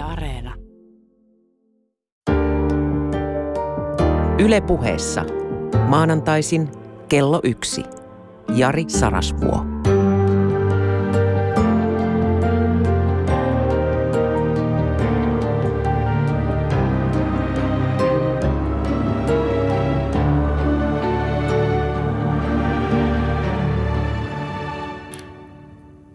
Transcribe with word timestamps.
Yle 0.00 0.06
Areena. 0.08 0.54
Yle 4.38 4.60
puheessa. 4.60 5.24
Maanantaisin 5.88 6.68
kello 7.08 7.40
yksi. 7.44 7.84
Jari 8.56 8.84
Sarasvuo. 8.88 9.64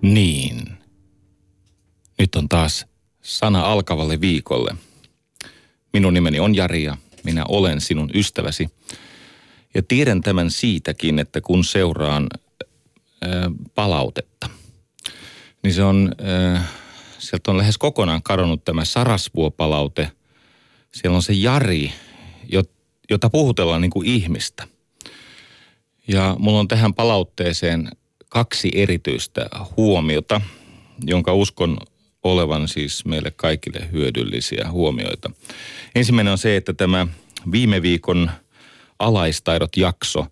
Niin. 0.02 0.45
Sana 3.36 3.62
alkavalle 3.62 4.22
viikolle. 4.22 4.76
Minun 5.94 6.14
nimeni 6.14 6.40
on 6.40 6.56
Jari 6.56 6.84
ja 6.84 6.98
minä 7.24 7.46
olen 7.48 7.82
sinun 7.82 8.10
ystäväsi. 8.14 8.70
Ja 9.74 9.84
tiedän 9.84 10.22
tämän 10.22 10.52
siitäkin, 10.52 11.20
että 11.20 11.42
kun 11.42 11.64
seuraan 11.64 12.28
palautetta, 13.76 14.50
niin 15.64 15.74
se 15.74 15.84
on, 15.84 16.12
sieltä 17.20 17.52
on 17.52 17.58
lähes 17.58 17.78
kokonaan 17.78 18.24
kadonnut 18.24 18.66
tämä 18.66 18.86
Sarasvuo-palaute. 18.86 20.12
Siellä 20.92 21.16
on 21.16 21.24
se 21.24 21.34
Jari, 21.34 21.92
jota 23.10 23.30
puhutellaan 23.30 23.82
niin 23.82 23.92
kuin 23.92 24.08
ihmistä. 24.08 24.68
Ja 26.08 26.36
mulla 26.40 26.60
on 26.60 26.68
tähän 26.68 26.94
palautteeseen 26.94 27.92
kaksi 28.30 28.72
erityistä 28.76 29.50
huomiota, 29.78 30.42
jonka 31.04 31.34
uskon 31.34 31.78
olevan 32.26 32.68
siis 32.68 33.06
meille 33.06 33.32
kaikille 33.32 33.90
hyödyllisiä 33.92 34.68
huomioita. 34.72 35.32
Ensimmäinen 35.96 36.32
on 36.32 36.38
se, 36.38 36.56
että 36.56 36.74
tämä 36.74 37.08
viime 37.52 37.82
viikon 37.82 38.32
alaistaidot 39.00 39.78
jakso, 39.78 40.26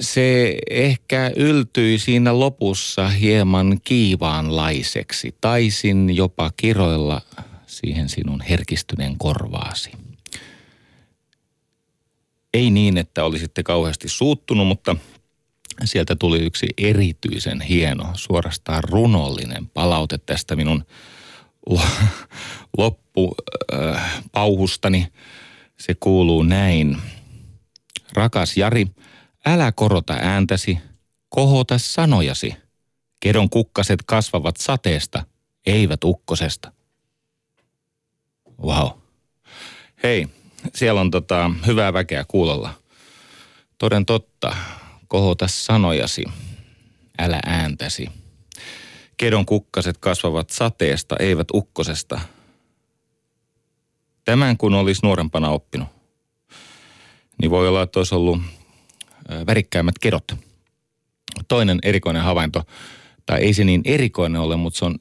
se 0.00 0.58
ehkä 0.70 1.32
yltyi 1.36 1.98
siinä 1.98 2.38
lopussa 2.38 3.08
hieman 3.08 3.80
kiivaanlaiseksi. 3.84 5.34
Taisin 5.40 6.16
jopa 6.16 6.50
kiroilla 6.56 7.20
siihen 7.66 8.08
sinun 8.08 8.40
herkistyneen 8.40 9.18
korvaasi. 9.18 9.90
Ei 12.54 12.70
niin, 12.70 12.98
että 12.98 13.24
olisitte 13.24 13.62
kauheasti 13.62 14.08
suuttunut, 14.08 14.66
mutta 14.66 14.96
sieltä 15.84 16.16
tuli 16.16 16.38
yksi 16.38 16.66
erityisen 16.78 17.60
hieno, 17.60 18.10
suorastaan 18.14 18.84
runollinen 18.84 19.68
palaute 19.68 20.18
tästä 20.18 20.56
minun 20.56 20.84
loppupauhustani. 22.78 25.02
Äh, 25.02 25.10
Se 25.78 25.94
kuuluu 25.94 26.42
näin. 26.42 26.96
Rakas 28.12 28.56
Jari, 28.56 28.86
älä 29.46 29.72
korota 29.72 30.16
ääntäsi, 30.20 30.78
kohota 31.28 31.78
sanojasi. 31.78 32.54
Kedon 33.20 33.50
kukkaset 33.50 34.02
kasvavat 34.06 34.56
sateesta, 34.56 35.24
eivät 35.66 36.04
ukkosesta. 36.04 36.72
Wow. 38.62 38.88
Hei, 40.02 40.28
siellä 40.74 41.00
on 41.00 41.10
tota, 41.10 41.50
hyvää 41.66 41.92
väkeä 41.92 42.24
kuulolla. 42.28 42.74
Toden 43.78 44.06
totta, 44.06 44.56
kohota 45.08 45.48
sanojasi, 45.48 46.24
älä 47.18 47.40
ääntäsi. 47.46 48.08
Kedon 49.16 49.46
kukkaset 49.46 49.98
kasvavat 49.98 50.50
sateesta, 50.50 51.16
eivät 51.18 51.48
ukkosesta. 51.54 52.20
Tämän 54.24 54.56
kun 54.56 54.74
olisi 54.74 55.00
nuorempana 55.02 55.50
oppinut, 55.50 55.88
niin 57.40 57.50
voi 57.50 57.68
olla, 57.68 57.82
että 57.82 58.00
olisi 58.00 58.14
ollut 58.14 58.40
värikkäimmät 59.46 59.98
kedot. 59.98 60.24
Toinen 61.48 61.78
erikoinen 61.82 62.22
havainto, 62.22 62.62
tai 63.26 63.40
ei 63.40 63.54
se 63.54 63.64
niin 63.64 63.82
erikoinen 63.84 64.40
ole, 64.40 64.56
mutta 64.56 64.78
se 64.78 64.84
on 64.84 64.98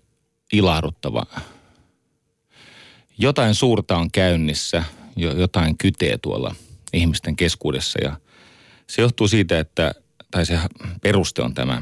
ilahduttava. 0.53 1.25
Jotain 3.17 3.55
suurta 3.55 3.97
on 3.97 4.11
käynnissä, 4.11 4.83
jotain 5.15 5.77
kytee 5.77 6.17
tuolla 6.17 6.55
ihmisten 6.93 7.35
keskuudessa 7.35 7.99
ja 8.03 8.17
se 8.87 9.01
johtuu 9.01 9.27
siitä, 9.27 9.59
että, 9.59 9.95
tai 10.31 10.45
se 10.45 10.59
peruste 11.01 11.41
on 11.41 11.53
tämä, 11.53 11.81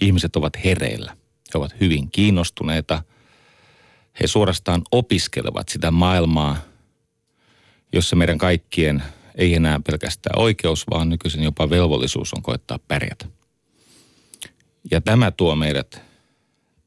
ihmiset 0.00 0.36
ovat 0.36 0.64
hereillä. 0.64 1.16
He 1.54 1.58
ovat 1.58 1.74
hyvin 1.80 2.10
kiinnostuneita. 2.10 3.02
He 4.20 4.26
suorastaan 4.26 4.82
opiskelevat 4.90 5.68
sitä 5.68 5.90
maailmaa, 5.90 6.56
jossa 7.92 8.16
meidän 8.16 8.38
kaikkien 8.38 9.02
ei 9.34 9.54
enää 9.54 9.80
pelkästään 9.86 10.38
oikeus, 10.38 10.84
vaan 10.90 11.08
nykyisin 11.08 11.42
jopa 11.42 11.70
velvollisuus 11.70 12.32
on 12.34 12.42
koettaa 12.42 12.78
pärjätä. 12.88 13.26
Ja 14.90 15.00
tämä 15.00 15.30
tuo 15.30 15.56
meidät 15.56 16.02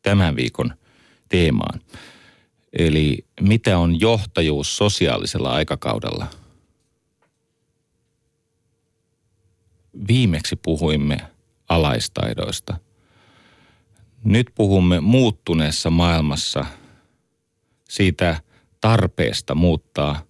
tämän 0.02 0.36
viikon 0.36 0.74
teemaan. 1.30 1.82
Eli 2.74 3.26
mitä 3.42 3.78
on 3.78 4.00
johtajuus 4.00 4.78
sosiaalisella 4.78 5.54
aikakaudella– 5.54 6.28
viimeksi 10.08 10.56
puhuimme 10.56 11.18
alaistaidoista. 11.70 12.78
Nyt 14.24 14.48
puhumme 14.56 15.00
muuttuneessa 15.00 15.90
maailmassa 15.90 16.66
siitä 17.90 18.42
tarpeesta 18.82 19.56
muuttaa 19.56 20.22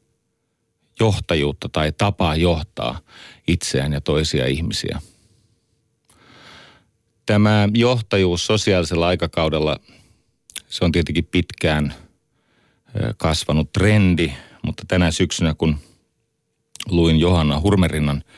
johtajuutta 1.00 1.70
tai 1.70 1.92
tapaa 1.92 2.36
johtaa 2.36 3.00
itseään 3.48 3.94
ja 3.94 4.02
toisia 4.02 4.46
ihmisiä. 4.46 5.02
Tämä 7.26 7.70
johtajuus 7.74 8.46
sosiaalisella 8.46 9.08
aikakaudella, 9.08 9.80
se 10.68 10.86
on 10.86 10.92
tietenkin 10.92 11.26
pitkään 11.26 11.94
kasvanut 13.18 13.72
trendi, 13.72 14.32
mutta 14.62 14.84
tänä 14.88 15.12
syksynä 15.12 15.54
kun 15.54 15.78
luin 16.90 17.20
Johanna 17.20 17.60
Hurmerinnan– 17.60 18.24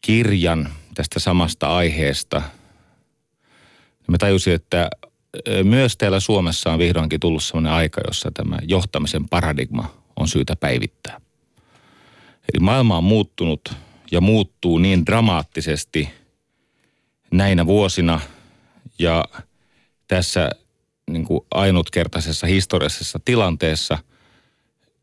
kirjan 0.00 0.68
tästä 0.94 1.20
samasta 1.20 1.76
aiheesta. 1.76 2.42
Mä 4.08 4.18
tajusin, 4.18 4.54
että 4.54 4.90
myös 5.62 5.96
täällä 5.96 6.20
Suomessa 6.20 6.72
on 6.72 6.78
vihdoinkin 6.78 7.20
tullut 7.20 7.44
sellainen 7.44 7.72
aika, 7.72 8.00
jossa 8.06 8.30
tämä 8.34 8.58
johtamisen 8.62 9.28
paradigma 9.28 9.94
on 10.16 10.28
syytä 10.28 10.56
päivittää. 10.56 11.20
Eli 12.52 12.60
maailma 12.60 12.96
on 12.96 13.04
muuttunut 13.04 13.72
ja 14.10 14.20
muuttuu 14.20 14.78
niin 14.78 15.06
dramaattisesti 15.06 16.08
näinä 17.30 17.66
vuosina 17.66 18.20
ja 18.98 19.24
tässä 20.08 20.50
niin 21.10 21.24
kuin 21.24 21.40
ainutkertaisessa 21.50 22.46
historiallisessa 22.46 23.20
tilanteessa, 23.24 23.98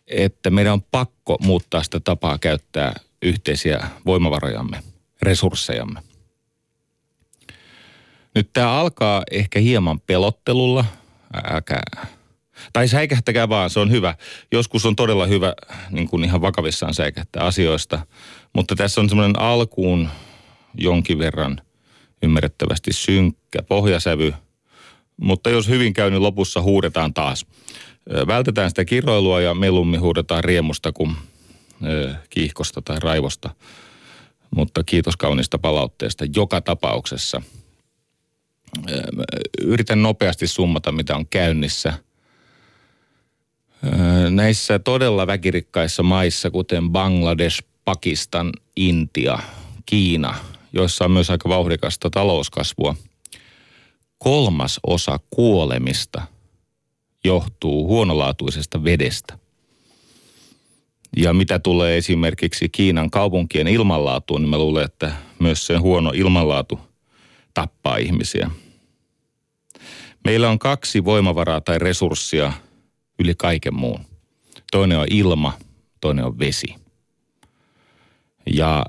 että 0.08 0.50
meidän 0.50 0.74
on 0.74 0.82
pakko 0.82 1.38
muuttaa 1.42 1.84
sitä 1.84 2.00
tapaa 2.00 2.38
käyttää 2.38 2.94
yhteisiä 3.22 3.88
voimavarojamme, 4.06 4.84
resurssejamme. 5.22 6.00
Nyt 8.36 8.50
tämä 8.54 8.72
alkaa 8.72 9.24
ehkä 9.32 9.60
hieman 9.60 10.00
pelottelulla. 10.00 10.86
Älkää, 11.44 12.08
tai 12.74 12.88
säikähtäkää 12.88 13.50
vaan, 13.50 13.70
se 13.70 13.80
on 13.80 13.92
hyvä. 13.92 14.16
Joskus 14.52 14.86
on 14.86 14.96
todella 14.96 15.26
hyvä 15.26 15.54
niin 15.92 16.08
kuin 16.08 16.24
ihan 16.24 16.42
vakavissaan 16.42 16.94
säikähtää 16.94 17.44
asioista. 17.44 18.00
Mutta 18.54 18.76
tässä 18.76 19.02
on 19.02 19.10
semmoinen 19.10 19.40
alkuun 19.40 20.10
jonkin 20.78 21.20
verran 21.20 21.62
ymmärrettävästi 22.24 22.94
synkkä 22.94 23.64
pohjasävy. 23.64 24.34
Mutta 25.22 25.50
jos 25.50 25.68
hyvin 25.68 25.94
käy, 25.94 26.10
niin 26.10 26.24
lopussa 26.24 26.62
huudetaan 26.62 27.14
taas. 27.14 27.46
Vältetään 28.28 28.70
sitä 28.70 28.86
kiroilua 28.86 29.42
ja 29.42 29.54
melummi 29.54 29.98
huudetaan 29.98 30.44
riemusta, 30.44 30.92
kun 30.92 31.16
kiihkosta 32.30 32.82
tai 32.82 33.00
raivosta. 33.00 33.50
Mutta 34.56 34.84
kiitos 34.84 35.18
kaunista 35.18 35.58
palautteesta 35.58 36.26
joka 36.36 36.62
tapauksessa. 36.62 37.42
Yritän 39.62 40.02
nopeasti 40.02 40.48
summata, 40.48 40.92
mitä 40.92 41.16
on 41.16 41.28
käynnissä. 41.28 41.94
Näissä 44.30 44.80
todella 44.80 45.28
väkirikkaissa 45.28 46.04
maissa, 46.04 46.52
kuten 46.52 46.90
Bangladesh, 46.90 47.64
Pakistan, 47.86 48.52
Intia, 48.76 49.40
Kiina, 49.86 50.36
joissa 50.74 51.06
on 51.06 51.12
myös 51.12 51.30
aika 51.30 51.50
vauhdikasta 51.50 52.10
talouskasvua, 52.10 52.96
kolmas 54.18 54.80
osa 54.88 55.20
kuolemista 55.30 56.22
johtuu 57.24 57.88
huonolaatuisesta 57.88 58.84
vedestä– 58.84 59.38
ja 61.16 61.34
mitä 61.34 61.60
tulee 61.60 61.98
esimerkiksi 61.98 62.70
Kiinan 62.70 63.10
kaupunkien 63.10 63.68
ilmanlaatuun, 63.68 64.42
niin 64.42 64.50
mä 64.50 64.58
luulen, 64.58 64.86
että 64.86 65.12
myös 65.40 65.68
se 65.68 65.78
huono 65.78 66.12
ilmanlaatu 66.16 66.80
tappaa 67.54 67.98
ihmisiä. 67.98 68.50
Meillä 70.26 70.50
on 70.50 70.60
kaksi 70.60 71.06
voimavaraa 71.06 71.62
tai 71.62 71.80
resurssia, 71.80 72.54
yli 73.20 73.36
kaiken 73.36 73.74
muun. 73.76 74.00
Toinen 74.72 75.00
on 75.00 75.08
ilma, 75.10 75.58
toinen 76.02 76.26
on 76.26 76.40
vesi. 76.40 76.76
Ja 78.54 78.86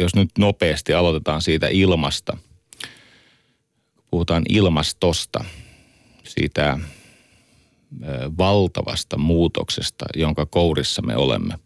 jos 0.00 0.14
nyt 0.14 0.30
nopeasti 0.38 0.94
aloitetaan 0.94 1.42
siitä 1.42 1.68
ilmasta, 1.68 2.36
puhutaan 4.10 4.42
ilmastosta, 4.48 5.44
siitä 6.24 6.78
valtavasta 8.38 9.18
muutoksesta, 9.18 10.04
jonka 10.16 10.46
kourissa 10.46 11.02
me 11.02 11.16
olemme. 11.16 11.58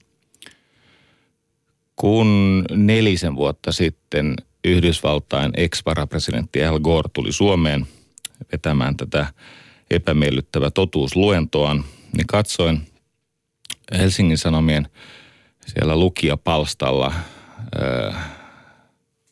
Kun 1.96 2.64
nelisen 2.70 3.36
vuotta 3.36 3.72
sitten 3.72 4.36
Yhdysvaltain 4.64 5.52
ex-varapresidentti 5.56 6.64
Al 6.64 6.80
Gore 6.80 7.08
tuli 7.12 7.32
Suomeen 7.32 7.86
vetämään 8.52 8.96
tätä 8.96 9.26
epämiellyttävää 9.90 10.70
totuusluentoaan, 10.70 11.84
niin 12.16 12.26
katsoin 12.26 12.88
Helsingin 13.92 14.38
Sanomien 14.38 14.88
siellä 15.66 15.96
lukijapalstalla, 15.96 17.12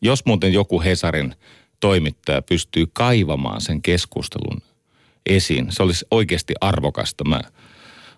jos 0.03 0.25
muuten 0.25 0.53
joku 0.53 0.83
Hesarin 0.83 1.35
toimittaja 1.81 2.43
pystyy 2.43 2.87
kaivamaan 2.93 3.61
sen 3.61 3.83
keskustelun 3.83 4.63
esiin, 5.27 5.67
se 5.71 5.83
olisi 5.83 6.07
oikeasti 6.11 6.55
arvokasta. 6.61 7.25
Mä 7.25 7.41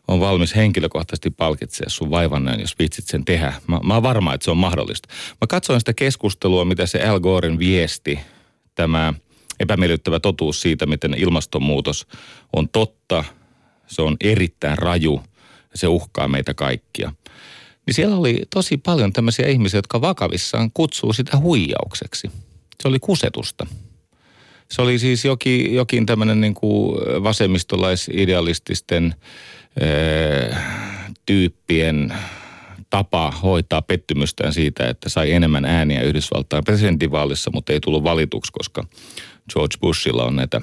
on 0.09 0.21
valmis 0.21 0.57
henkilökohtaisesti 0.57 1.31
palkitsemaan 1.31 1.91
sun 1.91 2.11
vaivanneen, 2.11 2.61
jos 2.61 2.79
vitsit 2.79 3.07
sen 3.07 3.25
tehdä. 3.25 3.53
Mä, 3.67 3.81
mä 3.83 3.95
oon 3.95 4.03
varma, 4.03 4.35
että 4.35 4.45
se 4.45 4.51
on 4.51 4.57
mahdollista. 4.57 5.09
Mä 5.41 5.47
katsoin 5.49 5.81
sitä 5.81 5.93
keskustelua, 5.93 6.65
mitä 6.65 6.87
se 6.87 7.03
Al 7.03 7.21
Goren 7.21 7.59
viesti, 7.59 8.19
tämä 8.75 9.15
epämiellyttävä 9.61 10.21
totuus 10.21 10.61
siitä, 10.63 10.87
miten 10.87 11.15
ilmastonmuutos 11.15 12.07
on 12.57 12.69
totta, 12.69 13.25
se 13.87 14.03
on 14.03 14.17
erittäin 14.21 14.79
raju 14.79 15.23
ja 15.73 15.79
se 15.79 15.87
uhkaa 15.87 16.29
meitä 16.29 16.55
kaikkia. 16.55 17.13
Niin 17.87 17.95
siellä 17.95 18.17
oli 18.17 18.43
tosi 18.55 18.77
paljon 18.77 19.13
tämmöisiä 19.13 19.47
ihmisiä, 19.47 19.79
jotka 19.79 20.01
vakavissaan 20.01 20.71
kutsuu 20.75 21.13
sitä 21.13 21.37
huijaukseksi. 21.39 22.31
Se 22.83 22.89
oli 22.89 22.99
kusetusta. 22.99 23.67
Se 24.71 24.83
oli 24.83 24.99
siis 24.99 25.25
jokin, 25.25 25.75
jokin 25.75 26.07
tämmöinen 26.07 26.41
niin 26.41 26.55
kuin 26.55 26.97
vasemmistolaisidealististen 27.23 29.15
tyyppien 31.27 32.15
tapa 32.91 33.31
hoitaa 33.31 33.83
pettymystään 33.83 34.53
siitä, 34.53 34.89
että 34.89 35.09
sai 35.09 35.33
enemmän 35.33 35.65
ääniä 35.65 36.03
Yhdysvaltain 36.03 36.65
presidentinvaalissa, 36.65 37.51
mutta 37.55 37.73
ei 37.73 37.81
tullut 37.81 38.05
valituksi, 38.05 38.53
koska 38.53 38.85
George 39.53 39.77
Bushilla 39.81 40.25
on 40.25 40.37
näitä 40.37 40.61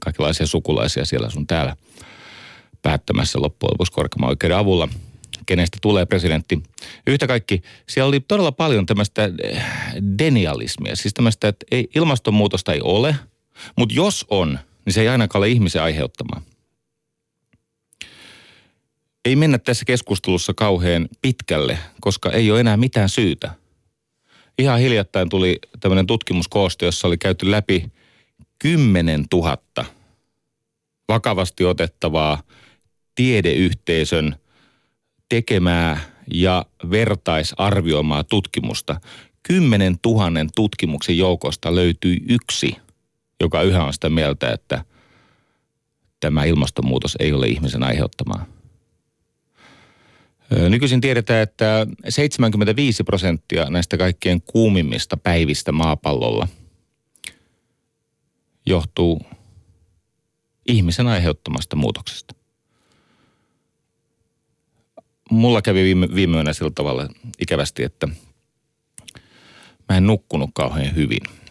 kaikenlaisia 0.00 0.46
sukulaisia 0.46 1.04
siellä 1.04 1.30
sun 1.30 1.46
täällä 1.46 1.76
päättämässä 2.82 3.40
loppujen 3.40 3.72
lopuksi 3.72 3.92
korkeamman 3.92 4.28
oikeuden 4.28 4.56
avulla, 4.56 4.88
kenestä 5.46 5.78
tulee 5.82 6.06
presidentti. 6.06 6.62
Yhtä 7.06 7.26
kaikki, 7.26 7.62
siellä 7.88 8.08
oli 8.08 8.20
todella 8.20 8.52
paljon 8.52 8.86
tämmöistä 8.86 9.30
eh, 9.42 9.64
denialismia, 10.18 10.96
siis 10.96 11.14
tämmöistä, 11.14 11.48
että 11.48 11.66
ei, 11.70 11.88
ilmastonmuutosta 11.94 12.72
ei 12.72 12.80
ole, 12.80 13.16
mutta 13.76 13.94
jos 13.94 14.26
on, 14.30 14.58
niin 14.84 14.92
se 14.92 15.00
ei 15.00 15.08
ainakaan 15.08 15.40
ole 15.40 15.48
ihmisen 15.48 15.82
aiheuttamaa 15.82 16.42
ei 19.26 19.36
mennä 19.36 19.58
tässä 19.58 19.84
keskustelussa 19.84 20.54
kauhean 20.54 21.08
pitkälle, 21.22 21.78
koska 22.00 22.30
ei 22.30 22.50
ole 22.50 22.60
enää 22.60 22.76
mitään 22.76 23.08
syytä. 23.08 23.50
Ihan 24.58 24.80
hiljattain 24.80 25.28
tuli 25.28 25.58
tämmöinen 25.80 26.06
tutkimuskooste, 26.06 26.86
jossa 26.86 27.08
oli 27.08 27.18
käyty 27.18 27.50
läpi 27.50 27.92
10 28.58 29.24
000 29.32 29.56
vakavasti 31.08 31.64
otettavaa 31.64 32.42
tiedeyhteisön 33.14 34.36
tekemää 35.28 36.00
ja 36.34 36.66
vertaisarvioimaa 36.90 38.24
tutkimusta. 38.24 39.00
10 39.42 39.96
000 40.06 40.30
tutkimuksen 40.54 41.18
joukosta 41.18 41.74
löytyi 41.74 42.20
yksi, 42.28 42.76
joka 43.40 43.62
yhä 43.62 43.84
on 43.84 43.92
sitä 43.92 44.10
mieltä, 44.10 44.52
että 44.52 44.84
tämä 46.20 46.44
ilmastonmuutos 46.44 47.16
ei 47.20 47.32
ole 47.32 47.46
ihmisen 47.46 47.82
aiheuttamaa. 47.82 48.46
Nykyisin 50.68 51.00
tiedetään, 51.00 51.42
että 51.42 51.86
75 52.08 53.04
prosenttia 53.04 53.70
näistä 53.70 53.96
kaikkien 53.96 54.42
kuumimmista 54.42 55.16
päivistä 55.16 55.72
maapallolla 55.72 56.48
johtuu 58.66 59.20
ihmisen 60.68 61.06
aiheuttamasta 61.06 61.76
muutoksesta. 61.76 62.34
Mulla 65.30 65.62
kävi 65.62 65.84
viime, 65.84 66.08
viime 66.14 66.36
yönä 66.36 66.52
sillä 66.52 66.70
tavalla 66.74 67.08
ikävästi, 67.40 67.82
että 67.82 68.08
mä 69.88 69.96
en 69.96 70.06
nukkunut 70.06 70.50
kauhean 70.54 70.94
hyvin. 70.94 71.45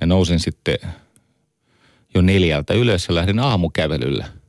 Ja 0.00 0.06
nousin 0.06 0.40
sitten 0.40 0.78
jo 2.14 2.22
neljältä 2.22 2.74
ylös 2.74 3.08
ja 3.08 3.14
lähdin 3.14 3.38
aamukävelylle– 3.38 4.24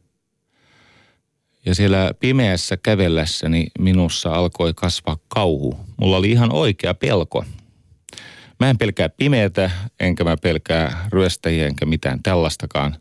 ja 1.65 1.75
siellä 1.75 2.11
pimeässä 2.19 2.77
kävellessäni 2.77 3.67
minussa 3.79 4.33
alkoi 4.33 4.73
kasvaa 4.73 5.17
kauhu. 5.27 5.79
Mulla 5.97 6.17
oli 6.17 6.31
ihan 6.31 6.53
oikea 6.53 6.93
pelko. 6.93 7.45
Mä 8.59 8.69
en 8.69 8.77
pelkää 8.77 9.09
pimeätä, 9.09 9.71
enkä 9.99 10.23
mä 10.23 10.37
pelkää 10.37 11.07
ryöstäjiä, 11.11 11.67
enkä 11.67 11.85
mitään 11.85 12.23
tällaistakaan. 12.23 12.95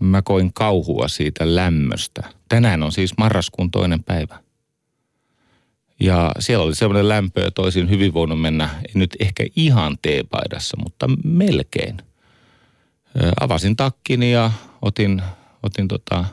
Mä 0.00 0.22
koin 0.22 0.52
kauhua 0.52 1.08
siitä 1.08 1.54
lämmöstä. 1.54 2.22
Tänään 2.48 2.82
on 2.82 2.92
siis 2.92 3.16
marraskuun 3.18 3.70
toinen 3.70 4.04
päivä. 4.04 4.38
Ja 6.00 6.32
siellä 6.38 6.64
oli 6.64 6.74
semmoinen 6.74 7.08
lämpö, 7.08 7.46
että 7.46 7.62
olisin 7.62 7.90
hyvin 7.90 8.14
voinut 8.14 8.40
mennä, 8.40 8.70
nyt 8.94 9.16
ehkä 9.20 9.46
ihan 9.56 9.98
teepaidassa, 10.02 10.76
mutta 10.82 11.06
melkein. 11.24 11.96
Avasin 13.40 13.76
takkini 13.76 14.32
ja 14.32 14.50
otin 14.82 15.22
otin 15.62 15.88
tota, 15.88 16.24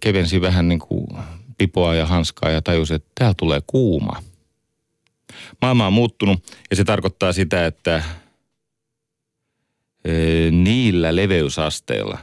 kevensin 0.00 0.42
vähän 0.42 0.68
niin 0.68 0.78
kuin 0.78 1.06
pipoa 1.58 1.94
ja 1.94 2.06
hanskaa 2.06 2.50
ja 2.50 2.62
tajusin, 2.62 2.96
että 2.96 3.10
täällä 3.14 3.34
tulee 3.38 3.60
kuuma. 3.66 4.22
Maailma 5.62 5.86
on 5.86 5.92
muuttunut 5.92 6.44
ja 6.70 6.76
se 6.76 6.84
tarkoittaa 6.84 7.32
sitä, 7.32 7.66
että 7.66 8.02
niillä 10.50 11.16
leveysasteilla, 11.16 12.18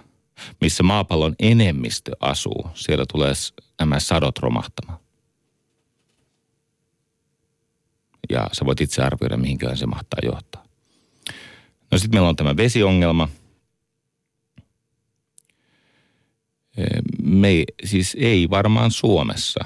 missä 0.62 0.84
maapallon 0.84 1.36
enemmistö 1.40 2.12
asuu, 2.20 2.70
siellä 2.74 3.06
tulee 3.12 3.34
nämä 3.80 4.00
sadot 4.00 4.40
romahtamaan. 4.40 5.00
Ja 8.30 8.48
sä 8.52 8.66
voit 8.66 8.82
itse 8.82 9.04
arvioida, 9.04 9.38
mihinkään 9.38 9.78
se 9.78 9.86
mahtaa 9.86 10.20
johtaa. 10.24 10.64
No 11.92 11.98
sitten 11.98 12.16
meillä 12.18 12.30
on 12.30 12.36
tämä 12.36 12.58
vesiongelma– 12.58 13.30
me, 17.22 17.64
siis 17.84 18.18
ei 18.20 18.50
varmaan 18.50 18.92
Suomessa, 18.92 19.66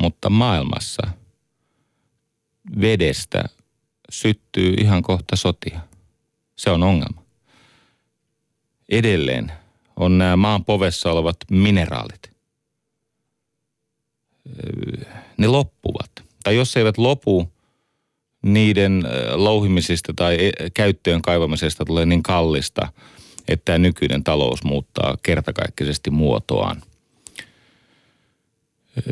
mutta 0.00 0.30
maailmassa 0.30 1.02
vedestä 2.80 3.44
syttyy 4.10 4.74
ihan 4.74 5.02
kohta 5.02 5.36
sotia. 5.36 5.80
Se 6.56 6.70
on 6.70 6.82
ongelma. 6.82 7.22
Edelleen 8.88 9.52
on 9.96 10.18
nämä 10.18 10.36
maan 10.36 10.64
povessa 10.64 11.12
olevat 11.12 11.36
mineraalit. 11.50 12.30
Ne 15.38 15.46
loppuvat. 15.46 16.10
Tai 16.44 16.56
jos 16.56 16.76
eivät 16.76 16.98
lopu, 16.98 17.52
niiden 18.54 19.04
louhimisesta 19.32 20.12
tai 20.16 20.36
e, 20.40 20.70
käyttöön 20.74 21.22
kaivamisesta 21.22 21.84
tulee 21.84 22.06
niin 22.06 22.22
kallista– 22.22 22.88
että 23.48 23.64
tämä 23.64 23.78
nykyinen 23.78 24.24
talous 24.24 24.64
muuttaa 24.64 25.16
kertakaikkisesti 25.22 26.10
muotoaan. 26.10 26.82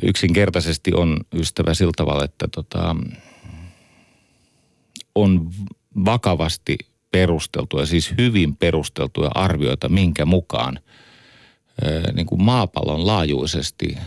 Yksinkertaisesti 0.03 0.95
on 0.95 1.21
ystävä 1.35 1.75
sillä 1.75 1.93
tavalla, 1.97 2.25
että 2.25 2.49
tota, 2.55 2.97
on 5.15 5.51
vakavasti 6.05 6.79
perusteltuja, 7.11 7.87
siis 7.87 8.15
hyvin 8.19 8.57
perusteltuja 8.57 9.31
arvioita, 9.35 9.89
minkä 9.89 10.25
mukaan 10.25 10.81
niin 12.13 12.27
kuin 12.27 12.43
maapallon 12.43 13.07
laajuisesti 13.07 13.99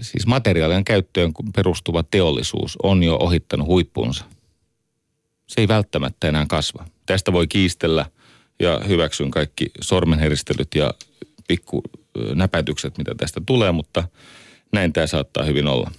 siis 0.00 0.26
materiaalien 0.26 0.84
käyttöön 0.84 1.32
perustuva 1.54 2.02
teollisuus 2.02 2.78
on 2.82 3.02
jo 3.02 3.16
ohittanut 3.16 3.66
huippunsa. 3.66 4.24
Se 5.46 5.60
ei 5.60 5.68
välttämättä 5.68 6.28
enää 6.28 6.46
kasva. 6.48 6.86
Tästä 7.06 7.32
voi 7.32 7.46
kiistellä 7.46 8.06
ja 8.60 8.80
hyväksyn 8.88 9.30
kaikki 9.30 9.70
sormenheristelyt 9.80 10.74
ja 10.74 10.94
pikku 11.48 11.82
näpätykset, 12.34 12.98
mitä 12.98 13.14
tästä 13.14 13.40
tulee, 13.46 13.72
mutta 13.72 14.08
näin 14.72 14.92
tämä 14.92 15.06
saattaa 15.06 15.44
hyvin 15.44 15.66
olla. 15.66 15.90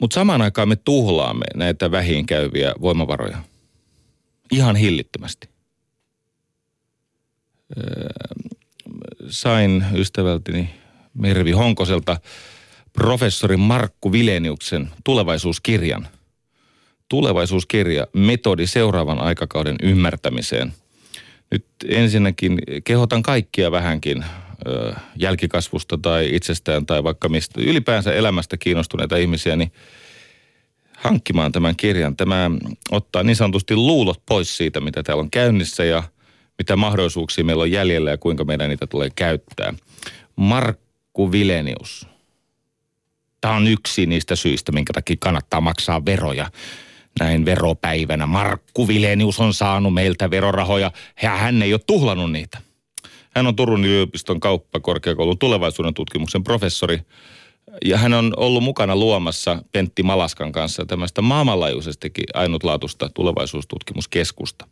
Mutta 0.00 0.14
samaan 0.14 0.42
aikaan 0.42 0.68
me 0.68 0.76
tuhlaamme 0.76 1.44
näitä 1.54 1.90
vähiin 1.90 2.26
käyviä 2.26 2.74
voimavaroja. 2.80 3.38
Ihan 4.52 4.76
hillittömästi. 4.76 5.48
Öö, 7.78 8.08
sain 9.28 9.84
ystävältini 9.94 10.70
Mervi 11.14 11.50
Honkoselta 11.50 12.20
professori 12.92 13.56
Markku 13.56 14.12
Vileniuksen 14.12 14.90
tulevaisuuskirjan. 15.04 16.08
Tulevaisuuskirja, 17.08 18.06
metodi 18.12 18.66
seuraavan 18.66 19.18
aikakauden 19.18 19.76
ymmärtämiseen. 19.82 20.72
Nyt 21.50 21.66
ensinnäkin 21.88 22.58
kehotan 22.84 23.22
kaikkia 23.22 23.70
vähänkin 23.70 24.24
ö, 24.68 24.92
jälkikasvusta 25.16 25.98
tai 26.02 26.28
itsestään 26.32 26.86
tai 26.86 27.04
vaikka 27.04 27.28
mistä, 27.28 27.60
ylipäänsä 27.60 28.12
elämästä 28.12 28.56
kiinnostuneita 28.56 29.16
ihmisiä, 29.16 29.56
niin 29.56 29.72
hankkimaan 30.96 31.52
tämän 31.52 31.76
kirjan. 31.76 32.16
Tämä 32.16 32.50
ottaa 32.90 33.22
niin 33.22 33.36
sanotusti 33.36 33.76
luulot 33.76 34.22
pois 34.26 34.56
siitä, 34.56 34.80
mitä 34.80 35.02
täällä 35.02 35.20
on 35.20 35.30
käynnissä 35.30 35.84
ja 35.84 36.02
mitä 36.58 36.76
mahdollisuuksia 36.76 37.44
meillä 37.44 37.62
on 37.62 37.70
jäljellä 37.70 38.10
ja 38.10 38.18
kuinka 38.18 38.44
meidän 38.44 38.68
niitä 38.68 38.86
tulee 38.86 39.08
käyttää. 39.16 39.74
Markku 40.36 41.32
Vilenius 41.32 42.06
Tämä 43.46 43.56
on 43.56 43.66
yksi 43.66 44.06
niistä 44.06 44.36
syistä, 44.36 44.72
minkä 44.72 44.92
takia 44.92 45.16
kannattaa 45.20 45.60
maksaa 45.60 46.04
veroja. 46.04 46.50
Näin 47.20 47.44
veropäivänä 47.44 48.26
Markku 48.26 48.88
Vilenius 48.88 49.40
on 49.40 49.54
saanut 49.54 49.94
meiltä 49.94 50.30
verorahoja 50.30 50.90
ja 51.22 51.30
hän 51.30 51.62
ei 51.62 51.72
ole 51.72 51.80
tuhlannut 51.86 52.32
niitä. 52.32 52.58
Hän 53.30 53.46
on 53.46 53.56
Turun 53.56 53.84
yliopiston 53.84 54.40
kauppakorkeakoulun 54.40 55.38
tulevaisuuden 55.38 55.94
tutkimuksen 55.94 56.44
professori 56.44 56.98
ja 57.84 57.98
hän 57.98 58.14
on 58.14 58.32
ollut 58.36 58.62
mukana 58.62 58.96
luomassa 58.96 59.62
Pentti 59.72 60.02
Malaskan 60.02 60.52
kanssa 60.52 60.86
tämmöistä 60.86 61.22
maailmanlaajuisestikin 61.22 62.24
ainutlaatuista 62.34 63.08
tulevaisuustutkimuskeskusta. 63.08 64.68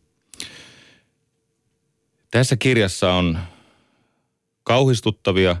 Tässä 2.31 2.55
kirjassa 2.57 3.13
on 3.13 3.39
kauhistuttavia, 4.63 5.55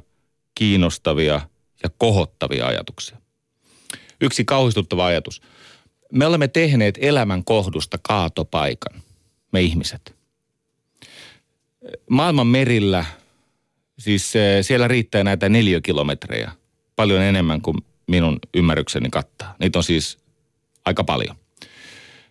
kiinnostavia– 0.55 1.41
ja 1.85 1.89
kohottavia 1.97 2.67
ajatuksia. 2.67 3.17
Yksi 4.21 4.45
kauhistuttava 4.45 5.05
ajatus. 5.05 5.41
Me 6.11 6.25
olemme 6.25 6.47
tehneet 6.47 6.97
elämän 7.01 7.43
kohdusta 7.43 7.97
kaatopaikan, 8.01 9.01
me 9.51 9.61
ihmiset. 9.61 10.15
Maailman 12.09 12.47
merillä, 12.47 13.05
siis 13.99 14.33
siellä 14.61 14.87
riittää 14.87 15.23
näitä 15.23 15.49
neliökilometrejä, 15.49 16.51
paljon 16.95 17.21
enemmän 17.21 17.61
kuin 17.61 17.77
minun 18.07 18.39
ymmärrykseni 18.53 19.09
kattaa. 19.09 19.55
Niitä 19.59 19.79
on 19.79 19.83
siis 19.83 20.17
aika 20.85 21.03
paljon, 21.03 21.35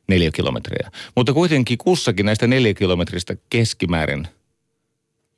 neliökilometrejä. 0.06 0.90
Mutta 1.16 1.32
kuitenkin 1.32 1.78
kussakin 1.78 2.26
näistä 2.26 2.46
neliökilometristä 2.46 3.36
keskimäärin 3.50 4.28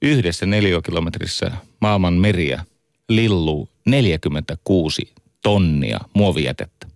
yhdessä 0.02 0.46
neliökilometrissä 0.46 1.50
maailman 1.80 2.14
meriä– 2.14 2.64
lilluu 3.08 3.68
46 3.87 5.14
tonnia 5.42 5.99
muovijätettä. 6.14 6.87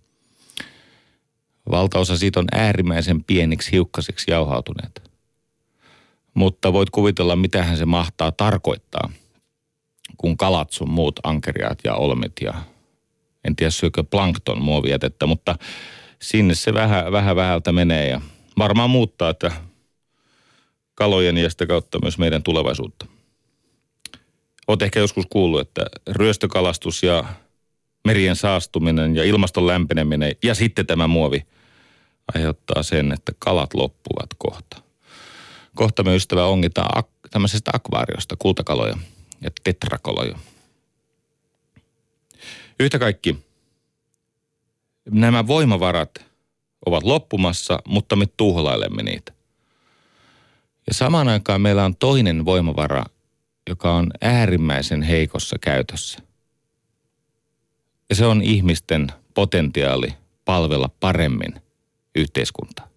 Valtaosa 1.71 2.17
siitä 2.17 2.39
on 2.39 2.47
äärimmäisen 2.51 3.23
pieniksi 3.23 3.71
hiukkasiksi 3.71 4.31
jauhautuneet. 4.31 5.11
Mutta 6.33 6.73
voit 6.73 6.89
kuvitella, 6.89 7.35
mitähän 7.35 7.77
se 7.77 7.85
mahtaa 7.85 8.31
tarkoittaa, 8.31 9.11
kun 10.17 10.37
kalat 10.37 10.71
sun 10.71 10.89
muut 10.89 11.19
ankeriaat 11.23 11.79
ja 11.83 11.95
olmet 11.95 12.31
ja 12.41 12.53
en 13.45 13.55
tiedä 13.55 13.71
syökö 13.71 14.03
plankton 14.03 14.61
muovijätettä, 14.61 15.25
mutta 15.25 15.55
sinne 16.21 16.55
se 16.55 16.73
vähän, 16.73 17.11
vähän 17.11 17.35
vähältä 17.35 17.71
menee 17.71 18.09
ja 18.09 18.21
varmaan 18.57 18.89
muuttaa, 18.89 19.29
että 19.29 19.51
kalojen 20.95 21.37
ja 21.37 21.49
sitä 21.49 21.65
kautta 21.67 21.99
myös 22.01 22.17
meidän 22.17 22.43
tulevaisuutta. 22.43 23.05
Olet 24.67 24.81
ehkä 24.81 24.99
joskus 24.99 25.25
kuullut, 25.29 25.61
että 25.61 25.85
ryöstökalastus 26.09 27.03
ja 27.03 27.25
merien 28.05 28.35
saastuminen 28.35 29.15
ja 29.15 29.23
ilmaston 29.23 29.67
lämpeneminen 29.67 30.35
ja 30.43 30.55
sitten 30.55 30.85
tämä 30.85 31.07
muovi 31.07 31.45
aiheuttaa 32.35 32.83
sen, 32.83 33.11
että 33.11 33.31
kalat 33.39 33.73
loppuvat 33.73 34.29
kohta. 34.37 34.81
Kohta 35.75 36.03
me 36.03 36.15
ystävä 36.15 36.45
ongitaan 36.45 37.03
ak- 37.03 37.29
tämmöisestä 37.31 37.71
akvaariosta 37.73 38.35
kultakaloja 38.39 38.97
ja 39.41 39.51
tetrakoloja. 39.63 40.37
Yhtä 42.79 42.99
kaikki 42.99 43.37
nämä 45.09 45.47
voimavarat 45.47 46.11
ovat 46.85 47.03
loppumassa, 47.03 47.79
mutta 47.87 48.15
me 48.15 48.25
tuhlailemme 48.37 49.03
niitä. 49.03 49.33
Ja 50.87 50.93
samaan 50.93 51.27
aikaan 51.27 51.61
meillä 51.61 51.85
on 51.85 51.95
toinen 51.95 52.45
voimavara, 52.45 53.03
joka 53.69 53.93
on 53.93 54.11
äärimmäisen 54.21 55.01
heikossa 55.01 55.55
käytössä. 55.61 56.19
Ja 58.09 58.15
se 58.15 58.25
on 58.25 58.41
ihmisten 58.41 59.07
potentiaali 59.33 60.13
palvella 60.45 60.89
paremmin 60.99 61.53
yhteiskuntaa. 62.15 62.87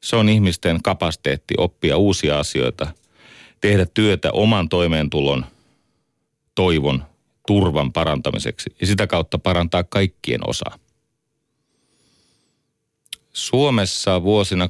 Se 0.00 0.16
on 0.16 0.28
ihmisten 0.28 0.82
kapasiteetti 0.82 1.54
oppia 1.58 1.96
uusia 1.96 2.38
asioita, 2.38 2.86
tehdä 3.60 3.86
työtä 3.94 4.32
oman 4.32 4.68
toimeentulon, 4.68 5.46
toivon, 6.54 7.04
turvan 7.46 7.92
parantamiseksi 7.92 8.76
ja 8.80 8.86
sitä 8.86 9.06
kautta 9.06 9.38
parantaa 9.38 9.84
kaikkien 9.84 10.48
osaa. 10.48 10.78
Suomessa 13.32 14.22
vuosina 14.22 14.68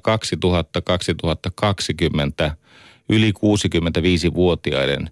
2000-2020 2.46 2.50
yli 3.08 3.32
65-vuotiaiden 3.32 5.10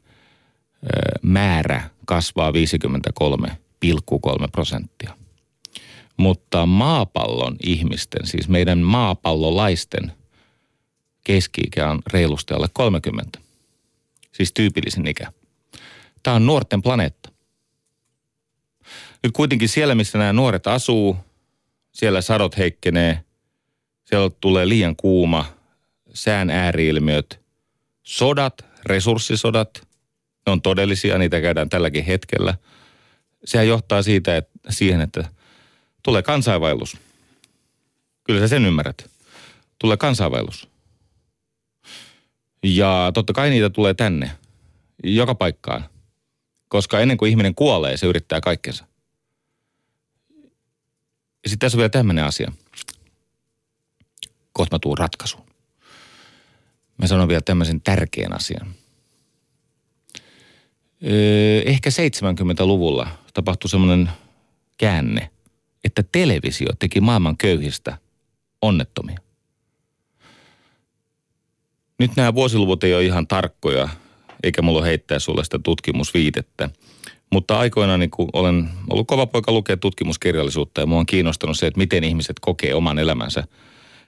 määrä 1.23 1.91
kasvaa 2.05 2.51
53,3 2.51 2.57
prosenttia. 4.53 5.17
Mutta 6.17 6.67
maapallon 6.67 7.57
ihmisten, 7.67 8.27
siis 8.27 8.49
meidän 8.49 8.79
maapallolaisten 8.79 10.13
keski 11.25 11.61
on 11.91 12.03
reilusti 12.13 12.55
alle 12.55 12.69
30. 12.73 13.39
Siis 14.33 14.53
tyypillisen 14.53 15.07
ikä. 15.07 15.33
Tämä 16.23 16.37
on 16.37 16.47
nuorten 16.47 16.83
planeetta. 16.83 17.34
Nyt 19.25 19.33
kuitenkin 19.33 19.69
siellä, 19.69 19.95
missä 19.95 20.19
nämä 20.19 20.33
nuoret 20.33 20.67
asuu, 20.67 21.17
siellä 21.93 22.21
sadot 22.21 22.59
heikkenee, 22.59 23.25
siellä 24.05 24.31
tulee 24.41 24.69
liian 24.69 24.97
kuuma, 24.97 25.47
sään 26.15 26.51
ääriilmiöt– 26.51 27.41
sodat, 28.05 28.55
resurssisodat, 28.85 29.83
ne 30.47 30.53
on 30.53 30.63
todellisia, 30.63 31.19
niitä 31.19 31.41
käydään 31.41 31.69
tälläkin 31.69 32.05
hetkellä. 32.05 32.55
Sehän 33.45 33.69
johtaa 33.69 34.03
siitä, 34.03 34.37
että, 34.37 34.53
siihen, 34.71 35.01
että 35.01 35.25
tulee 36.03 36.23
kansainvaellus. 36.23 36.97
Kyllä 38.25 38.41
sä 38.41 38.49
sen 38.49 38.67
ymmärrät. 38.67 39.11
Tulee 39.79 39.97
kansainvaellus. 39.97 40.69
Ja 42.63 43.11
totta 43.15 43.33
kai 43.33 43.51
niitä 43.51 43.71
tulee 43.71 43.95
tänne, 43.95 44.31
joka 45.05 45.35
paikkaan. 45.35 45.85
Koska 46.69 47.01
ennen 47.01 47.17
kuin 47.17 47.31
ihminen 47.31 47.55
kuolee, 47.55 47.97
se 47.97 48.07
yrittää 48.07 48.41
kaikkensa. 48.41 48.85
Ja 51.45 51.51
sitten 51.51 51.67
tässä 51.67 51.77
on 51.77 51.79
vielä 51.79 51.89
tämmöinen 51.89 52.25
asia. 52.25 52.53
Kohta 54.53 54.75
mä 54.75 54.79
tuun 54.79 54.99
ratkaisuun. 54.99 55.47
Mä 56.97 57.07
sanon 57.07 57.29
vielä 57.29 57.41
tämmöisen 57.41 57.81
tärkeän 57.81 58.33
asian. 58.33 58.75
Öö, 61.05 61.63
ehkä 61.67 61.91
70-luvulla 61.91 63.09
tapahtui 63.35 63.71
semmoinen 63.71 64.11
käänne, 64.79 65.31
että 65.85 66.05
televisio 66.13 66.69
teki 66.79 67.01
maailman 67.01 67.37
köyhistä 67.37 67.99
onnettomia. 68.63 69.19
Nyt 71.99 72.17
nämä 72.17 72.35
vuosiluvut 72.35 72.85
ei 72.85 72.95
ole 72.95 73.05
ihan 73.05 73.27
tarkkoja, 73.27 73.89
eikä 74.43 74.63
mulla 74.63 74.85
heittää 74.85 75.19
sulle 75.19 75.45
sitä 75.45 75.59
tutkimusviitettä. 75.59 76.71
Mutta 77.35 77.59
aikoinaan 77.59 78.01
niin 78.01 78.11
kun 78.11 78.29
olen 78.33 78.69
ollut 78.91 79.07
kova 79.07 79.27
poika 79.27 79.53
lukea 79.53 79.77
tutkimuskirjallisuutta 79.77 80.81
ja 80.81 80.87
mua 80.87 80.99
on 80.99 81.07
kiinnostanut 81.07 81.59
se, 81.59 81.67
että 81.67 81.79
miten 81.79 82.05
ihmiset 82.05 82.37
kokee 82.41 82.75
oman 82.75 82.99
elämänsä 82.99 83.45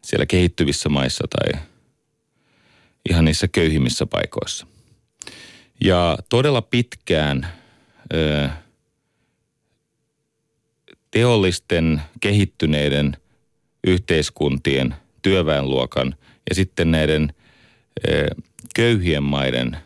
siellä 0.03 0.27
kehittyvissä 0.27 0.89
maissa 0.89 1.25
tai– 1.31 1.61
ihan 3.11 3.25
niissä 3.25 3.49
köyhimmissä 3.49 4.07
paikoissa. 4.07 4.67
Ja 5.85 6.19
todella 6.29 6.63
pitkään 6.63 7.47
ö, 8.15 8.49
teollisten, 11.11 12.03
kehittyneiden 12.21 13.17
yhteiskuntien, 13.87 14.95
työväenluokan 15.23 16.15
ja 16.49 16.55
sitten 16.55 16.91
näiden 16.91 17.35
ö, 18.09 18.27
köyhien 18.77 19.23
maiden 19.23 19.77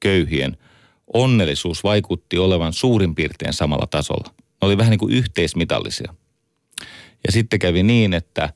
köyhien 0.00 0.56
onnellisuus 1.14 1.84
vaikutti 1.84 2.38
olevan 2.38 2.72
suurin 2.72 3.14
piirtein 3.14 3.52
samalla 3.52 3.86
tasolla. 3.86 4.34
Ne 4.38 4.66
oli 4.66 4.78
vähän 4.78 4.90
niin 4.90 4.98
kuin 4.98 5.14
yhteismitallisia. 5.14 6.14
Ja 7.26 7.32
sitten 7.32 7.58
kävi 7.58 7.82
niin, 7.82 8.14
että 8.14 8.52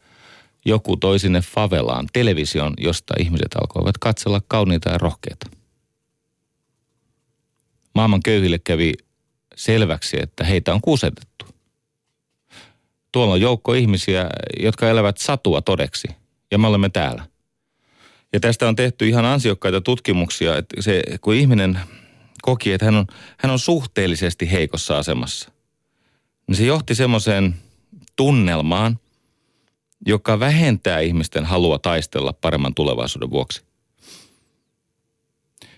joku 0.64 0.96
toi 0.96 1.18
sinne 1.18 1.40
favelaan 1.40 2.08
television, 2.12 2.74
josta 2.78 3.14
ihmiset 3.20 3.54
alkoivat 3.54 3.98
katsella 3.98 4.40
kauniita 4.48 4.90
ja 4.90 4.98
rohkeita. 4.98 5.46
Maailman 7.94 8.22
köyhille 8.22 8.58
kävi 8.58 8.92
selväksi, 9.54 10.16
että 10.22 10.44
heitä 10.44 10.74
on 10.74 10.80
kusetettu. 10.80 11.46
Tuolla 13.12 13.32
on 13.32 13.40
joukko 13.40 13.74
ihmisiä, 13.74 14.30
jotka 14.60 14.88
elävät 14.88 15.18
satua 15.18 15.62
todeksi, 15.62 16.08
ja 16.50 16.58
me 16.58 16.66
olemme 16.66 16.88
täällä. 16.88 17.26
Ja 18.32 18.40
tästä 18.40 18.68
on 18.68 18.76
tehty 18.76 19.08
ihan 19.08 19.24
ansiokkaita 19.24 19.80
tutkimuksia, 19.80 20.56
että 20.56 20.82
se, 20.82 21.02
kun 21.20 21.34
ihminen 21.34 21.80
koki, 22.46 22.72
että 22.72 22.84
hän 22.84 22.96
on, 22.96 23.06
hän 23.38 23.52
on 23.52 23.58
suhteellisesti 23.58 24.52
heikossa 24.52 24.98
asemassa, 24.98 25.50
niin 26.46 26.56
se 26.56 26.64
johti 26.64 26.94
semmoiseen 26.94 27.54
tunnelmaan, 28.16 28.98
joka 30.06 30.40
vähentää 30.40 31.00
ihmisten 31.00 31.44
halua 31.44 31.78
taistella 31.78 32.32
paremman 32.32 32.74
tulevaisuuden 32.74 33.30
vuoksi. 33.30 33.64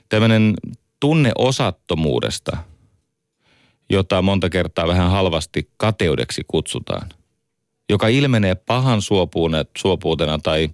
Tämmöinen 0.09 0.55
tunne 1.01 1.33
osattomuudesta, 1.39 2.57
jota 3.91 4.23
monta 4.23 4.51
kertaa 4.51 4.89
vähän 4.89 5.11
halvasti 5.11 5.71
kateudeksi 5.77 6.43
kutsutaan, 6.49 7.09
joka 7.89 8.09
ilmenee 8.09 8.55
pahan 8.55 9.01
suopuutena 9.77 10.39
tai, 10.39 10.71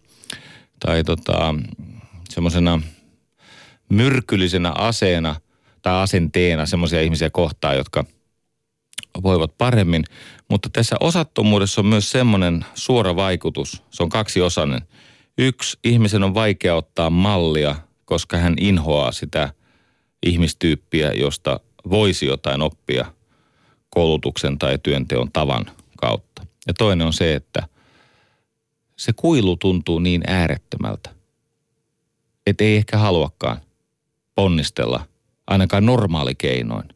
tai 0.80 1.04
tota, 1.04 1.54
semmoisena 2.28 2.80
myrkyllisenä 3.88 4.72
aseena 4.72 5.36
tai 5.84 6.02
asenteena 6.02 6.66
semmoisia 6.66 7.00
ihmisiä 7.00 7.30
kohtaan, 7.30 7.76
jotka 7.76 8.04
voivat 9.22 9.58
paremmin. 9.58 10.04
Mutta 10.50 10.68
tässä 10.72 10.96
osattomuudessa 11.00 11.80
on 11.80 11.86
myös 11.86 12.10
semmoinen 12.10 12.64
suora 12.74 13.16
vaikutus. 13.16 13.82
Se 13.90 14.02
on 14.02 14.08
kaksiosainen. 14.08 14.80
Yksi, 15.38 15.78
ihmisen 15.84 16.22
on 16.22 16.34
vaikea 16.34 16.74
ottaa 16.74 17.10
mallia, 17.10 17.76
koska 18.04 18.36
hän 18.36 18.54
inhoaa 18.60 19.12
sitä 19.12 19.52
ihmistyyppiä, 20.26 21.12
josta 21.12 21.60
voisi 21.90 22.26
jotain 22.26 22.62
oppia 22.62 23.12
koulutuksen 23.90 24.58
tai 24.58 24.78
työnteon 24.82 25.32
tavan 25.32 25.66
kautta. 25.96 26.46
Ja 26.66 26.74
toinen 26.74 27.06
on 27.06 27.12
se, 27.12 27.34
että 27.34 27.68
se 28.96 29.12
kuilu 29.16 29.56
tuntuu 29.56 29.98
niin 29.98 30.22
äärettömältä, 30.26 31.10
että 32.46 32.64
ei 32.64 32.76
ehkä 32.76 32.98
haluakaan 32.98 33.60
ponnistella 34.34 35.13
ainakaan 35.46 35.86
normaalikeinoin 35.86 36.88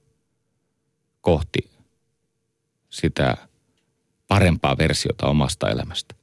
kohti 1.21 1.71
sitä 2.91 3.37
parempaa 4.29 4.79
versiota 4.79 5.27
omasta 5.27 5.71
elämästä. 5.71 6.15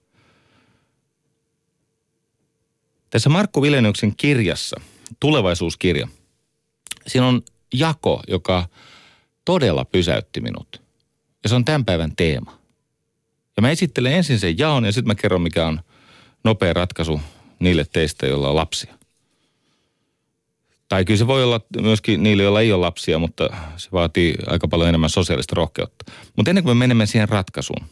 Tässä 3.10 3.30
Markku 3.30 3.62
Vilenyksen 3.62 4.16
kirjassa, 4.16 4.82
tulevaisuuskirja, 5.20 6.08
siinä 7.08 7.28
on 7.28 7.42
jako, 7.74 8.24
joka 8.28 8.68
todella 9.46 9.86
pysäytti 9.86 10.42
minut. 10.42 10.82
Ja 11.44 11.50
se 11.50 11.56
on 11.56 11.66
tämän 11.66 11.86
päivän 11.86 12.16
teema. 12.16 12.60
Ja 13.58 13.62
mä 13.62 13.70
esittelen 13.70 14.14
ensin 14.14 14.40
sen 14.40 14.58
jaon 14.58 14.86
ja 14.86 14.92
sitten 14.92 15.08
mä 15.08 15.16
kerron, 15.16 15.42
mikä 15.42 15.68
on 15.68 15.80
nopea 16.44 16.74
ratkaisu 16.74 17.22
niille 17.60 17.86
teistä, 17.94 18.28
joilla 18.28 18.50
on 18.50 18.56
lapsia. 18.56 18.98
Tai 20.90 21.06
kyllä 21.06 21.18
se 21.18 21.28
voi 21.28 21.44
olla 21.44 21.62
myöskin 21.82 22.24
niille, 22.24 22.44
joilla 22.44 22.62
ei 22.62 22.72
ole 22.72 22.86
lapsia, 22.86 23.20
mutta 23.20 23.50
se 23.78 23.90
vaatii 23.92 24.36
aika 24.48 24.68
paljon 24.68 24.90
enemmän 24.90 25.10
sosiaalista 25.10 25.56
rohkeutta. 25.56 26.12
Mutta 26.36 26.52
ennen 26.52 26.64
kuin 26.64 26.78
me 26.78 26.80
menemme 26.80 27.06
siihen 27.06 27.30
ratkaisuun. 27.30 27.86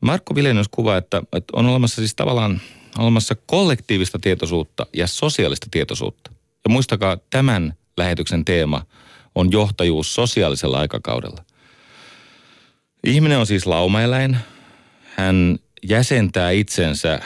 Markko 0.00 0.34
Vilenius 0.34 0.68
kuvaa, 0.70 0.96
että, 0.96 1.22
että 1.32 1.52
on 1.56 1.66
olemassa 1.66 1.96
siis 1.96 2.14
tavallaan 2.14 2.60
olemassa 2.98 3.34
kollektiivista 3.46 4.18
tietoisuutta 4.18 4.86
ja 4.92 5.06
sosiaalista 5.06 5.66
tietoisuutta. 5.70 6.30
Ja 6.64 6.70
muistakaa, 6.70 7.16
tämän 7.30 7.74
lähetyksen 7.96 8.44
teema 8.44 8.86
on 9.34 9.52
johtajuus 9.52 10.14
sosiaalisella 10.14 10.78
aikakaudella. 10.78 11.44
Ihminen 13.04 13.38
on 13.38 13.46
siis 13.46 13.66
laumaeläin. 13.66 14.36
Hän 15.16 15.58
jäsentää 15.82 16.50
itsensä 16.50 17.20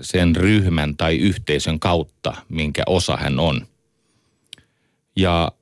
sen 0.00 0.36
ryhmän 0.36 0.96
tai 0.96 1.16
yhteisön 1.16 1.80
kautta, 1.80 2.34
minkä 2.48 2.82
osa 2.86 3.16
hän 3.16 3.40
on. 3.40 3.66
Ja 5.16 5.52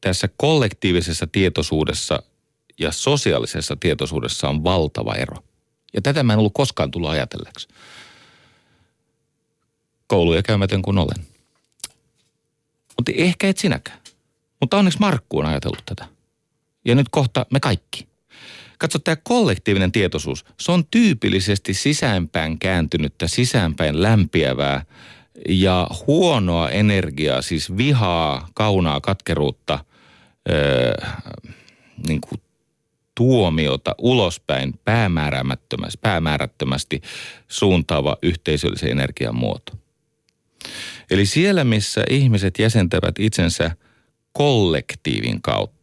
tässä 0.00 0.28
kollektiivisessa 0.36 1.26
tietoisuudessa 1.26 2.22
ja 2.78 2.92
sosiaalisessa 2.92 3.76
tietoisuudessa 3.76 4.48
on 4.48 4.64
valtava 4.64 5.14
ero. 5.14 5.36
Ja 5.94 6.02
tätä 6.02 6.22
mä 6.22 6.32
en 6.32 6.38
ollut 6.38 6.54
koskaan 6.54 6.90
tullut 6.90 7.10
ajatelleeksi. 7.10 7.68
Kouluja 10.06 10.42
käymätön 10.42 10.82
kuin 10.82 10.98
olen. 10.98 11.26
Mutta 12.96 13.12
ehkä 13.14 13.48
et 13.48 13.58
sinäkään. 13.58 14.00
Mutta 14.60 14.76
onneksi 14.76 14.98
Markku 14.98 15.38
on 15.38 15.46
ajatellut 15.46 15.82
tätä. 15.86 16.06
Ja 16.84 16.94
nyt 16.94 17.06
kohta 17.10 17.46
me 17.52 17.60
kaikki. 17.60 18.09
Katso, 18.80 18.98
tämä 18.98 19.16
kollektiivinen 19.22 19.92
tietoisuus, 19.92 20.44
se 20.60 20.72
on 20.72 20.84
tyypillisesti 20.90 21.74
sisäänpäin 21.74 22.58
kääntynyttä, 22.58 23.28
sisäänpäin 23.28 24.02
lämpiävää 24.02 24.84
ja 25.48 25.86
huonoa 26.06 26.70
energiaa, 26.70 27.42
siis 27.42 27.76
vihaa, 27.76 28.48
kaunaa, 28.54 29.00
katkeruutta, 29.00 29.84
öö, 30.50 30.94
niin 32.08 32.20
kuin 32.20 32.40
tuomiota 33.14 33.94
ulospäin 33.98 34.80
päämäärämättömästi, 34.84 35.98
päämäärättömästi 36.00 37.00
suuntaava 37.48 38.16
yhteisöllisen 38.22 38.90
energian 38.90 39.34
muoto. 39.34 39.72
Eli 41.10 41.26
siellä, 41.26 41.64
missä 41.64 42.04
ihmiset 42.10 42.58
jäsentävät 42.58 43.14
itsensä 43.18 43.70
kollektiivin 44.32 45.42
kautta, 45.42 45.79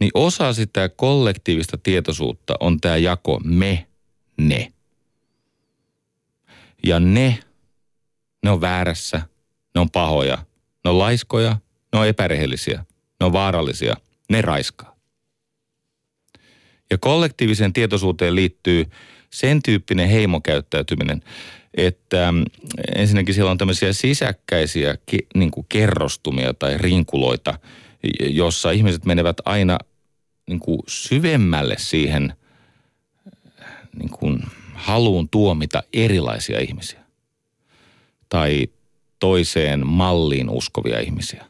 niin 0.00 0.10
osa 0.14 0.52
sitä 0.52 0.88
kollektiivista 0.88 1.78
tietoisuutta 1.78 2.54
on 2.60 2.80
tämä 2.80 2.96
jako 2.96 3.40
me, 3.44 3.86
ne. 4.36 4.72
Ja 6.86 7.00
ne, 7.00 7.38
ne 8.42 8.50
on 8.50 8.60
väärässä, 8.60 9.22
ne 9.74 9.80
on 9.80 9.90
pahoja, 9.90 10.38
ne 10.84 10.90
on 10.90 10.98
laiskoja, 10.98 11.56
ne 11.92 11.98
on 11.98 12.06
epärehellisiä, 12.06 12.84
ne 13.20 13.26
on 13.26 13.32
vaarallisia, 13.32 13.94
ne 14.30 14.42
raiskaa. 14.42 14.96
Ja 16.90 16.98
kollektiiviseen 16.98 17.72
tietoisuuteen 17.72 18.34
liittyy 18.34 18.86
sen 19.30 19.62
tyyppinen 19.62 20.08
heimokäyttäytyminen, 20.08 21.22
että 21.74 22.32
mm, 22.32 22.44
ensinnäkin 22.96 23.34
siellä 23.34 23.50
on 23.50 23.58
tämmöisiä 23.58 23.92
sisäkkäisiä 23.92 24.96
niin 25.34 25.50
kuin 25.50 25.66
kerrostumia 25.68 26.54
tai 26.54 26.78
rinkuloita– 26.78 27.58
jossa 28.20 28.70
ihmiset 28.70 29.04
menevät 29.04 29.36
aina 29.44 29.78
niin 30.46 30.60
kuin 30.60 30.78
syvemmälle 30.88 31.74
siihen 31.78 32.34
niin 33.98 34.10
kuin 34.10 34.42
haluun 34.74 35.28
tuomita 35.28 35.82
erilaisia 35.92 36.60
ihmisiä. 36.60 37.00
Tai 38.28 38.68
toiseen 39.18 39.86
malliin 39.86 40.50
uskovia 40.50 41.00
ihmisiä. 41.00 41.44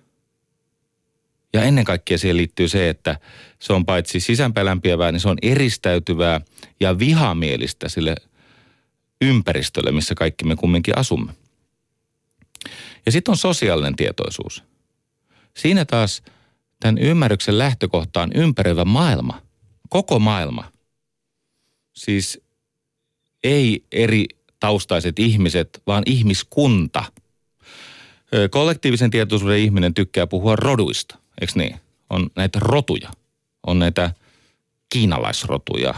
Ja 1.52 1.62
ennen 1.62 1.84
kaikkea 1.84 2.18
siihen 2.18 2.36
liittyy 2.36 2.68
se, 2.68 2.88
että 2.88 3.18
se 3.58 3.72
on 3.72 3.86
paitsi 3.86 4.20
sisäänpälämpiävää, 4.20 5.12
niin 5.12 5.20
se 5.20 5.28
on 5.28 5.38
eristäytyvää 5.42 6.40
ja 6.80 6.98
vihamielistä 6.98 7.88
sille 7.88 8.14
ympäristölle, 9.20 9.92
missä 9.92 10.14
kaikki 10.14 10.44
me 10.44 10.56
kumminkin 10.56 10.98
asumme. 10.98 11.32
Ja 13.06 13.12
sitten 13.12 13.32
on 13.32 13.36
sosiaalinen 13.36 13.96
tietoisuus. 13.96 14.62
Siinä 15.54 15.84
taas– 15.84 16.22
tämän 16.86 16.98
ymmärryksen 16.98 17.58
lähtökohta 17.58 18.22
on 18.22 18.30
ympäröivä 18.34 18.84
maailma, 18.84 19.42
koko 19.88 20.18
maailma. 20.18 20.64
Siis 21.92 22.40
ei 23.44 23.84
eri 23.92 24.24
taustaiset 24.60 25.18
ihmiset, 25.18 25.82
vaan 25.86 26.02
ihmiskunta. 26.06 27.04
Kollektiivisen 28.50 29.10
tietoisuuden 29.10 29.58
ihminen 29.58 29.94
tykkää 29.94 30.26
puhua 30.26 30.56
roduista, 30.56 31.18
eikö 31.40 31.52
niin? 31.56 31.76
On 32.10 32.30
näitä 32.36 32.58
rotuja, 32.62 33.10
on 33.66 33.78
näitä 33.78 34.14
kiinalaisrotuja, 34.88 35.94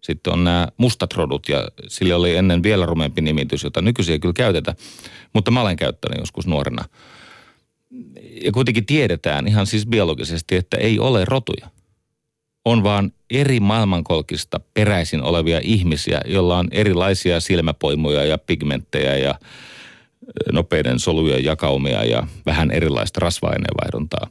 sitten 0.00 0.32
on 0.32 0.44
nämä 0.44 0.68
mustat 0.76 1.14
rodut 1.14 1.48
ja 1.48 1.68
sillä 1.88 2.16
oli 2.16 2.36
ennen 2.36 2.62
vielä 2.62 2.86
rumempi 2.86 3.20
nimitys, 3.20 3.62
jota 3.62 3.82
nykyisin 3.82 4.12
ei 4.12 4.18
kyllä 4.18 4.34
käytetä, 4.34 4.74
mutta 5.32 5.50
mä 5.50 5.60
olen 5.60 5.76
käyttänyt 5.76 6.20
joskus 6.20 6.46
nuorena– 6.46 6.84
ja 8.44 8.52
kuitenkin 8.52 8.86
tiedetään 8.86 9.48
ihan 9.48 9.66
siis 9.66 9.86
biologisesti, 9.86 10.56
että 10.56 10.76
ei 10.76 10.98
ole 10.98 11.24
rotuja. 11.24 11.70
On 12.64 12.82
vaan 12.82 13.12
eri 13.30 13.60
maailmankolkista 13.60 14.60
peräisin 14.74 15.22
olevia 15.22 15.60
ihmisiä, 15.62 16.20
joilla 16.24 16.58
on 16.58 16.68
erilaisia 16.70 17.40
silmäpoimuja 17.40 18.24
ja 18.24 18.38
pigmenttejä 18.38 19.16
ja 19.16 19.34
nopeiden 20.52 20.98
solujen 20.98 21.44
jakaumia 21.44 22.04
ja 22.04 22.26
vähän 22.46 22.70
erilaista 22.70 23.20
rasva-aineenvaihduntaa, 23.20 24.30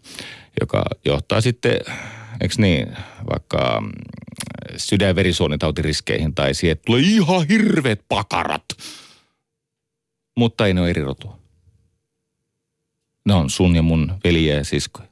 joka 0.62 0.86
johtaa 1.06 1.42
sitten, 1.42 1.80
eikö 2.42 2.56
niin, 2.58 2.88
vaikka 3.32 3.84
sydän- 4.78 5.08
ja 5.08 5.16
verisuonitautiriskeihin 5.16 6.36
tai 6.36 6.54
siihen, 6.54 6.72
että 6.72 6.86
tulee 6.86 7.02
ihan 7.02 7.48
hirveät 7.48 8.02
pakarat. 8.10 8.66
Mutta 10.38 10.68
ei 10.68 10.74
ne 10.74 10.82
ole 10.82 10.90
eri 10.90 11.04
rotua. 11.04 11.45
Ne 13.26 13.34
on 13.34 13.50
sun 13.50 13.76
ja 13.76 13.82
mun 13.82 14.14
veliä 14.24 14.56
ja 14.56 14.64
siskoja. 14.64 15.08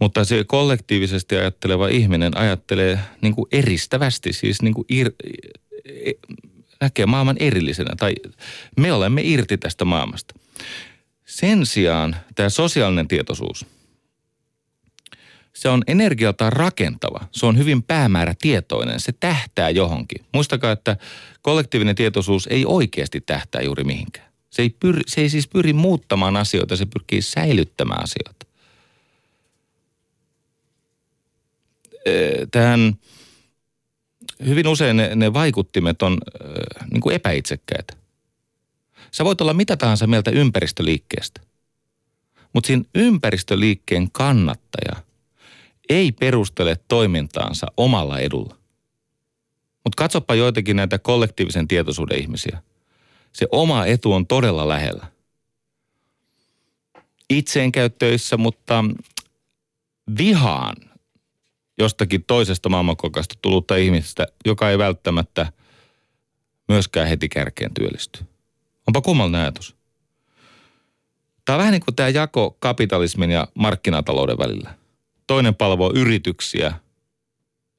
Mutta 0.00 0.24
se 0.24 0.44
kollektiivisesti 0.44 1.36
ajatteleva 1.36 1.88
ihminen 1.88 2.36
ajattelee 2.36 2.98
niin 3.20 3.34
kuin 3.34 3.46
eristävästi, 3.52 4.32
siis 4.32 4.62
niin 4.62 4.74
kuin 4.74 4.84
ir, 4.88 5.10
e, 5.84 6.12
näkee 6.80 7.06
maailman 7.06 7.36
erillisenä. 7.40 7.90
Tai 7.98 8.14
me 8.76 8.92
olemme 8.92 9.22
irti 9.24 9.58
tästä 9.58 9.84
maailmasta. 9.84 10.34
Sen 11.26 11.66
sijaan 11.66 12.16
tämä 12.34 12.48
sosiaalinen 12.48 13.08
tietoisuus, 13.08 13.66
se 15.52 15.68
on 15.68 15.82
energialtaan 15.86 16.52
rakentava. 16.52 17.20
Se 17.32 17.46
on 17.46 17.58
hyvin 17.58 17.82
päämäärätietoinen. 17.82 19.00
Se 19.00 19.12
tähtää 19.12 19.70
johonkin. 19.70 20.24
Muistakaa, 20.34 20.72
että 20.72 20.96
kollektiivinen 21.42 21.94
tietoisuus 21.94 22.46
ei 22.46 22.64
oikeasti 22.66 23.20
tähtää 23.20 23.62
juuri 23.62 23.84
mihinkään. 23.84 24.29
Se 24.50 24.62
ei, 24.62 24.70
pyri, 24.70 25.02
se 25.06 25.20
ei 25.20 25.28
siis 25.28 25.48
pyri 25.48 25.72
muuttamaan 25.72 26.36
asioita, 26.36 26.76
se 26.76 26.86
pyrkii 26.86 27.22
säilyttämään 27.22 28.02
asioita. 28.02 28.46
Tähän 32.50 32.94
hyvin 34.46 34.68
usein 34.68 34.96
ne, 34.96 35.14
ne 35.14 35.32
vaikuttimet 35.32 36.02
on 36.02 36.18
niin 36.90 37.00
kuin 37.00 37.14
epäitsekkäitä. 37.14 37.96
Sä 39.12 39.24
voit 39.24 39.40
olla 39.40 39.54
mitä 39.54 39.76
tahansa 39.76 40.06
mieltä 40.06 40.30
ympäristöliikkeestä. 40.30 41.40
Mutta 42.52 42.66
siinä 42.66 42.84
ympäristöliikkeen 42.94 44.10
kannattaja 44.10 45.02
ei 45.88 46.12
perustele 46.12 46.76
toimintaansa 46.88 47.66
omalla 47.76 48.18
edulla. 48.18 48.56
Mutta 49.84 49.96
katsoppa 49.96 50.34
joitakin 50.34 50.76
näitä 50.76 50.98
kollektiivisen 50.98 51.68
tietoisuuden 51.68 52.18
ihmisiä. 52.18 52.62
Se 53.32 53.46
oma 53.52 53.86
etu 53.86 54.12
on 54.12 54.26
todella 54.26 54.68
lähellä. 54.68 55.06
Itseen 57.30 57.72
käy 57.72 57.90
töissä, 57.90 58.36
mutta 58.36 58.84
vihaan 60.18 60.76
jostakin 61.78 62.24
toisesta 62.26 62.68
maailmankokasta 62.68 63.34
tullutta 63.42 63.76
ihmistä, 63.76 64.26
joka 64.46 64.70
ei 64.70 64.78
välttämättä 64.78 65.52
myöskään 66.68 67.08
heti 67.08 67.28
kärkeen 67.28 67.74
työllisty. 67.74 68.24
Onpa 68.86 69.00
kummallinen 69.00 69.40
ajatus. 69.40 69.76
Tämä 71.44 71.54
on 71.54 71.58
vähän 71.58 71.72
niin 71.72 71.84
kuin 71.84 71.96
tämä 71.96 72.08
jako 72.08 72.56
kapitalismin 72.58 73.30
ja 73.30 73.48
markkinatalouden 73.54 74.38
välillä. 74.38 74.74
Toinen 75.26 75.54
palvoo 75.54 75.92
yrityksiä 75.94 76.74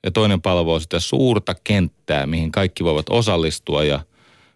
ja 0.04 0.12
toinen 0.12 0.42
palvoo 0.42 0.80
sitä 0.80 1.00
suurta 1.00 1.56
kenttää, 1.64 2.26
mihin 2.26 2.52
kaikki 2.52 2.84
voivat 2.84 3.06
osallistua 3.10 3.84
ja 3.84 4.00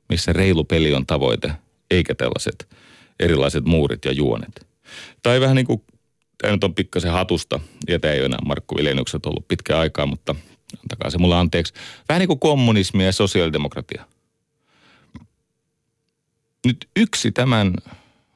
missä 0.09 0.33
reilu 0.33 0.63
peli 0.63 0.93
on 0.93 1.05
tavoite, 1.05 1.51
eikä 1.91 2.15
tällaiset 2.15 2.67
erilaiset 3.19 3.65
muurit 3.65 4.05
ja 4.05 4.11
juonet. 4.11 4.67
Tai 5.23 5.41
vähän 5.41 5.55
niin 5.55 5.65
kuin, 5.65 5.83
tämä 6.37 6.53
nyt 6.53 6.63
on 6.63 6.75
pikkasen 6.75 7.11
hatusta, 7.11 7.59
ja 7.87 7.99
tämä 7.99 8.13
ei 8.13 8.19
ole 8.19 8.25
enää 8.25 8.39
Markku 8.45 8.75
Vileniukset 8.75 9.25
ollut 9.25 9.47
pitkä 9.47 9.79
aikaa, 9.79 10.05
mutta 10.05 10.35
antakaa 10.79 11.09
se 11.09 11.17
mulle 11.17 11.35
anteeksi. 11.35 11.73
Vähän 12.09 12.19
niin 12.19 12.27
kuin 12.27 12.39
kommunismi 12.39 13.05
ja 13.05 13.11
sosiaalidemokratia. 13.11 14.05
Nyt 16.65 16.89
yksi 16.95 17.31
tämän 17.31 17.73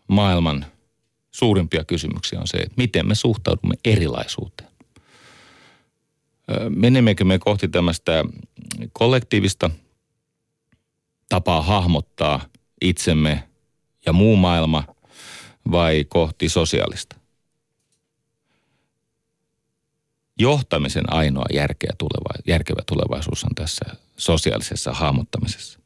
maailman 0.07 0.65
suurimpia 1.31 1.83
kysymyksiä 1.83 2.39
on 2.39 2.47
se, 2.47 2.57
että 2.57 2.73
miten 2.77 3.07
me 3.07 3.15
suhtaudumme 3.15 3.75
erilaisuuteen. 3.85 4.69
Menemmekö 6.69 7.23
me 7.23 7.39
kohti 7.39 7.67
tämmöistä 7.67 8.25
kollektiivista 8.93 9.69
tapaa 11.29 11.61
hahmottaa 11.61 12.45
itsemme 12.81 13.43
ja 14.05 14.13
muu 14.13 14.35
maailma 14.35 14.83
vai 15.71 16.05
kohti 16.09 16.49
sosiaalista? 16.49 17.15
Johtamisen 20.39 21.13
ainoa 21.13 21.45
järkeä 21.53 21.93
tuleva, 21.97 22.41
järkevä 22.47 22.81
tulevaisuus 22.87 23.43
on 23.43 23.55
tässä 23.55 23.85
sosiaalisessa 24.17 24.93
hahmottamisessa. 24.93 25.79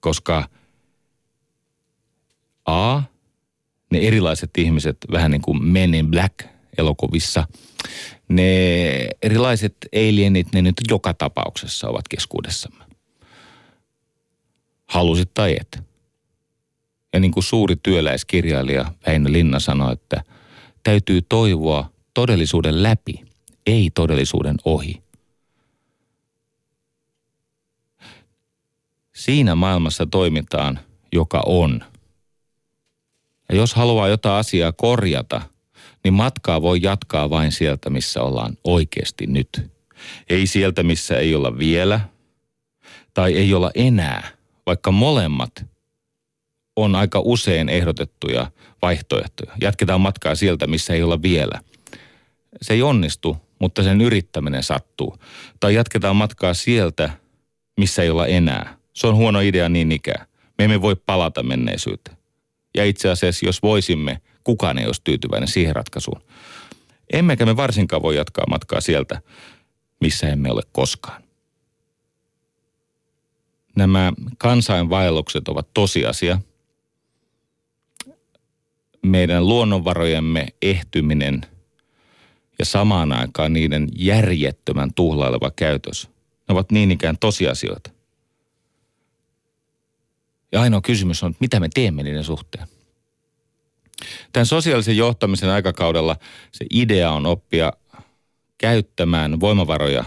Koska 0.00 0.48
A, 2.66 3.02
ne 3.90 3.98
erilaiset 3.98 4.50
ihmiset, 4.58 4.96
vähän 5.12 5.30
niin 5.30 5.42
kuin 5.42 5.64
Men 5.64 5.94
in 5.94 6.10
Black 6.10 6.34
elokuvissa, 6.78 7.46
ne 8.28 9.08
erilaiset 9.22 9.76
alienit, 9.94 10.52
ne 10.52 10.62
nyt 10.62 10.74
joka 10.90 11.14
tapauksessa 11.14 11.88
ovat 11.88 12.08
keskuudessamme. 12.08 12.85
Halusit 14.86 15.34
tai 15.34 15.56
et. 15.60 15.84
Ja 17.12 17.20
niin 17.20 17.32
kuin 17.32 17.44
suuri 17.44 17.76
työläiskirjailija 17.82 18.92
Väinö 19.06 19.32
Linna 19.32 19.60
sanoi, 19.60 19.92
että 19.92 20.22
täytyy 20.82 21.22
toivoa 21.22 21.90
todellisuuden 22.14 22.82
läpi, 22.82 23.24
ei 23.66 23.90
todellisuuden 23.94 24.56
ohi. 24.64 25.02
Siinä 29.14 29.54
maailmassa 29.54 30.06
toimitaan, 30.06 30.78
joka 31.12 31.42
on. 31.46 31.84
Ja 33.48 33.56
jos 33.56 33.74
haluaa 33.74 34.08
jotain 34.08 34.40
asiaa 34.40 34.72
korjata, 34.72 35.40
niin 36.04 36.14
matkaa 36.14 36.62
voi 36.62 36.78
jatkaa 36.82 37.30
vain 37.30 37.52
sieltä, 37.52 37.90
missä 37.90 38.22
ollaan 38.22 38.58
oikeasti 38.64 39.26
nyt. 39.26 39.70
Ei 40.28 40.46
sieltä, 40.46 40.82
missä 40.82 41.18
ei 41.18 41.34
olla 41.34 41.58
vielä, 41.58 42.00
tai 43.14 43.36
ei 43.36 43.54
olla 43.54 43.70
enää, 43.74 44.35
vaikka 44.66 44.92
molemmat 44.92 45.64
on 46.76 46.94
aika 46.94 47.20
usein 47.24 47.68
ehdotettuja 47.68 48.50
vaihtoehtoja. 48.82 49.52
Jatketaan 49.60 50.00
matkaa 50.00 50.34
sieltä, 50.34 50.66
missä 50.66 50.94
ei 50.94 51.02
olla 51.02 51.22
vielä. 51.22 51.60
Se 52.62 52.74
ei 52.74 52.82
onnistu, 52.82 53.36
mutta 53.58 53.82
sen 53.82 54.00
yrittäminen 54.00 54.62
sattuu. 54.62 55.18
Tai 55.60 55.74
jatketaan 55.74 56.16
matkaa 56.16 56.54
sieltä, 56.54 57.10
missä 57.76 58.02
ei 58.02 58.10
olla 58.10 58.26
enää. 58.26 58.76
Se 58.92 59.06
on 59.06 59.16
huono 59.16 59.40
idea 59.40 59.68
niin 59.68 59.92
ikään. 59.92 60.26
Me 60.58 60.64
emme 60.64 60.82
voi 60.82 60.96
palata 60.96 61.42
menneisyyteen. 61.42 62.16
Ja 62.76 62.84
itse 62.84 63.10
asiassa, 63.10 63.46
jos 63.46 63.62
voisimme, 63.62 64.20
kukaan 64.44 64.78
ei 64.78 64.86
olisi 64.86 65.00
tyytyväinen 65.04 65.48
siihen 65.48 65.76
ratkaisuun. 65.76 66.22
Emmekä 67.12 67.46
me 67.46 67.56
varsinkaan 67.56 68.02
voi 68.02 68.16
jatkaa 68.16 68.44
matkaa 68.48 68.80
sieltä, 68.80 69.20
missä 70.00 70.28
emme 70.28 70.50
ole 70.50 70.62
koskaan. 70.72 71.25
Nämä 73.76 74.12
kansainvaellukset 74.38 75.48
ovat 75.48 75.68
tosiasia. 75.74 76.40
Meidän 79.02 79.48
luonnonvarojemme 79.48 80.46
ehtyminen 80.62 81.40
ja 82.58 82.64
samaan 82.64 83.12
aikaan 83.12 83.52
niiden 83.52 83.88
järjettömän 83.96 84.94
tuhlaileva 84.94 85.50
käytös, 85.56 86.08
ne 86.48 86.52
ovat 86.52 86.72
niin 86.72 86.90
ikään 86.90 87.18
tosiasioita. 87.18 87.90
Ja 90.52 90.60
ainoa 90.60 90.80
kysymys 90.80 91.22
on, 91.22 91.30
että 91.30 91.40
mitä 91.40 91.60
me 91.60 91.68
teemme 91.74 92.02
niiden 92.02 92.24
suhteen. 92.24 92.68
Tämän 94.32 94.46
sosiaalisen 94.46 94.96
johtamisen 94.96 95.50
aikakaudella 95.50 96.16
se 96.52 96.66
idea 96.70 97.10
on 97.10 97.26
oppia 97.26 97.72
käyttämään 98.58 99.40
voimavaroja 99.40 100.04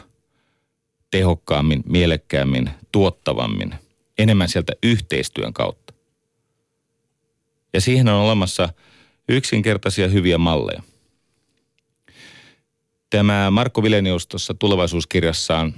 tehokkaammin, 1.12 1.84
mielekkäämmin, 1.86 2.70
tuottavammin, 2.92 3.76
enemmän 4.18 4.50
sieltä 4.50 4.74
yhteistyön 4.84 5.54
kautta. 5.54 5.94
Ja 7.74 7.82
siihen 7.82 8.08
on 8.08 8.22
olemassa 8.22 8.70
yksinkertaisia 9.30 10.08
hyviä 10.08 10.38
malleja. 10.38 10.84
Tämä 13.10 13.52
Markko 13.52 13.84
Vilenius 13.84 14.28
tuossa 14.28 14.54
tulevaisuuskirjassaan 14.54 15.74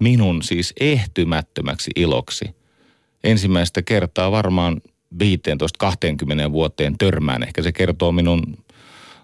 minun 0.00 0.42
siis 0.42 0.74
ehtymättömäksi 0.80 1.90
iloksi– 1.96 2.44
ensimmäistä 3.24 3.82
kertaa 3.82 4.30
varmaan 4.32 4.80
15-20 5.14 6.52
vuoteen 6.52 6.98
törmään. 6.98 7.42
Ehkä 7.42 7.62
se 7.62 7.72
kertoo 7.72 8.12
minun 8.12 8.58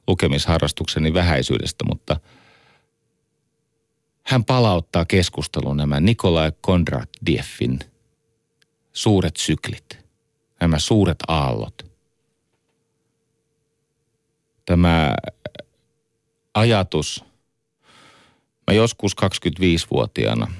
lukemisharrastukseni 0.06 1.14
vähäisyydestä, 1.14 1.84
mutta 1.88 2.20
hän 4.28 4.44
palauttaa 4.44 5.04
keskusteluun 5.04 5.76
nämä 5.76 6.00
Nikolai 6.00 6.52
Kondratdieffin 6.60 7.78
suuret 8.92 9.36
syklit, 9.36 9.98
nämä 10.60 10.78
suuret 10.78 11.18
aallot. 11.28 11.86
Tämä 14.64 15.14
ajatus, 16.54 17.24
mä 18.66 18.74
joskus 18.74 19.12
25-vuotiaana– 19.12 20.52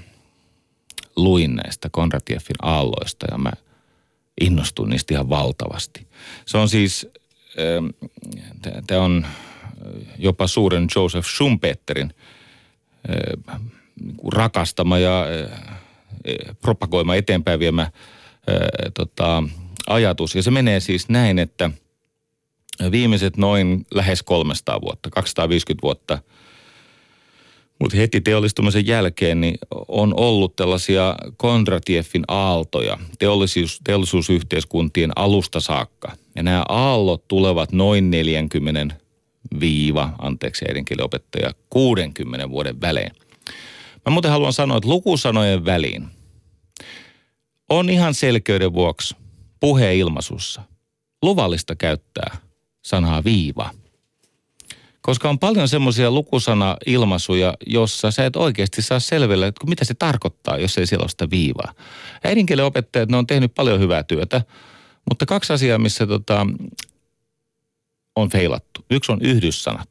luin 1.19 1.57
näistä 1.57 1.89
Konratieffin 1.93 2.57
aalloista 2.63 3.27
ja 3.31 3.39
mä 3.39 3.53
innostuin 4.41 4.91
niistä 4.91 5.15
ihan 5.15 5.31
valtavasti. 5.31 6.07
Se 6.47 6.59
on 6.59 6.69
siis, 6.69 7.07
tämä 8.87 9.01
on 9.01 9.27
jopa 10.19 10.47
suuren 10.47 10.87
Joseph 10.97 11.29
Schumpeterin 11.29 12.15
rakastama 14.33 14.99
ja 14.99 15.27
propagoima 16.63 17.15
eteenpäin 17.15 17.61
viemä 17.61 17.91
tota, 18.95 19.43
ajatus. 19.87 20.35
Ja 20.35 20.43
se 20.43 20.51
menee 20.51 20.81
siis 20.81 21.09
näin, 21.09 21.39
että 21.39 21.71
viimeiset 22.91 23.37
noin 23.37 23.87
lähes 23.95 24.23
300 24.23 24.81
vuotta, 24.81 25.11
250 25.11 25.83
vuotta– 25.83 26.19
mutta 27.79 27.97
heti 27.97 28.21
teollistumisen 28.21 28.87
jälkeen 28.87 29.41
niin 29.41 29.59
on 29.89 30.15
ollut 30.17 30.57
tällaisia 30.57 31.15
Kondratieffin 31.37 32.25
aaltoja 32.29 32.99
teollisuus, 33.19 33.81
teollisuusyhteiskuntien 33.85 35.13
alusta 35.17 35.61
saakka. 35.61 36.13
Ja 36.37 36.43
nämä 36.43 36.65
aallot 36.69 37.29
tulevat 37.29 37.73
noin 37.73 38.11
40 38.11 38.95
viiva, 39.61 40.13
anteeksi 40.19 40.65
äidinkielenopettaja, 40.69 41.53
60 41.71 42.51
vuoden 42.51 42.81
välein. 42.81 43.11
Mä 44.07 44.11
muuten 44.13 44.31
haluan 44.31 44.53
sanoa, 44.53 44.77
että 44.77 44.89
lukusanojen 44.89 45.65
väliin 45.65 46.09
on 47.69 47.91
ihan 47.91 48.15
selkeyden 48.15 48.73
vuoksi 48.73 49.17
puheilmaisussa 49.61 50.63
luvallista 51.23 51.77
käyttää 51.77 52.37
sanaa 52.83 53.25
viiva– 53.25 53.71
koska 55.09 55.29
on 55.29 55.39
paljon 55.39 55.69
semmoisia 55.69 56.11
lukusana-ilmaisuja, 56.11 57.55
jossa 57.67 58.11
sä 58.11 58.27
et 58.27 58.37
oikeasti 58.37 58.83
saa 58.83 59.01
selville, 59.01 59.47
että 59.47 59.67
mitä 59.67 59.85
se 59.85 59.95
tarkoittaa, 59.95 60.59
jos 60.59 60.79
ei 60.79 60.87
siellä 60.87 61.03
ole 61.03 61.09
sitä 61.09 61.31
viivaa. 61.31 61.73
Äidinkielen 62.25 62.65
opettajat, 62.65 63.09
ne 63.09 63.17
on 63.17 63.27
tehnyt 63.27 63.55
paljon 63.55 63.81
hyvää 63.81 64.03
työtä, 64.03 64.43
mutta 65.09 65.27
kaksi 65.27 65.53
asiaa, 65.53 65.79
missä 65.79 66.07
tota, 66.07 66.47
on 68.21 68.31
feilattu. 68.31 68.85
Yksi 68.91 69.13
on 69.13 69.19
yhdyssanat. 69.23 69.89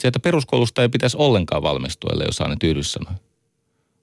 Se, 0.00 0.08
että 0.08 0.20
peruskoulusta 0.20 0.82
ei 0.82 0.88
pitäisi 0.88 1.16
ollenkaan 1.16 1.62
valmistua, 1.62 2.10
ellei 2.12 2.28
osaa 2.28 2.48
nyt 2.48 2.62
yhdyssanoja. 2.62 3.16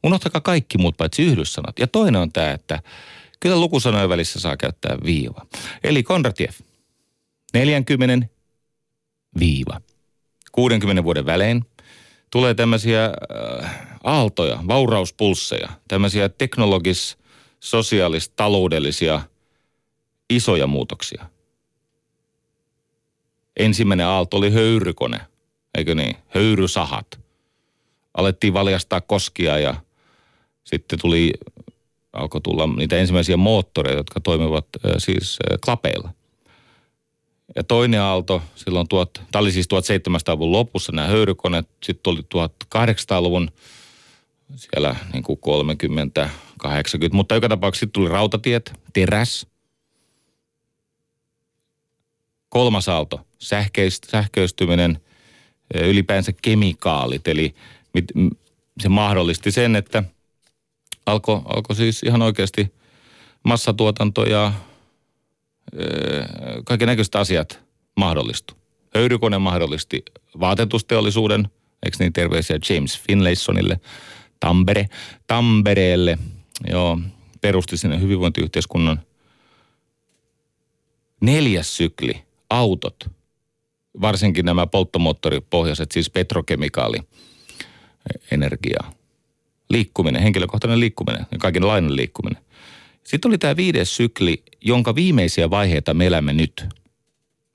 Unohtakaa 0.03 0.41
kaikki 0.41 0.77
muut 0.77 0.97
paitsi 0.97 1.23
yhdyssanat. 1.23 1.79
Ja 1.79 1.87
toinen 1.87 2.21
on 2.21 2.31
tämä, 2.31 2.51
että 2.51 2.81
kyllä 3.39 3.59
lukusanojen 3.59 4.09
välissä 4.09 4.39
saa 4.39 4.57
käyttää 4.57 4.97
viiva. 5.05 5.45
Eli 5.83 6.03
Kondratiev. 6.03 6.53
40 7.53 8.27
viiva. 9.39 9.81
60 10.51 11.03
vuoden 11.03 11.25
välein 11.25 11.65
tulee 12.31 12.53
tämmöisiä 12.53 13.05
äh, 13.05 13.87
aaltoja, 14.03 14.59
vaurauspulsseja, 14.67 15.69
tämmöisiä 15.87 16.29
teknologis, 16.29 17.17
sosiaalis, 17.59 18.29
taloudellisia 18.29 19.21
isoja 20.29 20.67
muutoksia. 20.67 21.25
Ensimmäinen 23.59 24.05
aalto 24.05 24.37
oli 24.37 24.53
höyrykone, 24.53 25.19
eikö 25.77 25.95
niin? 25.95 26.15
Höyrysahat. 26.27 27.19
Alettiin 28.13 28.53
valjastaa 28.53 29.01
koskia 29.01 29.57
ja 29.57 29.75
sitten 30.63 30.99
tuli, 30.99 31.33
alkoi 32.13 32.41
tulla 32.41 32.67
niitä 32.67 32.97
ensimmäisiä 32.97 33.37
moottoreita, 33.37 33.99
jotka 33.99 34.19
toimivat 34.19 34.65
äh, 34.85 34.91
siis 34.97 35.37
äh, 35.51 35.57
klapeilla. 35.65 36.13
Ja 37.55 37.63
toinen 37.63 38.01
aalto, 38.01 38.41
silloin 38.55 38.87
tuot, 38.87 39.13
tämä 39.13 39.41
oli 39.41 39.51
siis 39.51 39.67
1700-luvun 39.73 40.51
lopussa 40.51 40.91
nämä 40.91 41.07
höyrykoneet, 41.07 41.69
sitten 41.83 42.11
oli 42.11 42.21
1800-luvun 42.75 43.51
siellä 44.55 44.95
niin 45.13 45.23
kuin 45.23 45.39
30, 45.39 46.29
80, 46.57 47.15
mutta 47.15 47.35
joka 47.35 47.49
tapauksessa 47.49 47.79
sitten 47.79 48.01
tuli 48.01 48.09
rautatiet, 48.09 48.73
teräs. 48.93 49.47
Kolmas 52.49 52.89
aalto, 52.89 53.25
sähkeist, 53.39 54.03
sähköistyminen, 54.03 55.01
ylipäänsä 55.73 56.31
kemikaalit, 56.41 57.27
eli 57.27 57.55
mit, 57.93 58.05
se 58.81 58.89
mahdollisti 58.89 59.51
sen, 59.51 59.75
että 59.75 60.03
alkoi 61.05 61.41
alko 61.45 61.73
siis 61.73 62.03
ihan 62.03 62.21
oikeasti 62.21 62.73
massatuotanto 63.43 64.23
ja 64.23 64.53
kaiken 66.65 66.87
näköiset 66.87 67.15
asiat 67.15 67.59
mahdollistu. 67.95 68.53
Höyrykone 68.95 69.37
mahdollisti 69.37 70.03
vaatetusteollisuuden, 70.39 71.49
eikö 71.83 71.97
niin 71.99 72.13
terveisiä 72.13 72.59
James 72.69 72.99
Finlaysonille, 72.99 73.79
Tampere, 74.39 74.85
Tampereelle, 75.27 76.17
joo, 76.67 76.99
perusti 77.41 77.77
sinne 77.77 77.99
hyvinvointiyhteiskunnan. 77.99 79.01
Neljäs 81.21 81.77
sykli, 81.77 82.23
autot, 82.49 83.18
varsinkin 84.01 84.45
nämä 84.45 84.67
polttomoottoripohjaiset, 84.67 85.91
siis 85.91 86.09
petrokemikaali, 86.09 86.97
energia, 88.31 88.83
liikkuminen, 89.69 90.21
henkilökohtainen 90.21 90.79
liikkuminen 90.79 91.25
ja 91.31 91.37
kaikenlainen 91.37 91.95
liikkuminen. 91.95 92.43
Sitten 93.03 93.29
oli 93.29 93.37
tämä 93.37 93.55
viides 93.55 93.95
sykli, 93.95 94.43
jonka 94.61 94.95
viimeisiä 94.95 95.49
vaiheita 95.49 95.93
me 95.93 96.05
elämme 96.05 96.33
nyt. 96.33 96.65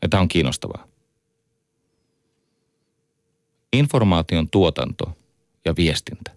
Ja 0.03 0.09
tämä 0.09 0.21
on 0.21 0.29
kiinnostavaa. 0.29 0.89
Informaation 3.73 4.51
tuotanto 4.51 5.17
ja 5.65 5.77
viestintä. 5.77 6.31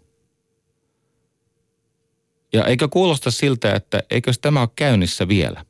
Ja 2.53 2.65
eikö 2.65 2.87
kuulosta 2.87 3.31
siltä, 3.31 3.75
että 3.75 4.03
eikö 4.11 4.31
tämä 4.41 4.59
ole 4.59 4.69
käynnissä 4.75 5.27
vielä? 5.27 5.65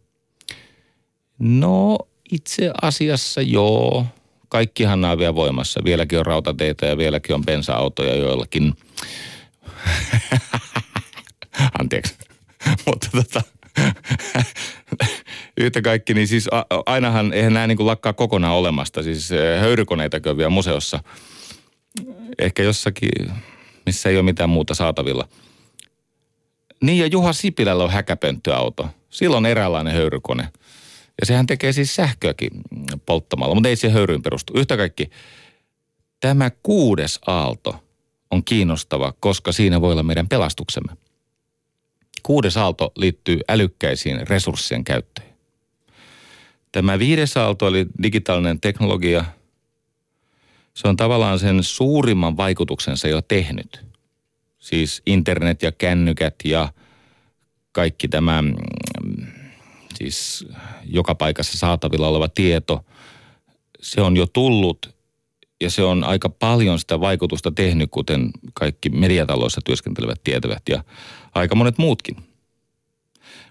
No 1.39 1.97
itse 2.31 2.71
asiassa 2.81 3.41
joo. 3.41 4.05
Kaikkihan 4.49 5.01
nämä 5.01 5.11
on 5.11 5.19
vielä 5.19 5.35
voimassa. 5.35 5.81
Vieläkin 5.83 6.19
on 6.19 6.25
rautateitä 6.25 6.85
ja 6.85 6.97
vieläkin 6.97 7.35
on 7.35 7.45
bensa-autoja 7.45 8.15
joillakin. 8.15 8.73
Anteeksi. 11.79 12.15
Mutta 12.87 13.07
tota, 13.11 13.41
yhtä 15.61 15.81
kaikki, 15.81 16.13
niin 16.13 16.27
siis 16.27 16.47
ainahan, 16.85 17.33
eihän 17.33 17.53
nämä 17.53 17.67
niin 17.67 17.77
kuin 17.77 17.87
lakkaa 17.87 18.13
kokonaan 18.13 18.55
olemasta. 18.55 19.03
Siis 19.03 19.31
eh, 19.31 19.59
höyrykoneita 19.59 20.37
vielä 20.37 20.49
museossa. 20.49 20.99
Ehkä 22.39 22.63
jossakin, 22.63 23.09
missä 23.85 24.09
ei 24.09 24.15
ole 24.15 24.23
mitään 24.23 24.49
muuta 24.49 24.73
saatavilla. 24.73 25.27
Niin 26.81 26.99
ja 26.99 27.07
Juha 27.07 27.33
Sipilällä 27.33 27.83
on 27.83 27.91
häkäpönttöauto. 27.91 28.89
Sillä 29.09 29.37
on 29.37 29.45
eräänlainen 29.45 29.93
höyrykone. 29.93 30.49
Ja 31.19 31.25
sehän 31.25 31.47
tekee 31.47 31.73
siis 31.73 31.95
sähköäkin 31.95 32.51
polttamalla, 33.05 33.55
mutta 33.55 33.69
ei 33.69 33.75
se 33.75 33.89
höyryyn 33.89 34.21
perustu. 34.21 34.53
Yhtä 34.55 34.77
kaikki, 34.77 35.09
tämä 36.19 36.51
kuudes 36.63 37.19
aalto 37.27 37.83
on 38.31 38.43
kiinnostava, 38.43 39.13
koska 39.19 39.51
siinä 39.51 39.81
voi 39.81 39.91
olla 39.91 40.03
meidän 40.03 40.27
pelastuksemme. 40.27 40.93
Kuudes 42.23 42.57
aalto 42.57 42.91
liittyy 42.95 43.39
älykkäisiin 43.49 44.27
resurssien 44.27 44.83
käyttöön. 44.83 45.27
Tämä 46.71 46.99
viides 46.99 47.37
aalto 47.37 47.67
eli 47.67 47.85
digitaalinen 48.03 48.61
teknologia. 48.61 49.25
Se 50.73 50.87
on 50.87 50.97
tavallaan 50.97 51.39
sen 51.39 51.63
suurimman 51.63 52.37
vaikutuksensa 52.37 53.07
jo 53.07 53.21
tehnyt. 53.21 53.85
Siis 54.59 55.01
internet 55.05 55.61
ja 55.61 55.71
kännykät 55.71 56.35
ja 56.43 56.73
kaikki 57.71 58.07
tämä 58.07 58.41
mm, 58.41 58.55
siis 59.97 60.47
joka 60.83 61.15
paikassa 61.15 61.57
saatavilla 61.57 62.07
oleva 62.07 62.29
tieto. 62.29 62.85
Se 63.81 64.01
on 64.01 64.17
jo 64.17 64.27
tullut 64.27 64.95
ja 65.61 65.69
se 65.69 65.83
on 65.83 66.03
aika 66.03 66.29
paljon 66.29 66.79
sitä 66.79 66.99
vaikutusta 66.99 67.51
tehnyt, 67.51 67.91
kuten 67.91 68.31
kaikki 68.53 68.89
mediataloissa 68.89 69.61
työskentelevät 69.65 70.23
tietävät 70.23 70.63
ja 70.69 70.83
aika 71.35 71.55
monet 71.55 71.77
muutkin. 71.77 72.15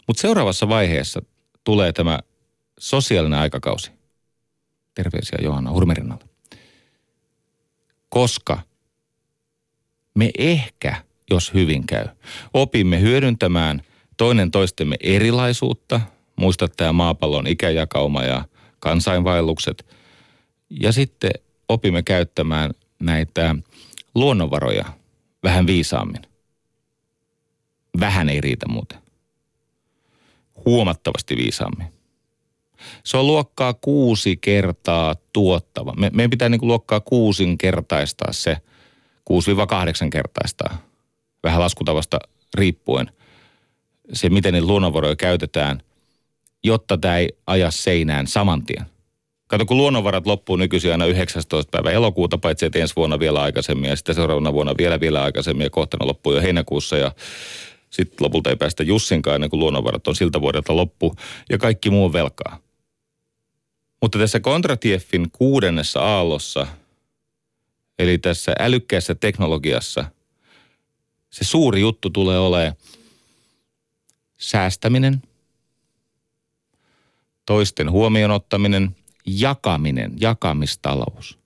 Mutta 0.06 0.20
seuraavassa 0.20 0.68
vaiheessa 0.68 1.22
tulee 1.64 1.92
tämä 1.92 2.18
sosiaalinen 2.78 3.38
aikakausi. 3.38 3.90
Terveisiä 4.94 5.38
Johanna 5.42 5.70
Hurmerinnalle. 5.70 6.24
Koska 8.08 8.60
me 10.14 10.30
ehkä, 10.38 11.02
jos 11.30 11.54
hyvin 11.54 11.86
käy, 11.86 12.06
opimme 12.54 13.00
hyödyntämään 13.00 13.82
toinen 14.16 14.50
toistemme 14.50 14.96
erilaisuutta, 15.00 16.00
muista 16.36 16.68
tämä 16.68 16.92
maapallon 16.92 17.46
ikäjakauma 17.46 18.22
ja 18.22 18.44
kansainvaellukset, 18.80 19.86
ja 20.70 20.92
sitten 20.92 21.30
opimme 21.68 22.02
käyttämään 22.02 22.70
näitä 22.98 23.56
luonnonvaroja 24.14 24.84
vähän 25.42 25.66
viisaammin. 25.66 26.22
Vähän 28.00 28.28
ei 28.28 28.40
riitä 28.40 28.68
muuten. 28.68 28.98
Huomattavasti 30.64 31.36
viisaammin. 31.36 31.86
Se 33.04 33.16
on 33.16 33.26
luokkaa 33.26 33.74
kuusi 33.74 34.36
kertaa 34.36 35.16
tuottava. 35.32 35.94
Me, 35.96 36.10
meidän 36.14 36.30
pitää 36.30 36.48
niin 36.48 36.58
kuin 36.58 36.68
luokkaa 36.68 37.00
kuusinkertaistaa 37.00 38.32
se, 38.32 38.56
6-8 40.06 40.08
kertaistaa, 40.12 40.78
vähän 41.42 41.60
laskutavasta 41.60 42.18
riippuen, 42.54 43.12
se 44.12 44.28
miten 44.28 44.54
ne 44.54 44.60
luonnonvaroja 44.60 45.16
käytetään, 45.16 45.82
jotta 46.66 46.98
tämä 46.98 47.18
ei 47.18 47.28
aja 47.46 47.70
seinään 47.70 48.26
saman 48.26 48.66
tien. 48.66 48.86
Kato, 49.46 49.66
kun 49.66 49.76
luonnonvarat 49.76 50.26
loppuu 50.26 50.56
nykyisin 50.56 50.92
aina 50.92 51.06
19. 51.06 51.70
päivä 51.70 51.90
elokuuta, 51.90 52.38
paitsi 52.38 52.66
että 52.66 52.78
ensi 52.78 52.96
vuonna 52.96 53.18
vielä 53.18 53.42
aikaisemmin 53.42 53.90
ja 53.90 53.96
sitten 53.96 54.14
seuraavana 54.14 54.52
vuonna 54.52 54.74
vielä 54.78 55.00
vielä 55.00 55.22
aikaisemmin 55.22 55.64
ja 55.64 55.70
kohta 55.70 55.96
loppuu 56.00 56.34
jo 56.34 56.42
heinäkuussa 56.42 56.96
ja 56.96 57.12
sitten 57.90 58.16
lopulta 58.20 58.50
ei 58.50 58.56
päästä 58.56 58.82
Jussinkaan 58.82 59.34
ennen 59.34 59.50
kuin 59.50 59.60
luonnonvarat 59.60 60.08
on 60.08 60.16
siltä 60.16 60.40
vuodelta 60.40 60.76
loppu 60.76 61.16
ja 61.50 61.58
kaikki 61.58 61.90
muu 61.90 62.12
velkaa. 62.12 62.58
Mutta 64.02 64.18
tässä 64.18 64.40
Kontratieffin 64.40 65.30
kuudennessa 65.30 66.00
aallossa, 66.00 66.66
eli 67.98 68.18
tässä 68.18 68.54
älykkäässä 68.58 69.14
teknologiassa, 69.14 70.04
se 71.30 71.44
suuri 71.44 71.80
juttu 71.80 72.10
tulee 72.10 72.38
olemaan 72.38 72.74
säästäminen, 74.36 75.22
toisten 77.46 77.90
huomioon 77.90 78.30
ottaminen, 78.30 78.96
jakaminen, 79.26 80.12
jakamistalous. 80.20 81.38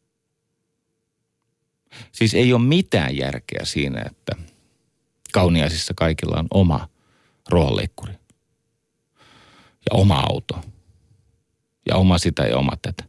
Siis 2.13 2.35
ei 2.35 2.53
ole 2.53 2.63
mitään 2.63 3.17
järkeä 3.17 3.65
siinä, 3.65 4.03
että 4.07 4.33
kauniaisissa 5.33 5.95
kaikilla 5.97 6.39
on 6.39 6.47
oma 6.55 6.89
ruohonleikkuri 7.49 8.13
ja 9.91 9.93
oma 9.93 10.21
auto 10.21 10.61
ja 11.89 11.97
oma 11.97 12.19
sitä 12.19 12.43
ja 12.43 12.57
oma 12.59 12.73
tätä. 12.83 13.05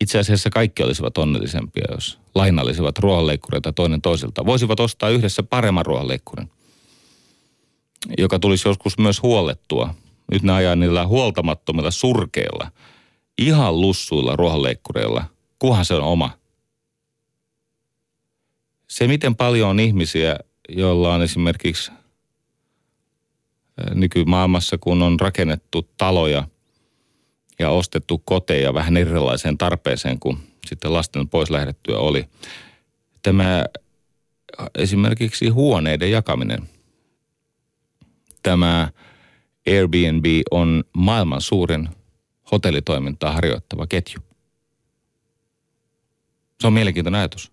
Itse 0.00 0.18
asiassa 0.18 0.50
kaikki 0.50 0.82
olisivat 0.82 1.18
onnellisempia, 1.18 1.84
jos 1.90 2.18
lainallisivat 2.34 2.98
ruohonleikkureita 2.98 3.72
toinen 3.72 4.02
toisilta. 4.02 4.46
Voisivat 4.46 4.80
ostaa 4.80 5.08
yhdessä 5.08 5.42
paremman 5.42 5.86
ruohonleikkurin, 5.86 6.50
joka 8.18 8.38
tulisi 8.38 8.68
joskus 8.68 8.98
myös 8.98 9.22
huollettua. 9.22 9.94
Nyt 10.32 10.42
ne 10.42 10.52
ajaa 10.52 10.76
niillä 10.76 11.06
huoltamattomilla 11.06 11.90
surkeilla, 11.90 12.70
ihan 13.38 13.80
lussuilla 13.80 14.36
ruohonleikkureilla, 14.36 15.24
kuhan 15.58 15.84
se 15.84 15.94
on 15.94 16.02
oma. 16.02 16.30
Se, 18.88 19.06
miten 19.06 19.36
paljon 19.36 19.70
on 19.70 19.80
ihmisiä, 19.80 20.38
joilla 20.68 21.14
on 21.14 21.22
esimerkiksi 21.22 21.92
nykymaailmassa, 23.94 24.78
kun 24.78 25.02
on 25.02 25.20
rakennettu 25.20 25.88
taloja 25.98 26.48
ja 27.58 27.70
ostettu 27.70 28.22
koteja 28.24 28.74
vähän 28.74 28.96
erilaiseen 28.96 29.58
tarpeeseen 29.58 30.20
kuin 30.20 30.38
sitten 30.66 30.92
lasten 30.92 31.28
pois 31.28 31.50
lähdettyä 31.50 31.98
oli. 31.98 32.24
Tämä 33.22 33.64
esimerkiksi 34.74 35.48
huoneiden 35.48 36.10
jakaminen. 36.10 36.68
Tämä 38.42 38.90
Airbnb 39.66 40.24
on 40.50 40.84
maailman 40.92 41.40
suurin 41.40 41.88
hotellitoimintaa 42.52 43.32
harjoittava 43.32 43.86
ketju. 43.86 44.20
Se 46.60 46.66
on 46.66 46.72
mielenkiintoinen 46.72 47.18
ajatus. 47.18 47.52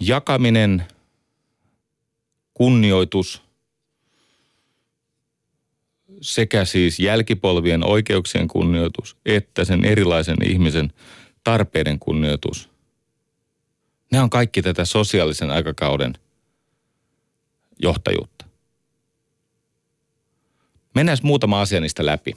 Jakaminen, 0.00 0.84
kunnioitus– 2.54 3.42
sekä 6.24 6.64
siis 6.64 7.00
jälkipolvien 7.00 7.84
oikeuksien 7.84 8.48
kunnioitus 8.48 9.16
että 9.26 9.64
sen 9.64 9.84
erilaisen 9.84 10.36
ihmisen 10.50 10.92
tarpeiden 11.44 11.98
kunnioitus. 11.98 12.70
Ne 14.12 14.20
on 14.20 14.30
kaikki 14.30 14.62
tätä 14.62 14.84
sosiaalisen 14.84 15.50
aikakauden 15.50 16.14
johtajuutta. 17.82 18.44
Mennään 20.94 21.18
muutama 21.22 21.60
asia 21.60 21.80
niistä 21.80 22.06
läpi. 22.06 22.32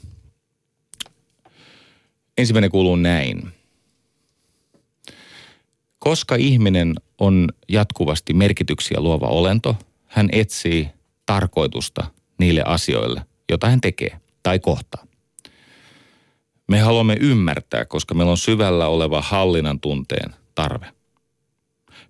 Ensimmäinen 2.38 2.72
kuuluu 2.72 2.96
näin. 2.96 3.52
Koska 6.00 6.36
ihminen 6.36 6.96
on 7.18 7.50
jatkuvasti 7.70 8.34
merkityksiä 8.34 9.00
luova 9.00 9.28
olento, 9.28 9.76
hän 10.06 10.30
etsii 10.32 10.90
tarkoitusta 11.26 12.06
niille 12.38 12.64
asioille– 12.66 13.22
jota 13.52 13.70
hän 13.70 13.82
tekee 13.82 14.20
tai 14.44 14.60
kohtaa. 14.60 15.06
Me 16.68 16.80
haluamme 16.80 17.18
ymmärtää, 17.20 17.86
koska 17.86 18.16
meillä 18.16 18.32
on 18.32 18.38
syvällä 18.38 18.88
oleva 18.88 19.22
hallinnan 19.22 19.80
tunteen 19.80 20.36
tarve. 20.56 20.92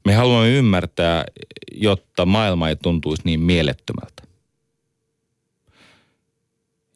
Me 0.05 0.13
haluamme 0.13 0.49
ymmärtää, 0.49 1.25
jotta 1.71 2.25
maailma 2.25 2.69
ei 2.69 2.75
tuntuisi 2.75 3.21
niin 3.25 3.39
mielettömältä. 3.39 4.26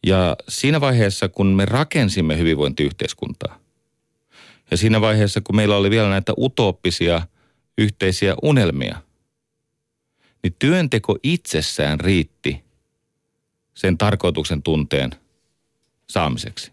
Ja 0.08 0.36
siinä 0.50 0.82
vaiheessa, 0.82 1.30
kun 1.30 1.48
me 1.48 1.66
rakensimme 1.66 2.38
hyvinvointiyhteiskuntaa, 2.38 3.60
ja 4.72 4.78
siinä 4.78 5.02
vaiheessa, 5.02 5.42
kun 5.42 5.56
meillä 5.56 5.76
oli 5.76 5.90
vielä 5.90 6.10
näitä 6.10 6.34
utooppisia 6.38 7.28
yhteisiä 7.78 8.36
unelmia, 8.44 9.02
niin 10.44 10.56
työnteko 10.60 11.18
itsessään 11.24 12.00
riitti 12.00 12.64
sen 13.74 13.98
tarkoituksen 13.98 14.64
tunteen 14.64 15.12
saamiseksi. 16.10 16.72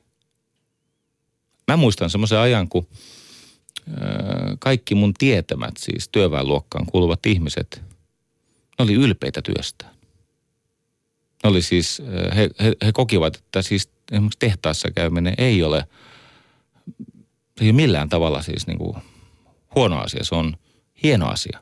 Mä 1.69 1.77
muistan 1.77 2.11
semmoisen 2.11 2.39
ajan, 2.39 2.69
kun 2.69 2.87
kaikki 4.59 4.95
mun 4.95 5.15
tietämät, 5.15 5.77
siis 5.77 6.09
työväenluokkaan 6.09 6.87
kuuluvat 6.87 7.27
ihmiset, 7.27 7.83
ne 8.79 8.83
oli 8.83 8.95
ylpeitä 8.95 9.43
työstä. 9.43 9.98
Oli 11.45 11.63
siis, 11.63 12.03
he, 12.37 12.51
he, 12.63 12.73
he 12.85 12.93
kokivat, 12.93 13.37
että 13.37 13.63
siis 13.63 13.91
esimerkiksi 14.13 14.39
tehtaassa 14.39 14.91
käyminen 14.91 15.35
ei 15.39 15.63
ole, 15.63 15.85
ei 17.61 17.67
ole 17.67 17.73
millään 17.73 18.09
tavalla 18.09 18.43
siis 18.43 18.67
niin 18.67 18.79
kuin 18.79 18.97
huono 19.75 19.99
asia, 19.99 20.25
se 20.25 20.35
on 20.35 20.57
hieno 21.03 21.29
asia. 21.29 21.59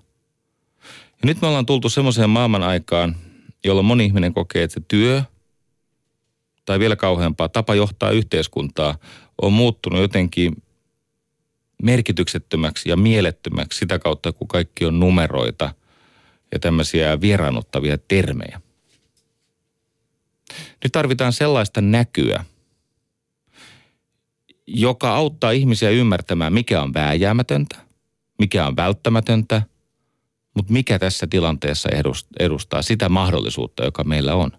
Ja 1.08 1.26
nyt 1.26 1.40
me 1.40 1.46
ollaan 1.46 1.66
tultu 1.66 1.88
semmoiseen 1.88 2.30
maailman 2.30 2.62
aikaan, 2.62 3.16
jolloin 3.64 3.86
moni 3.86 4.04
ihminen 4.04 4.34
kokee, 4.34 4.62
että 4.62 4.80
työ 4.88 5.22
tai 6.64 6.78
vielä 6.78 6.96
kauheampaa 6.96 7.48
tapa 7.48 7.74
johtaa 7.74 8.10
yhteiskuntaa 8.10 8.98
on 9.42 9.52
muuttunut 9.52 10.00
jotenkin 10.00 10.62
merkityksettömäksi 11.82 12.88
ja 12.88 12.96
mielettömäksi 12.96 13.78
sitä 13.78 13.98
kautta, 13.98 14.32
kun 14.32 14.48
kaikki 14.48 14.84
on 14.84 15.00
numeroita 15.00 15.74
ja 16.52 16.58
tämmöisiä 16.58 17.20
vieraannuttavia 17.20 17.98
termejä. 18.08 18.60
Nyt 20.84 20.92
tarvitaan 20.92 21.32
sellaista 21.32 21.80
näkyä, 21.80 22.44
joka 24.66 25.14
auttaa 25.14 25.50
ihmisiä 25.50 25.90
ymmärtämään, 25.90 26.52
mikä 26.52 26.82
on 26.82 26.94
vääjäämätöntä, 26.94 27.76
mikä 28.38 28.66
on 28.66 28.76
välttämätöntä– 28.76 29.62
mutta 30.56 30.72
mikä 30.72 30.98
tässä 30.98 31.26
tilanteessa 31.26 31.88
edustaa 32.38 32.82
sitä 32.82 33.08
mahdollisuutta, 33.08 33.84
joka 33.84 34.04
meillä 34.04 34.34
on? 34.34 34.50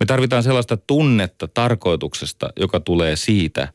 Me 0.00 0.06
tarvitaan 0.06 0.42
sellaista 0.42 0.76
tunnetta 0.76 1.48
tarkoituksesta, 1.48 2.50
joka 2.56 2.80
tulee 2.80 3.16
siitä, 3.16 3.72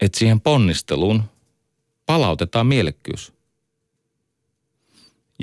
että 0.00 0.18
siihen 0.18 0.40
ponnisteluun 0.40 1.22
palautetaan 2.06 2.66
mielekkyys. 2.66 3.33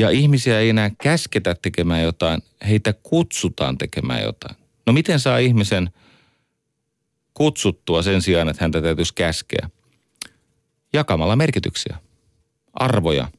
Ja 0.01 0.09
ihmisiä 0.09 0.59
ei 0.59 0.69
enää 0.69 0.91
käsketä 1.03 1.55
tekemään 1.61 2.03
jotain, 2.03 2.41
heitä 2.67 2.93
kutsutaan 2.93 3.77
tekemään 3.77 4.23
jotain. 4.23 4.55
No 4.87 4.93
miten 4.93 5.19
saa 5.19 5.37
ihmisen 5.37 5.89
kutsuttua 7.33 8.01
sen 8.01 8.21
sijaan, 8.21 8.49
että 8.49 8.63
häntä 8.63 8.81
täytyisi 8.81 9.13
käskeä? 9.13 9.69
Jakamalla 10.93 11.35
merkityksiä 11.35 11.97
arvoja, 12.73 13.31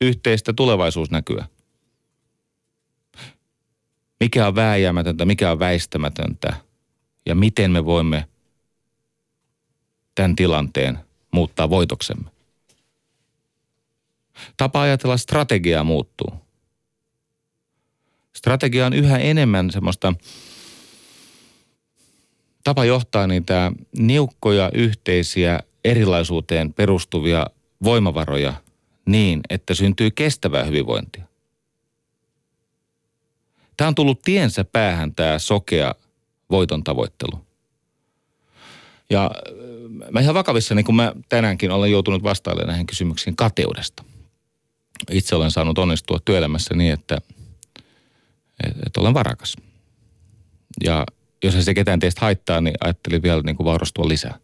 yhteistä 0.00 0.52
tulevaisuusnäkyä. 0.52 1.46
Mikä 4.20 4.46
on 4.46 4.54
vääjäämätöntä, 4.54 5.24
mikä 5.24 5.50
on 5.50 5.58
väistämätöntä 5.58 6.56
ja 7.26 7.34
miten 7.34 7.70
me 7.70 7.84
voimme 7.84 8.28
tämän 10.14 10.36
tilanteen 10.36 10.98
muuttaa 11.30 11.70
voitoksemme. 11.70 12.35
Tapa 14.56 14.82
ajatella 14.82 15.16
strategiaa 15.16 15.84
muuttuu. 15.84 16.34
Strategia 18.36 18.86
on 18.86 18.92
yhä 18.92 19.18
enemmän 19.18 19.70
semmoista 19.70 20.14
tapa 22.64 22.84
johtaa 22.84 23.26
niitä 23.26 23.72
niukkoja 23.98 24.70
yhteisiä 24.74 25.60
erilaisuuteen 25.84 26.72
perustuvia 26.72 27.46
voimavaroja 27.84 28.54
niin, 29.06 29.40
että 29.50 29.74
syntyy 29.74 30.10
kestävää 30.10 30.64
hyvinvointia. 30.64 31.24
Tämä 33.76 33.88
on 33.88 33.94
tullut 33.94 34.22
tiensä 34.22 34.64
päähän 34.64 35.14
tämä 35.14 35.38
sokea 35.38 35.94
voiton 36.50 36.84
tavoittelu. 36.84 37.46
Ja 39.10 39.30
mä 40.10 40.20
ihan 40.20 40.34
vakavissa, 40.34 40.74
niin 40.74 40.84
kun 40.84 40.96
mä 40.96 41.12
tänäänkin 41.28 41.70
olen 41.70 41.90
joutunut 41.90 42.22
vastailemaan 42.22 42.68
näihin 42.68 42.86
kysymyksiin 42.86 43.36
kateudesta. 43.36 44.04
Itse 45.10 45.34
olen 45.34 45.50
saanut 45.50 45.78
onnistua 45.78 46.18
työelämässä 46.24 46.74
niin, 46.74 46.92
että, 46.92 47.18
että 48.86 49.00
olen 49.00 49.14
varakas. 49.14 49.56
Ja 50.84 51.06
jos 51.44 51.54
ei 51.54 51.62
se 51.62 51.74
ketään 51.74 52.00
teistä 52.00 52.20
haittaa, 52.20 52.60
niin 52.60 52.74
ajattelin 52.80 53.22
vielä 53.22 53.42
niin 53.42 53.56
kuin 53.56 53.64
vaurastua 53.64 54.08
lisää. 54.08 54.38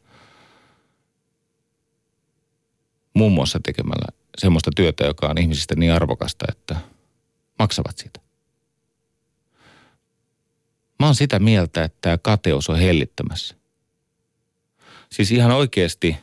Muun 3.14 3.32
muassa 3.32 3.60
tekemällä 3.62 4.06
semmoista 4.38 4.70
työtä, 4.76 5.04
joka 5.04 5.28
on 5.28 5.38
ihmisistä 5.38 5.74
niin 5.76 5.92
arvokasta, 5.92 6.44
että 6.48 6.76
maksavat 7.58 7.98
siitä. 7.98 8.20
Mä 10.98 11.06
oon 11.06 11.14
sitä 11.14 11.38
mieltä, 11.38 11.84
että 11.84 11.98
tämä 12.00 12.18
kateus 12.18 12.70
on 12.70 12.78
hellittämässä. 12.78 13.54
Siis 15.12 15.32
ihan 15.32 15.50
oikeasti 15.50 16.16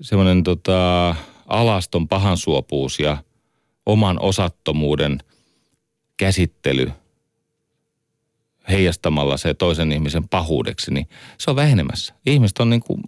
semmoinen 0.00 0.42
tota, 0.42 1.14
alaston 1.46 2.08
pahansuopuus 2.08 2.98
ja 2.98 3.16
oman 3.86 4.20
osattomuuden 4.20 5.18
käsittely 6.16 6.92
heijastamalla 8.68 9.36
se 9.36 9.54
toisen 9.54 9.92
ihmisen 9.92 10.28
pahuudeksi, 10.28 10.90
niin 10.90 11.08
se 11.38 11.50
on 11.50 11.56
vähenemässä. 11.56 12.14
Ihmiset 12.26 12.58
on 12.58 12.70
niin 12.70 12.82
kuin, 12.82 13.02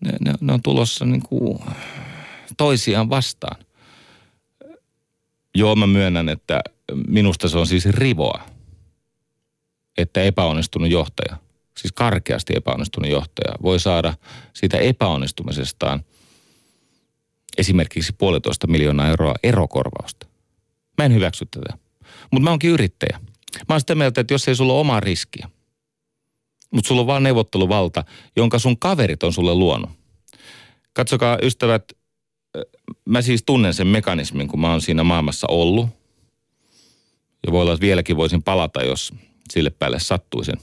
ne, 0.00 0.12
ne, 0.20 0.34
ne 0.40 0.52
on 0.52 0.62
tulossa 0.62 1.04
niin 1.04 1.22
kuin 1.22 1.58
toisiaan 2.56 3.10
vastaan. 3.10 3.64
Joo, 5.54 5.76
mä 5.76 5.86
myönnän, 5.86 6.28
että 6.28 6.60
minusta 7.06 7.48
se 7.48 7.58
on 7.58 7.66
siis 7.66 7.86
rivoa, 7.86 8.40
että 9.98 10.22
epäonnistunut 10.22 10.90
johtaja, 10.90 11.36
siis 11.78 11.92
karkeasti 11.92 12.52
epäonnistunut 12.56 13.10
johtaja, 13.10 13.54
voi 13.62 13.80
saada 13.80 14.14
siitä 14.52 14.78
epäonnistumisestaan 14.78 16.04
esimerkiksi 17.58 18.12
puolitoista 18.12 18.66
miljoonaa 18.66 19.08
euroa 19.08 19.34
erokorvausta. 19.42 20.26
Mä 20.98 21.04
en 21.04 21.14
hyväksy 21.14 21.46
tätä. 21.50 21.78
Mutta 22.30 22.44
mä 22.44 22.50
oonkin 22.50 22.70
yrittäjä. 22.70 23.20
Mä 23.68 23.74
oon 23.74 23.80
sitä 23.80 23.94
mieltä, 23.94 24.20
että 24.20 24.34
jos 24.34 24.48
ei 24.48 24.56
sulla 24.56 24.72
ole 24.72 24.80
omaa 24.80 25.00
riskiä, 25.00 25.50
mutta 26.70 26.88
sulla 26.88 27.00
on 27.00 27.06
vaan 27.06 27.22
neuvotteluvalta, 27.22 28.04
jonka 28.36 28.58
sun 28.58 28.78
kaverit 28.78 29.22
on 29.22 29.32
sulle 29.32 29.54
luonut. 29.54 29.90
Katsokaa 30.92 31.38
ystävät, 31.42 31.84
mä 33.04 33.22
siis 33.22 33.42
tunnen 33.46 33.74
sen 33.74 33.86
mekanismin, 33.86 34.48
kun 34.48 34.60
mä 34.60 34.70
oon 34.70 34.80
siinä 34.80 35.04
maailmassa 35.04 35.46
ollut. 35.50 35.88
Ja 37.46 37.52
voi 37.52 37.62
olla, 37.62 37.72
että 37.72 37.86
vieläkin 37.86 38.16
voisin 38.16 38.42
palata, 38.42 38.82
jos 38.82 39.14
sille 39.50 39.70
päälle 39.70 40.00
sattuisin. 40.00 40.56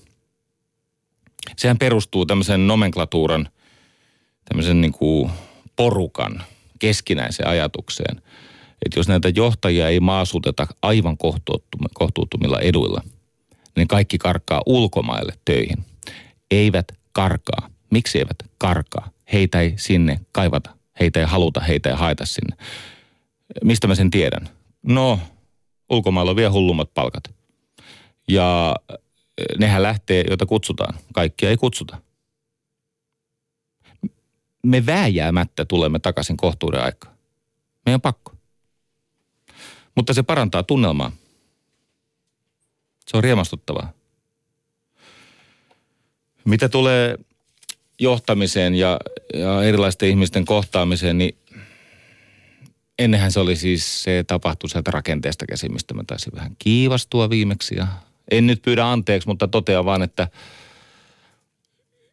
Sehän 1.57 1.77
perustuu 1.77 2.25
tämmöisen 2.25 2.67
nomenklatuuran, 2.67 3.49
tämmöisen 4.45 4.81
niin 4.81 4.91
kuin 4.91 5.31
porukan 5.75 6.43
keskinäiseen 6.79 7.49
ajatukseen. 7.49 8.21
Että 8.85 8.99
jos 8.99 9.07
näitä 9.07 9.29
johtajia 9.29 9.87
ei 9.87 9.99
maasuteta 9.99 10.67
aivan 10.81 11.17
kohtuuttomilla 11.93 12.59
eduilla, 12.59 13.01
niin 13.75 13.87
kaikki 13.87 14.17
karkaa 14.17 14.61
ulkomaille 14.65 15.33
töihin. 15.45 15.85
Eivät 16.51 16.91
karkaa. 17.11 17.69
Miksi 17.91 18.17
eivät 18.17 18.37
karkaa? 18.57 19.09
Heitä 19.33 19.61
ei 19.61 19.73
sinne 19.77 20.19
kaivata 20.31 20.79
heitä 20.99 21.19
ei 21.19 21.25
haluta, 21.25 21.59
heitä 21.59 21.89
ei 21.89 21.95
haeta 21.95 22.25
sinne. 22.25 22.55
Mistä 23.63 23.87
mä 23.87 23.95
sen 23.95 24.09
tiedän? 24.09 24.49
No, 24.83 25.19
ulkomailla 25.89 26.31
on 26.31 26.35
vielä 26.35 26.51
hullummat 26.51 26.93
palkat. 26.93 27.23
Ja 28.27 28.75
eh, 28.89 28.97
nehän 29.59 29.83
lähtee, 29.83 30.23
joita 30.27 30.45
kutsutaan. 30.45 30.93
Kaikkia 31.13 31.49
ei 31.49 31.57
kutsuta. 31.57 31.97
Me 34.69 34.85
vääjäämättä 34.85 35.65
tulemme 35.65 35.99
takaisin 35.99 36.37
kohtuuden 36.37 36.83
aikaan. 36.83 37.15
Meidän 37.85 37.95
on 37.97 38.01
pakko. 38.01 38.33
Mutta 39.95 40.13
se 40.13 40.23
parantaa 40.23 40.63
tunnelmaa. 40.63 41.11
Se 43.07 43.17
on 43.17 43.23
riemastuttavaa. 43.23 43.91
Mitä 46.45 46.69
tulee 46.69 47.17
johtamiseen 47.99 48.75
ja, 48.75 48.99
ja 49.33 49.63
erilaisten 49.63 50.09
ihmisten 50.09 50.45
kohtaamiseen, 50.45 51.17
niin 51.17 51.37
ennenhän 52.99 53.31
se 53.31 53.39
oli 53.39 53.55
siis, 53.55 54.03
se 54.03 54.23
tapahtui 54.27 54.69
sieltä 54.69 54.91
rakenteesta 54.91 55.45
käsin, 55.45 55.73
mistä 55.73 55.93
mä 55.93 56.03
taisin 56.07 56.33
vähän 56.35 56.55
kiivastua 56.59 57.29
viimeksi. 57.29 57.75
Ja 57.75 57.87
en 58.31 58.47
nyt 58.47 58.61
pyydä 58.61 58.91
anteeksi, 58.91 59.27
mutta 59.27 59.47
totean 59.47 59.85
vaan, 59.85 60.01
että 60.01 60.27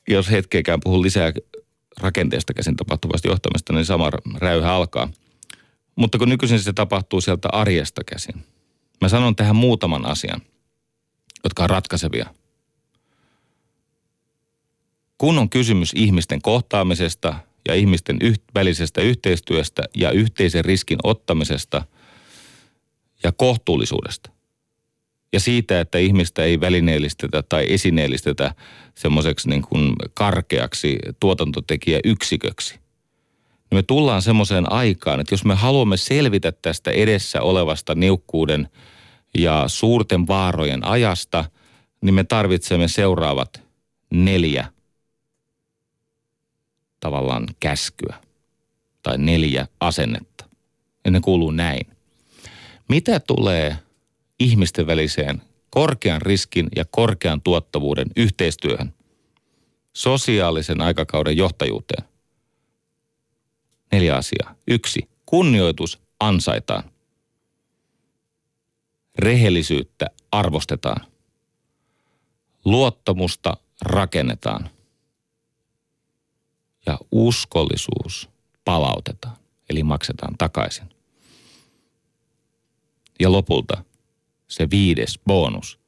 jos 0.09 0.31
hetkeäkään 0.31 0.81
puhun 0.81 1.03
lisää 1.03 1.33
rakenteesta 2.01 2.55
käsin 2.55 2.77
tapahtuvasta 2.77 3.29
johtamista, 3.29 3.73
niin 3.73 3.87
sama 3.87 4.11
räyhä 4.39 4.73
alkaa. 4.73 5.09
Mutta 5.97 6.19
kun 6.19 6.29
nykyisin 6.29 6.61
se 6.61 6.73
tapahtuu 6.73 7.21
sieltä 7.21 7.49
arjesta 7.53 8.05
käsin. 8.05 8.45
Mä 9.01 9.09
sanon 9.09 9.37
tähän 9.37 9.57
muutaman 9.57 10.07
asian, 10.07 10.41
jotka 11.45 11.63
on 11.63 11.71
ratkaisevia– 11.71 12.27
kun 15.19 15.39
on 15.39 15.51
kysymys 15.51 15.93
ihmisten 15.97 16.43
kohtaamisesta 16.43 17.35
ja 17.69 17.75
ihmisten 17.75 18.19
yht- 18.25 18.51
välisestä 18.55 19.01
yhteistyöstä 19.01 19.83
ja 19.95 20.11
yhteisen 20.11 20.65
riskin 20.65 20.99
ottamisesta 21.03 21.83
ja 23.23 23.33
kohtuullisuudesta. 23.33 24.31
Ja 25.33 25.41
siitä, 25.41 25.81
että 25.81 25.99
ihmistä 25.99 26.43
ei 26.43 26.61
välineellistetä 26.61 27.43
tai 27.43 27.67
esineellistetä 27.69 28.55
semmoiseksi 28.95 29.49
niin 29.49 29.63
kuin 29.63 29.93
karkeaksi 30.15 30.99
tuotantotekijäyksiköksi. 31.21 32.75
Niin 33.71 33.79
me 33.79 33.83
tullaan 33.83 34.23
semmoiseen 34.23 34.73
aikaan, 34.73 35.21
että 35.21 35.35
jos 35.35 35.45
me 35.45 35.55
haluamme 35.55 35.97
selvitä 35.97 36.53
tästä 36.53 36.91
edessä 36.91 37.43
olevasta 37.43 37.95
niukkuuden 37.95 38.69
ja 39.39 39.65
suurten 39.67 40.27
vaarojen 40.27 40.87
ajasta, 40.87 41.45
niin 42.01 42.15
me 42.15 42.25
tarvitsemme 42.25 42.89
seuraavat 42.89 43.63
neljä 44.11 44.67
tavallaan 47.01 47.47
käskyä 47.61 48.15
tai 49.03 49.19
neljä 49.19 49.67
asennetta. 49.81 50.45
Ja 51.05 51.11
ne 51.11 51.21
kuuluu 51.21 51.51
näin. 51.51 51.87
Mitä 52.89 53.21
tulee 53.21 53.77
ihmisten 54.39 54.87
väliseen 54.87 55.43
korkean 55.71 56.23
riskin 56.23 56.69
ja 56.77 56.85
korkean 56.91 57.41
tuottavuuden 57.41 58.07
yhteistyöhön, 58.17 58.95
sosiaalisen 59.93 60.81
aikakauden 60.81 61.37
johtajuuteen? 61.37 62.05
Neljä 63.93 64.17
asiaa. 64.17 64.55
Yksi. 64.69 65.09
Kunnioitus 65.27 65.99
ansaitaan. 66.21 66.91
Rehellisyyttä 69.19 70.07
arvostetaan. 70.33 71.07
Luottamusta 72.65 73.57
rakennetaan 73.83 74.71
ja 76.87 76.99
uskollisuus 77.13 78.29
palautetaan, 78.65 79.37
eli 79.71 79.83
maksetaan 79.83 80.35
takaisin. 80.39 80.89
Ja 83.21 83.33
lopulta 83.33 83.85
se 84.49 84.71
viides 84.71 85.21
bonus, 85.27 85.79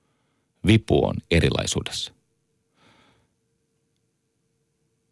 vipu 0.66 1.06
on 1.06 1.14
erilaisuudessa. 1.30 2.12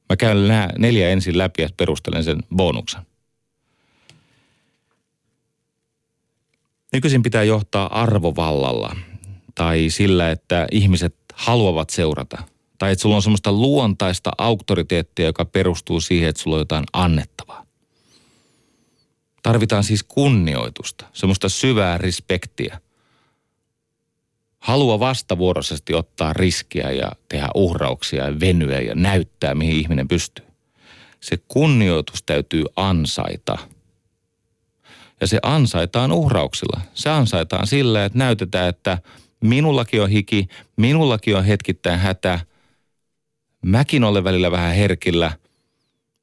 Mä 0.09 0.17
käyn 0.17 0.49
nämä 0.49 0.69
neljä 0.79 1.09
ensin 1.09 1.39
läpi 1.39 1.63
ja 1.63 1.69
perustelen 1.77 2.25
sen 2.25 2.43
bonuksen. 2.57 3.03
Nykyisin 6.93 7.23
pitää 7.23 7.43
johtaa 7.43 8.03
arvovallalla 8.03 8.97
tai 9.55 9.87
sillä, 9.91 10.31
että 10.31 10.67
ihmiset 10.73 11.17
haluavat 11.35 11.91
seurata– 11.91 12.43
tai 12.79 12.93
että 12.93 13.03
sulla 13.03 13.17
on 13.17 13.23
semmoista 13.23 13.53
luontaista 13.53 14.31
auktoriteettia, 14.39 15.27
joka 15.27 15.45
perustuu 15.45 16.01
siihen, 16.01 16.29
että 16.29 16.43
sulla 16.43 16.57
on 16.57 16.61
jotain 16.61 16.85
annettavaa. 16.93 17.67
Tarvitaan 19.43 19.85
siis 19.85 20.03
kunnioitusta, 20.03 21.07
semmoista 21.13 21.49
syvää 21.49 21.99
respektiä. 21.99 22.81
Halua 24.67 25.01
vastavuoroisesti 25.01 25.95
ottaa 25.95 26.33
riskiä 26.33 26.91
ja 26.91 27.13
tehdä 27.29 27.49
uhrauksia 27.55 28.25
ja 28.25 28.41
venyä 28.41 28.81
ja 28.81 28.95
näyttää, 28.95 29.55
mihin 29.55 29.77
ihminen 29.77 30.09
pystyy. 30.09 30.47
Se 31.21 31.39
kunnioitus 31.49 32.23
täytyy 32.23 32.65
ansaita. 32.77 33.59
Ja 35.21 35.27
se 35.27 35.39
ansaitaan 35.43 36.13
uhrauksilla. 36.13 36.81
Se 36.95 37.11
ansaitaan 37.11 37.67
sillä, 37.67 38.05
että 38.05 38.19
näytetään, 38.19 38.69
että 38.69 38.99
minullakin 39.41 40.03
on 40.03 40.11
hiki, 40.11 40.49
minullakin 40.77 41.37
on 41.37 41.45
hetkittäin 41.45 41.99
hätä– 41.99 42.41
Mäkin 43.67 44.05
olen 44.05 44.25
välillä 44.25 44.51
vähän 44.51 44.75
herkillä, 44.75 45.33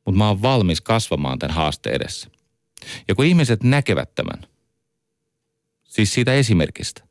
mutta 0.05 0.17
mä 0.17 0.27
oon 0.27 0.41
valmis 0.41 0.81
kasvamaan 0.81 1.39
tämän 1.39 1.55
haasteen 1.55 1.95
edessä. 1.95 2.29
Ja 3.07 3.15
kun 3.15 3.25
ihmiset 3.25 3.63
näkevät 3.63 4.15
tämän, 4.15 4.41
siis 5.83 6.13
siitä 6.13 6.33
esimerkistä, 6.33 7.03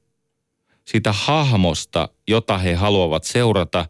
siitä 0.93 1.12
hahmosta, 1.12 2.09
jota 2.28 2.59
he 2.59 2.74
haluavat 2.74 3.24
seurata 3.24 3.86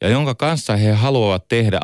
ja 0.00 0.08
jonka 0.08 0.34
kanssa 0.34 0.76
he 0.76 0.92
haluavat 0.92 1.48
tehdä 1.48 1.80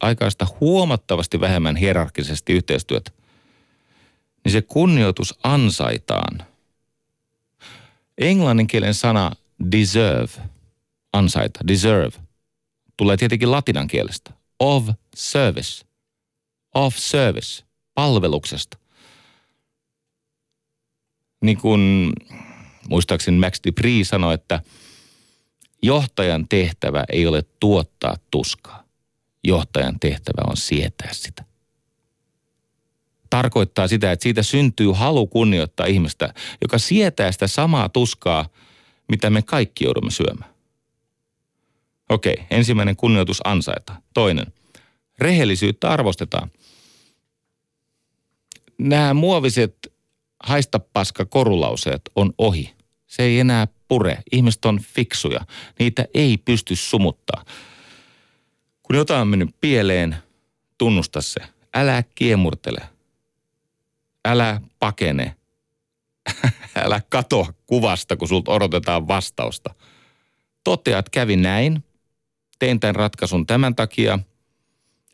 aikaista 0.00 0.46
huomattavasti 0.60 1.40
vähemmän 1.40 1.76
hierarkisesti 1.76 2.52
yhteistyötä, 2.52 3.10
niin 4.44 4.52
se 4.52 4.62
kunnioitus 4.62 5.38
ansaitaan. 5.42 6.42
Englannin 8.18 8.66
kielen 8.66 8.94
sana 8.94 9.32
deserve, 9.72 10.42
ansaita, 11.12 11.60
deserve, 11.68 12.18
tulee 12.96 13.16
tietenkin 13.16 13.50
latinan 13.50 13.88
kielestä. 13.88 14.32
Of 14.60 14.88
service, 15.16 15.84
of 16.74 16.96
service, 16.96 17.64
palveluksesta. 17.94 18.78
Niin 21.42 21.58
kuin 21.58 22.12
muistaakseni 22.88 23.38
Max 23.38 23.60
Dupree 23.66 24.04
sanoi, 24.04 24.34
että 24.34 24.60
johtajan 25.82 26.48
tehtävä 26.48 27.04
ei 27.12 27.26
ole 27.26 27.42
tuottaa 27.60 28.16
tuskaa. 28.30 28.84
Johtajan 29.44 30.00
tehtävä 30.00 30.42
on 30.50 30.56
sietää 30.56 31.12
sitä 31.12 31.48
tarkoittaa 33.30 33.88
sitä, 33.88 34.12
että 34.12 34.22
siitä 34.22 34.42
syntyy 34.42 34.92
halu 34.92 35.26
kunnioittaa 35.26 35.86
ihmistä, 35.86 36.34
joka 36.62 36.78
sietää 36.78 37.32
sitä 37.32 37.46
samaa 37.46 37.88
tuskaa, 37.88 38.48
mitä 39.08 39.30
me 39.30 39.42
kaikki 39.42 39.84
joudumme 39.84 40.10
syömään. 40.10 40.50
Okei, 42.08 42.36
ensimmäinen 42.50 42.96
kunnioitus 42.96 43.40
ansaita. 43.44 43.94
Toinen, 44.14 44.46
rehellisyyttä 45.18 45.90
arvostetaan. 45.90 46.50
Nämä 48.78 49.14
muoviset 49.14 49.92
haista 50.42 50.78
paska 50.78 51.24
korulauseet 51.24 52.02
on 52.16 52.32
ohi. 52.38 52.77
Se 53.08 53.22
ei 53.22 53.40
enää 53.40 53.66
pure. 53.88 54.18
Ihmiset 54.32 54.64
on 54.64 54.80
fiksuja. 54.80 55.40
Niitä 55.78 56.04
ei 56.14 56.38
pysty 56.44 56.76
sumuttaa. 56.76 57.44
Kun 58.82 58.96
jotain 58.96 59.20
on 59.20 59.28
mennyt 59.28 59.50
pieleen, 59.60 60.16
tunnusta 60.78 61.20
se. 61.20 61.40
Älä 61.74 62.04
kiemurtele 62.14 62.80
älä 64.28 64.60
pakene. 64.78 65.34
älä 66.84 67.00
katoa 67.08 67.52
kuvasta, 67.66 68.16
kun 68.16 68.28
sulta 68.28 68.52
odotetaan 68.52 69.08
vastausta. 69.08 69.74
Totea, 70.64 70.98
että 70.98 71.10
kävi 71.10 71.36
näin. 71.36 71.84
Tein 72.58 72.80
tämän 72.80 72.94
ratkaisun 72.94 73.46
tämän 73.46 73.74
takia. 73.74 74.18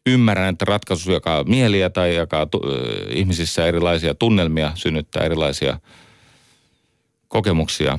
Ymmärrän, 0.07 0.49
että 0.49 0.65
ratkaisu 0.65 1.13
jakaa 1.13 1.45
mieliä 1.45 1.91
tai 1.91 2.15
jakaa 2.15 2.47
tu- 2.47 2.63
ihmisissä 3.09 3.67
erilaisia 3.67 4.15
tunnelmia, 4.15 4.73
synnyttää 4.75 5.25
erilaisia 5.25 5.81
kokemuksia. 7.35 7.99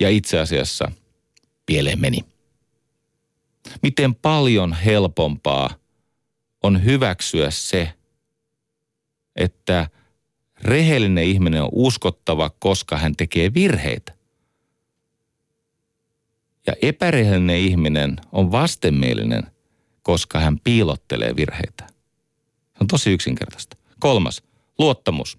Ja 0.00 0.08
itse 0.08 0.40
asiassa 0.40 0.92
pieleen 1.66 2.00
meni. 2.00 2.18
Miten 3.82 4.14
paljon 4.14 4.72
helpompaa 4.72 5.70
on 6.62 6.84
hyväksyä 6.84 7.50
se, 7.50 7.92
että– 9.36 9.86
Rehellinen 10.62 11.24
ihminen 11.24 11.62
on 11.62 11.68
uskottava, 11.72 12.50
koska 12.58 12.98
hän 12.98 13.16
tekee 13.16 13.54
virheitä. 13.54 14.14
Ja 16.66 16.74
epärehellinen 16.82 17.56
ihminen 17.56 18.16
on 18.32 18.52
vastenmielinen, 18.52 19.42
koska 20.02 20.40
hän 20.40 20.58
piilottelee 20.64 21.36
virheitä. 21.36 21.84
Se 22.72 22.78
on 22.80 22.86
tosi 22.86 23.12
yksinkertaista. 23.12 23.76
Kolmas, 24.00 24.42
luottamus. 24.78 25.38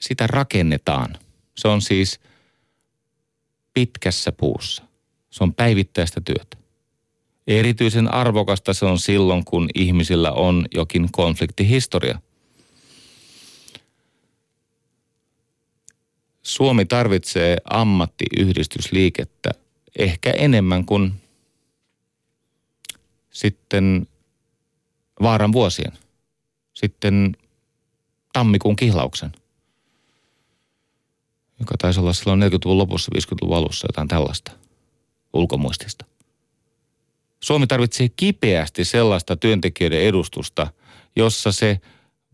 Sitä 0.00 0.26
rakennetaan. 0.26 1.16
Se 1.56 1.68
on 1.68 1.82
siis 1.82 2.20
pitkässä 3.74 4.32
puussa. 4.32 4.82
Se 5.30 5.44
on 5.44 5.54
päivittäistä 5.54 6.20
työtä. 6.20 6.56
Erityisen 7.46 8.14
arvokasta 8.14 8.74
se 8.74 8.84
on 8.84 8.98
silloin, 8.98 9.44
kun 9.44 9.68
ihmisillä 9.74 10.32
on 10.32 10.66
jokin 10.74 11.08
konfliktihistoria. 11.12 12.20
Suomi 16.42 16.84
tarvitsee 16.84 17.56
ammattiyhdistysliikettä 17.70 19.50
ehkä 19.98 20.30
enemmän 20.30 20.84
kuin 20.84 21.12
sitten 23.30 24.08
vaaran 25.22 25.52
vuosien, 25.52 25.92
sitten 26.74 27.36
tammikuun 28.32 28.76
kihlauksen, 28.76 29.32
joka 31.60 31.74
taisi 31.78 32.00
olla 32.00 32.12
silloin 32.12 32.42
40-luvun 32.42 32.78
lopussa, 32.78 33.12
50-luvun 33.18 33.56
alussa 33.56 33.86
jotain 33.88 34.08
tällaista 34.08 34.52
ulkomuistista. 35.32 36.04
Suomi 37.40 37.66
tarvitsee 37.66 38.08
kipeästi 38.16 38.84
sellaista 38.84 39.36
työntekijöiden 39.36 40.00
edustusta, 40.00 40.66
jossa 41.16 41.52
se 41.52 41.80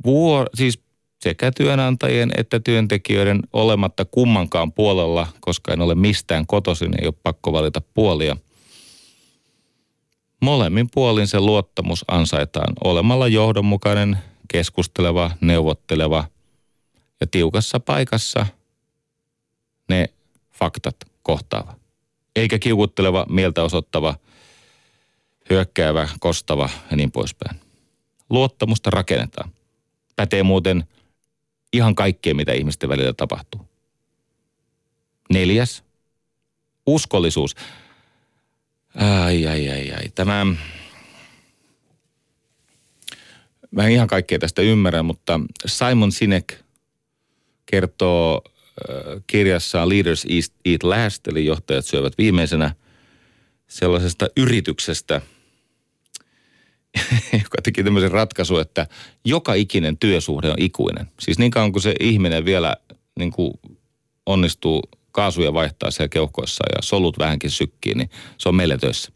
vuor, 0.04 0.50
siis 0.54 0.80
sekä 1.20 1.52
työnantajien 1.56 2.32
että 2.36 2.60
työntekijöiden 2.60 3.42
olematta 3.52 4.04
kummankaan 4.04 4.72
puolella, 4.72 5.26
koska 5.40 5.72
en 5.72 5.80
ole 5.80 5.94
mistään 5.94 6.46
kotoisin, 6.46 6.94
ei 7.00 7.06
ole 7.06 7.14
pakko 7.22 7.52
valita 7.52 7.82
puolia. 7.94 8.36
Molemmin 10.40 10.88
puolin 10.94 11.26
se 11.26 11.40
luottamus 11.40 12.04
ansaitaan 12.08 12.74
olemalla 12.84 13.28
johdonmukainen, 13.28 14.18
keskusteleva, 14.48 15.30
neuvotteleva 15.40 16.24
ja 17.20 17.26
tiukassa 17.26 17.80
paikassa 17.80 18.46
ne 19.92 20.08
faktat 20.52 20.96
kohtaava. 21.22 21.74
Eikä 22.36 22.58
kiukutteleva, 22.58 23.26
mieltä 23.28 23.62
osoittava, 23.62 24.14
hyökkäävä, 25.50 26.08
kostava 26.20 26.70
ja 26.90 26.96
niin 26.96 27.12
poispäin. 27.12 27.60
Luottamusta 28.30 28.90
rakennetaan. 28.90 29.50
Pätee 30.16 30.42
muuten– 30.42 30.84
ihan 31.72 31.94
kaikkea, 31.94 32.34
mitä 32.34 32.52
ihmisten 32.52 32.88
välillä 32.88 33.12
tapahtuu. 33.12 33.68
Neljäs, 35.30 35.84
uskollisuus. 36.86 37.54
Ai, 38.94 39.46
ai, 39.46 39.70
ai, 39.70 39.92
ai. 39.92 40.08
Tämä, 40.14 40.46
mä 43.70 43.86
en 43.86 43.92
ihan 43.92 44.08
kaikkea 44.08 44.38
tästä 44.38 44.62
ymmärrä, 44.62 45.02
mutta 45.02 45.40
Simon 45.66 46.12
Sinek 46.12 46.54
kertoo 47.66 48.42
kirjassaan 49.26 49.88
Leaders 49.88 50.26
Eat 50.64 50.82
Last, 50.82 51.26
eli 51.26 51.46
johtajat 51.46 51.86
syövät 51.86 52.18
viimeisenä, 52.18 52.74
sellaisesta 53.68 54.28
yrityksestä– 54.36 55.20
joka 57.32 57.62
teki 57.62 57.84
tämmöisen 57.84 58.10
ratkaisun, 58.10 58.60
että 58.60 58.86
joka 59.24 59.54
ikinen 59.54 59.98
työsuhde 59.98 60.50
on 60.50 60.56
ikuinen. 60.58 61.06
Siis 61.20 61.38
niin 61.38 61.50
kauan 61.50 61.72
kuin 61.72 61.82
se 61.82 61.94
ihminen 62.00 62.44
vielä 62.44 62.76
niin 63.18 63.30
kuin 63.30 63.52
onnistuu 64.26 64.82
kaasuja 65.12 65.52
vaihtaa 65.54 65.90
siellä 65.90 66.08
keuhkoissa 66.08 66.64
ja 66.76 66.82
solut 66.82 67.18
vähänkin 67.18 67.50
sykkii, 67.50 67.94
niin 67.94 68.10
se 68.38 68.48
on 68.48 68.54
meille 68.54 68.78
töissä. 68.78 69.12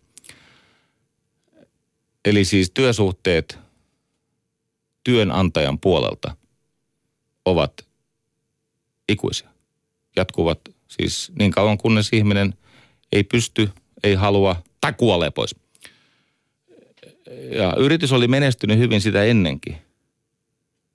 Eli 2.24 2.44
siis 2.44 2.70
työsuhteet 2.70 3.58
työnantajan 5.04 5.78
puolelta 5.78 6.36
ovat 7.44 7.85
ikuisia. 9.08 9.48
Jatkuvat 10.16 10.60
siis 10.88 11.32
niin 11.38 11.50
kauan 11.50 11.78
kunnes 11.78 12.08
ihminen 12.12 12.54
ei 13.12 13.24
pysty, 13.24 13.70
ei 14.02 14.14
halua 14.14 14.62
tai 14.80 14.92
kuolee 14.92 15.30
pois– 15.30 15.54
ja 17.50 17.74
yritys 17.78 18.12
oli 18.12 18.28
menestynyt 18.28 18.78
hyvin 18.78 19.00
sitä 19.00 19.24
ennenkin. 19.24 19.76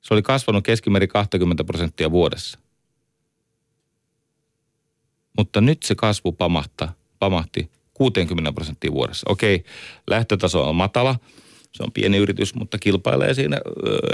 Se 0.01 0.13
oli 0.13 0.21
kasvanut 0.21 0.63
keskimäärin 0.63 1.09
20 1.09 1.63
prosenttia 1.63 2.11
vuodessa. 2.11 2.59
Mutta 5.37 5.61
nyt 5.61 5.83
se 5.83 5.95
kasvu 5.95 6.31
pamahti 7.19 7.69
60 7.93 8.51
prosenttia 8.51 8.91
vuodessa. 8.91 9.25
Okei, 9.29 9.63
lähtötaso 10.07 10.69
on 10.69 10.75
matala. 10.75 11.15
Se 11.71 11.83
on 11.83 11.91
pieni 11.91 12.17
yritys, 12.17 12.55
mutta 12.55 12.79
kilpailee 12.79 13.33
siinä 13.33 13.57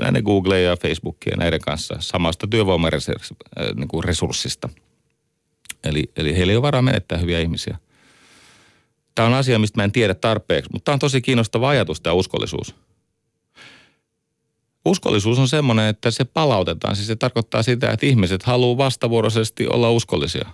näiden 0.02 0.24
Google 0.24 0.62
ja 0.62 0.78
Facebookia 0.78 1.34
ja 1.34 1.38
näiden 1.38 1.62
kanssa 1.62 1.96
samasta 2.00 2.48
työvoimaresurssista. 2.48 4.70
Eli, 5.84 6.12
eli 6.18 6.38
heillä 6.38 6.52
ei 6.52 6.58
ole 6.58 6.62
varaa 6.62 6.82
menettää 6.82 7.18
hyviä 7.18 7.40
ihmisiä. 7.40 7.78
Tämä 9.16 9.28
on 9.28 9.34
asia, 9.34 9.60
mistä 9.60 9.80
mä 9.80 9.84
en 9.84 9.92
tiedä 9.92 10.14
tarpeeksi, 10.14 10.70
mutta 10.74 10.86
tämä 10.86 10.94
on 10.94 11.00
tosi 11.00 11.22
kiinnostava 11.22 11.70
ajatus, 11.70 12.02
tämä 12.02 12.14
uskollisuus. 12.14 12.76
Uskollisuus 14.86 15.40
on 15.40 15.48
semmoinen, 15.48 15.88
että 15.88 16.12
se 16.12 16.24
palautetaan. 16.24 16.96
Siis 16.96 17.08
se 17.08 17.16
tarkoittaa 17.16 17.64
sitä, 17.64 17.92
että 17.92 18.06
ihmiset 18.06 18.44
haluaa 18.44 18.78
vastavuoroisesti 18.78 19.68
olla 19.68 19.92
uskollisia. 19.92 20.50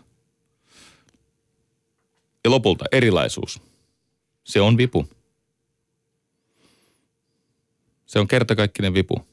Ja 2.43 2.51
lopulta 2.51 2.85
erilaisuus. 2.91 3.61
Se 4.43 4.61
on 4.61 4.77
vipu. 4.77 5.07
Se 8.13 8.19
on 8.19 8.27
kertakaikkinen 8.27 8.93
vipu. 8.93 9.27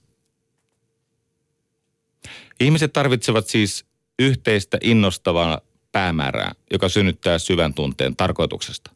Ihmiset 2.61 2.93
tarvitsevat 2.93 3.47
siis 3.47 3.85
yhteistä 4.19 4.79
innostavaa 4.83 5.61
päämäärää, 5.93 6.53
joka 6.73 6.89
synnyttää 6.89 7.39
syvän 7.39 7.75
tunteen 7.75 8.17
tarkoituksesta. 8.17 8.91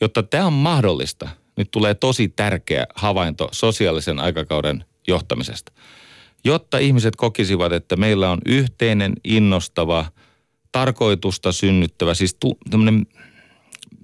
Jotta 0.00 0.22
tämä 0.22 0.46
on 0.46 0.52
mahdollista, 0.52 1.28
nyt 1.56 1.70
tulee 1.70 1.94
tosi 1.94 2.28
tärkeä 2.28 2.86
havainto 2.94 3.48
sosiaalisen 3.52 4.18
aikakauden 4.18 4.84
johtamisesta. 5.08 5.72
jotta 6.44 6.78
ihmiset 6.78 7.16
kokisivat, 7.16 7.72
että 7.72 7.96
meillä 7.96 8.30
on 8.30 8.38
yhteinen, 8.46 9.12
innostava, 9.24 10.06
tarkoitusta 10.72 11.52
synnyttävä, 11.52 12.14
siis 12.14 12.34
tu, 12.40 12.58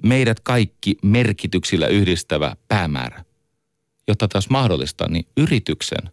meidät 0.03 0.41
kaikki 0.41 0.97
merkityksillä 1.03 1.87
yhdistävä 1.87 2.57
päämäärä. 2.69 3.25
Jotta 4.09 4.29
taas 4.29 4.51
mahdollista, 4.51 5.09
niin 5.09 5.27
yrityksen 5.37 6.11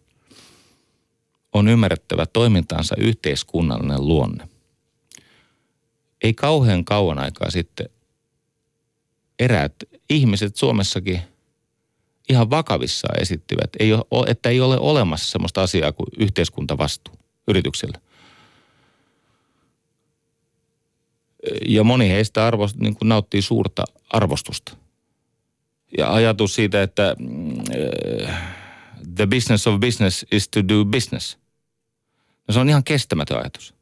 on 1.52 1.68
ymmärrettävä 1.68 2.26
toimintaansa 2.26 2.94
yhteiskunnallinen 2.98 4.08
luonne. 4.08 4.48
Ei 6.22 6.34
kauhean 6.34 6.84
kauan 6.84 7.18
aikaa 7.18 7.50
sitten 7.50 7.88
eräät 9.38 9.74
ihmiset 10.10 10.56
Suomessakin 10.56 11.20
ihan 12.28 12.50
vakavissaan 12.50 13.22
esittivät, 13.22 13.70
että 14.26 14.48
ei 14.48 14.60
ole 14.60 14.78
olemassa 14.78 15.30
sellaista 15.30 15.62
asiaa 15.62 15.92
kuin 15.92 16.06
yhteiskuntavastuu 16.18 17.14
yrityksellä. 17.48 18.00
Ja 21.66 21.84
moni 21.84 22.08
heistä 22.08 22.46
arvost, 22.46 22.76
niin 22.76 22.96
nauttii 23.04 23.42
suurta 23.42 23.84
arvostusta. 24.10 24.76
Ja 25.98 26.14
ajatus 26.14 26.54
siitä, 26.54 26.82
että 26.82 27.16
the 29.14 29.26
business 29.26 29.66
of 29.66 29.80
business 29.80 30.26
is 30.32 30.48
to 30.48 30.68
do 30.68 30.84
business. 30.84 31.38
No 32.48 32.54
se 32.54 32.60
on 32.60 32.68
ihan 32.68 32.84
kestämätön 32.84 33.38
ajatus. 33.38 33.74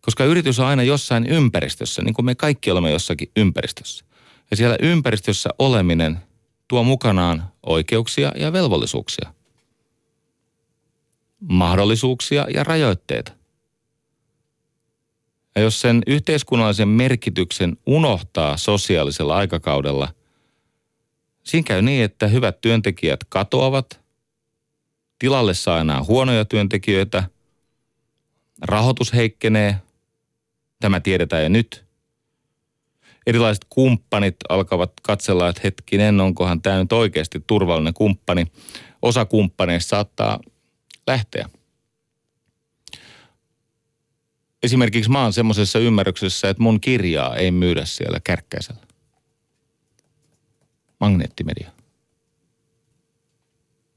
Koska 0.00 0.24
yritys 0.24 0.58
on 0.58 0.66
aina 0.66 0.82
jossain 0.82 1.26
ympäristössä, 1.26 2.02
niin 2.02 2.14
kuin 2.14 2.26
me 2.26 2.34
kaikki 2.34 2.70
olemme 2.70 2.90
jossakin 2.90 3.30
ympäristössä. 3.36 4.04
Ja 4.50 4.56
siellä 4.56 4.76
ympäristössä 4.80 5.50
oleminen 5.58 6.18
tuo 6.68 6.84
mukanaan 6.84 7.52
oikeuksia 7.62 8.32
ja 8.36 8.52
velvollisuuksia. 8.52 9.32
Mahdollisuuksia 11.40 12.46
ja 12.54 12.64
rajoitteita. 12.64 13.32
Ja 15.56 15.62
jos 15.62 15.80
sen 15.80 16.02
yhteiskunnallisen 16.06 16.88
merkityksen 16.88 17.76
unohtaa 17.86 18.56
sosiaalisella 18.56 19.36
aikakaudella, 19.36 20.08
siinä 21.44 21.64
käy 21.66 21.82
niin, 21.82 22.04
että 22.04 22.26
hyvät 22.26 22.60
työntekijät 22.60 23.20
katoavat, 23.28 24.00
tilalle 25.18 25.54
saa 25.54 25.80
enää 25.80 26.04
huonoja 26.04 26.44
työntekijöitä, 26.44 27.24
rahoitus 28.62 29.12
heikkenee, 29.14 29.76
tämä 30.80 31.00
tiedetään 31.00 31.42
jo 31.42 31.48
nyt. 31.48 31.84
Erilaiset 33.26 33.66
kumppanit 33.68 34.36
alkavat 34.48 34.92
katsella, 35.02 35.48
että 35.48 35.60
hetkinen, 35.64 36.20
onkohan 36.20 36.62
tämä 36.62 36.78
nyt 36.78 36.92
oikeasti 36.92 37.44
turvallinen 37.46 37.94
kumppani. 37.94 38.46
Osa 39.02 39.24
kumppaneista 39.24 39.88
saattaa 39.88 40.40
lähteä– 41.06 41.48
Esimerkiksi 44.64 45.10
mä 45.10 45.22
oon 45.22 45.32
semmoisessa 45.32 45.78
ymmärryksessä, 45.78 46.48
että 46.48 46.62
mun 46.62 46.80
kirjaa 46.80 47.36
ei 47.36 47.50
myydä 47.50 47.84
siellä 47.84 48.20
kärkkäisellä. 48.24 48.80
Magneettimedia. 51.04 51.70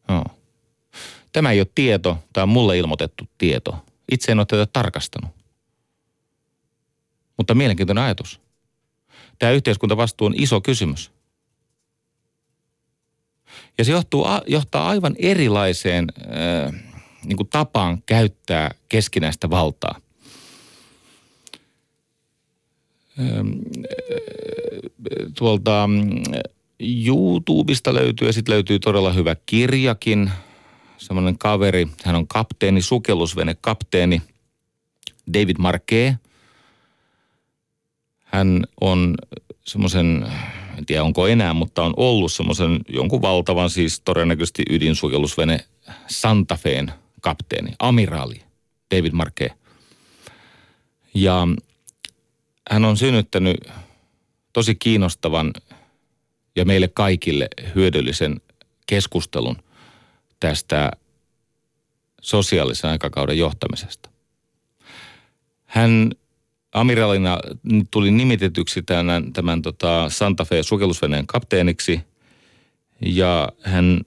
No. 0.08 0.24
Tämä 1.34 1.52
ei 1.52 1.60
ole 1.60 1.68
tieto, 1.76 2.18
tämä 2.34 2.44
on 2.44 2.50
mulle 2.50 2.78
ilmoitettu 2.78 3.24
tieto. 3.38 3.86
Itse 4.12 4.32
en 4.32 4.40
ole 4.40 4.46
tätä 4.46 4.66
tarkastanut. 4.74 5.32
Mutta 7.38 7.56
mielenkiintoinen 7.56 8.04
ajatus. 8.04 8.42
Tämä 9.40 9.52
yhteiskuntavastuu 9.52 10.28
on 10.28 10.34
iso 10.38 10.62
kysymys. 10.62 11.12
Ja 13.78 13.86
se 13.86 13.92
johtuu, 13.92 14.26
johtaa 14.48 14.90
aivan 14.90 15.16
erilaiseen 15.20 16.08
äh, 16.20 16.74
niin 17.26 17.38
kuin 17.38 17.50
tapaan 17.50 18.04
käyttää 18.06 18.72
keskinäistä 18.90 19.50
valtaa. 19.50 20.02
tuolta 25.38 25.88
mm, 25.88 26.22
YouTubesta 26.80 27.94
löytyy 27.94 28.28
ja 28.28 28.34
sitten 28.34 28.54
löytyy 28.54 28.80
todella 28.80 29.14
hyvä 29.14 29.36
kirjakin. 29.46 30.32
Semmoinen 30.98 31.38
kaveri, 31.38 31.88
hän 32.04 32.16
on 32.16 32.28
kapteeni, 32.28 32.82
sukellusvene 32.82 33.56
kapteeni 33.62 34.22
David 35.34 35.56
Marquet. 35.60 36.16
Hän 38.24 38.64
on 38.82 39.16
semmoisen, 39.66 40.28
en 40.78 40.86
tiedä 40.86 41.04
onko 41.04 41.28
enää, 41.28 41.54
mutta 41.54 41.84
on 41.84 41.94
ollut 41.98 42.32
semmoisen 42.32 42.80
jonkun 42.90 43.22
valtavan 43.22 43.70
siis 43.70 44.02
todennäköisesti 44.06 44.64
ydinsukellusvene 44.70 45.60
Santa 46.08 46.56
Feen 46.56 46.92
kapteeni, 47.22 47.72
amiraali 47.80 48.42
David 48.96 49.12
Marquet. 49.12 49.52
Ja 51.14 51.48
hän 52.72 52.86
on 52.86 52.98
synnyttänyt 52.98 53.58
tosi 54.54 54.76
kiinnostavan 54.76 55.54
ja 56.58 56.66
meille 56.66 56.88
kaikille 56.88 57.48
hyödyllisen 57.76 58.42
keskustelun 58.88 59.56
tästä 60.40 60.92
sosiaalisen 62.22 62.90
aikakauden 62.90 63.38
johtamisesta. 63.38 64.10
Hän 65.66 66.12
amiraalina 66.74 67.40
tuli 67.92 68.12
nimitetyksi 68.12 68.82
tämän, 68.82 69.34
tämän 69.34 69.62
tota 69.62 70.10
Santa 70.10 70.46
Fe 70.46 70.64
sukellusveneen 70.64 71.28
kapteeniksi 71.28 72.02
ja 73.02 73.50
hän 73.62 74.02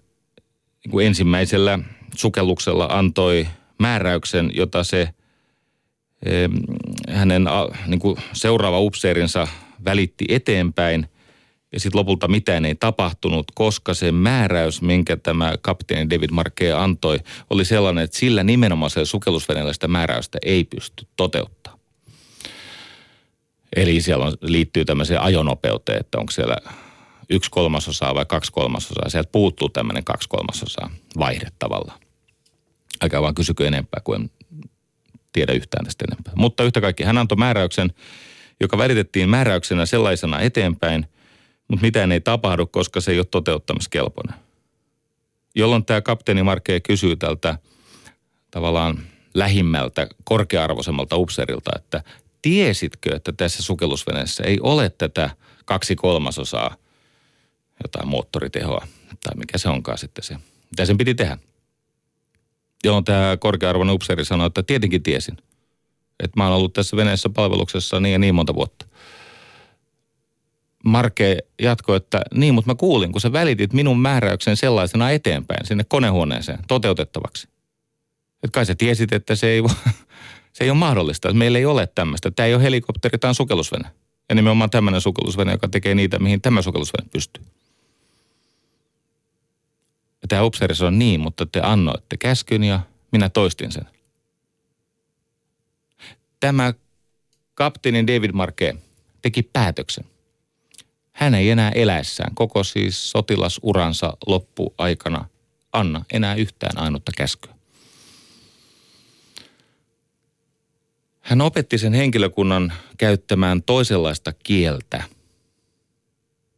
niin 0.93 1.07
ensimmäisellä 1.07 1.79
sukelluksella 2.17 2.89
antoi 2.91 3.49
määräyksen, 3.79 4.51
jota 4.55 4.85
se– 4.85 5.09
hänen 7.09 7.49
niin 7.87 8.01
kuin 8.01 8.17
seuraava 8.33 8.81
upseerinsa 8.81 9.49
välitti 9.85 10.25
eteenpäin 10.29 11.07
ja 11.73 11.81
sitten 11.81 11.99
lopulta 11.99 12.29
mitään 12.29 12.64
ei 12.64 12.75
tapahtunut, 12.75 13.47
koska 13.55 13.95
se 13.95 14.12
määräys, 14.12 14.83
minkä 14.83 15.16
tämä 15.16 15.55
kapteeni 15.61 16.11
David 16.11 16.31
Markea 16.31 16.83
antoi, 16.83 17.18
oli 17.51 17.64
sellainen, 17.64 18.05
että 18.05 18.18
sillä 18.18 18.45
nimenomaisella 18.45 19.07
sukellusveneellä 19.07 19.73
sitä 19.73 19.89
määräystä 19.89 20.39
ei 20.43 20.64
pysty 20.64 21.07
toteuttaa. 21.16 21.79
Eli 23.77 24.01
siellä 24.01 24.25
on, 24.25 24.37
liittyy 24.41 24.85
tämmöiseen 24.85 25.21
ajonopeuteen, 25.21 26.01
että 26.01 26.18
onko 26.18 26.33
siellä 26.33 26.57
yksi 27.31 27.51
kolmasosaa 27.51 28.14
vai 28.14 28.27
kaksi 28.27 28.53
kolmasosaa. 28.53 29.09
Sieltä 29.09 29.31
puuttuu 29.33 29.68
tämmöinen 29.68 30.05
kaksi 30.05 30.29
kolmasosaa 30.29 30.91
vaihde 31.18 31.49
tavallaan. 31.59 32.01
Aika 33.01 33.23
vaan 33.23 33.35
kysykö 33.35 33.66
enempää 33.66 34.01
kuin 34.05 34.31
tiedä 35.33 35.53
yhtään 35.53 35.85
tästä 35.85 36.05
enempää. 36.09 36.33
Mutta 36.37 36.64
yhtä 36.64 36.81
kaikki 36.81 37.05
hän 37.05 37.18
antoi 37.18 37.37
määräyksen, 37.37 37.93
joka 38.61 38.79
välitettiin 38.79 39.29
määräyksenä 39.29 39.87
sellaisena 39.87 40.41
eteenpäin, 40.41 41.07
mutta 41.71 41.87
mitään 41.87 42.12
ei 42.12 42.21
tapahdu, 42.21 42.66
koska 42.66 43.01
se 43.01 43.11
ei 43.11 43.18
ole 43.18 43.27
toteuttamiskelpoinen. 43.31 44.35
Jolloin 45.55 45.85
tämä 45.85 46.01
kapteeni 46.01 46.43
Markee 46.43 46.81
kysyy 46.81 47.16
tältä 47.16 47.59
tavallaan 48.51 48.99
lähimmältä, 49.35 50.07
korkea-arvoisemmalta 50.25 51.16
upseerilta, 51.16 51.71
että 51.77 52.03
tiesitkö, 52.43 53.16
että 53.16 53.33
tässä 53.33 53.62
sukellusveneessä 53.62 54.45
ei 54.45 54.59
ole 54.61 54.91
tätä 54.91 55.31
kaksi 55.64 55.97
kolmasosaa 55.97 56.77
jotain 57.83 58.09
moottoritehoa, 58.09 58.87
tai 59.23 59.37
mikä 59.37 59.59
se 59.59 59.68
onkaan 59.68 59.99
sitten 59.99 60.25
se. 60.25 60.37
Mitä 60.71 60.85
sen 60.85 60.99
piti 60.99 61.14
tehdä? 61.14 61.39
Joo, 62.85 63.03
tämä 63.03 63.37
korkea-arvoinen 63.41 63.95
upseeri 63.95 64.25
sanoi, 64.25 64.47
että 64.47 64.62
tietenkin 64.62 65.03
tiesin. 65.03 65.37
Että 66.21 66.41
mä 66.41 66.45
oon 66.45 66.57
ollut 66.57 66.73
tässä 66.73 66.97
veneessä 66.97 67.29
palveluksessa 67.29 68.01
niin 68.01 68.12
ja 68.12 68.18
niin 68.18 68.35
monta 68.35 68.55
vuotta. 68.55 68.87
Marke 70.85 71.39
jatkoi, 71.62 71.97
että 71.97 72.22
niin, 72.35 72.55
mutta 72.55 72.70
mä 72.70 72.74
kuulin, 72.74 73.12
kun 73.12 73.20
sä 73.20 73.33
välitit 73.33 73.72
minun 73.72 74.01
määräyksen 74.01 74.57
sellaisena 74.57 75.11
eteenpäin 75.11 75.66
sinne 75.66 75.85
konehuoneeseen 75.85 76.59
toteutettavaksi. 76.68 77.49
Että 78.43 78.53
kai 78.53 78.66
sä 78.66 78.74
tiesit, 78.74 79.12
että 79.12 79.35
se 79.35 79.47
ei, 79.47 79.62
se 80.53 80.64
ei 80.64 80.70
ole 80.70 80.78
mahdollista. 80.78 81.33
Meillä 81.33 81.59
ei 81.59 81.66
ole 81.66 81.87
tämmöistä. 81.87 82.31
Tämä 82.31 82.47
ei 82.47 82.55
ole 82.55 82.62
helikopteri, 82.62 83.18
tämä 83.18 83.28
on 83.28 83.35
sukellusvene. 83.35 83.91
Ja 84.28 84.35
nimenomaan 84.35 84.70
tämmöinen 84.70 85.01
sukellusvene, 85.01 85.53
joka 85.53 85.68
tekee 85.68 85.95
niitä, 85.95 86.18
mihin 86.18 86.41
tämä 86.41 86.62
sukellusvene 86.62 87.09
pystyy. 87.12 87.45
Ja 90.22 90.28
tämä 90.28 90.43
upseeri 90.43 90.74
sanoi 90.74 90.93
niin, 90.93 91.20
mutta 91.20 91.47
te 91.47 91.61
annoitte 91.62 92.16
käskyn 92.16 92.64
ja 92.64 92.81
minä 93.12 93.28
toistin 93.28 93.72
sen. 93.72 93.87
Tämä 96.41 96.74
kapteeni 97.55 98.07
David 98.07 98.33
Marke 98.33 98.76
teki 99.22 99.43
päätöksen. 99.43 100.05
Hän 101.13 101.35
ei 101.35 101.51
enää 101.51 101.71
eläessään 101.71 102.35
koko 102.35 102.65
siis 102.65 103.11
sotilasuransa 103.11 104.17
loppuaikana 104.27 105.25
anna 105.73 106.05
enää 106.13 106.35
yhtään 106.35 106.79
ainutta 106.79 107.13
käskyä. 107.17 107.55
Hän 111.21 111.41
opetti 111.41 111.79
sen 111.79 111.93
henkilökunnan 111.93 112.73
käyttämään 112.99 113.63
toisenlaista 113.63 114.33
kieltä. 114.33 115.03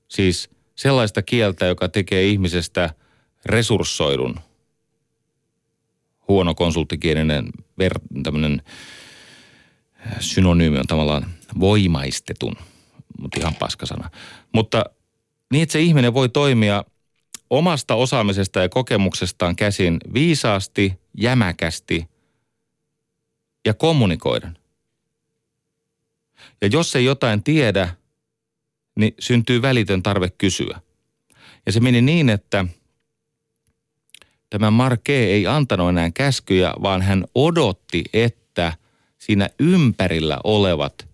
Siis 0.08 0.50
sellaista 0.74 1.22
kieltä, 1.22 1.66
joka 1.66 1.88
tekee 1.88 2.26
ihmisestä– 2.26 2.90
resurssoidun, 3.44 4.40
huono 6.28 6.54
konsulttikielinen 6.54 7.48
ver, 7.78 7.92
tämmöinen 8.22 8.62
synonyymi 10.20 10.78
on 10.78 10.86
tavallaan 10.86 11.26
voimaistetun, 11.60 12.56
mutta 13.18 13.40
ihan 13.40 13.54
paskasana. 13.54 14.10
Mutta 14.54 14.84
niin, 15.52 15.62
että 15.62 15.72
se 15.72 15.80
ihminen 15.80 16.14
voi 16.14 16.28
toimia 16.28 16.84
omasta 17.50 17.94
osaamisesta 17.94 18.60
ja 18.60 18.68
kokemuksestaan 18.68 19.56
käsin 19.56 19.98
viisaasti, 20.14 21.00
jämäkästi 21.18 22.08
ja 23.66 23.74
kommunikoiden. 23.74 24.58
Ja 26.60 26.68
jos 26.72 26.96
ei 26.96 27.04
jotain 27.04 27.42
tiedä, 27.42 27.94
niin 28.96 29.14
syntyy 29.18 29.62
välitön 29.62 30.02
tarve 30.02 30.30
kysyä. 30.30 30.80
Ja 31.66 31.72
se 31.72 31.80
meni 31.80 32.02
niin, 32.02 32.28
että 32.28 32.64
tämä 34.50 34.70
Marke 34.70 35.24
ei 35.24 35.46
antanut 35.46 35.88
enää 35.88 36.10
käskyjä, 36.10 36.74
vaan 36.82 37.02
hän 37.02 37.24
odotti, 37.34 38.04
että 38.12 38.72
siinä 39.18 39.50
ympärillä 39.58 40.38
olevat, 40.44 41.11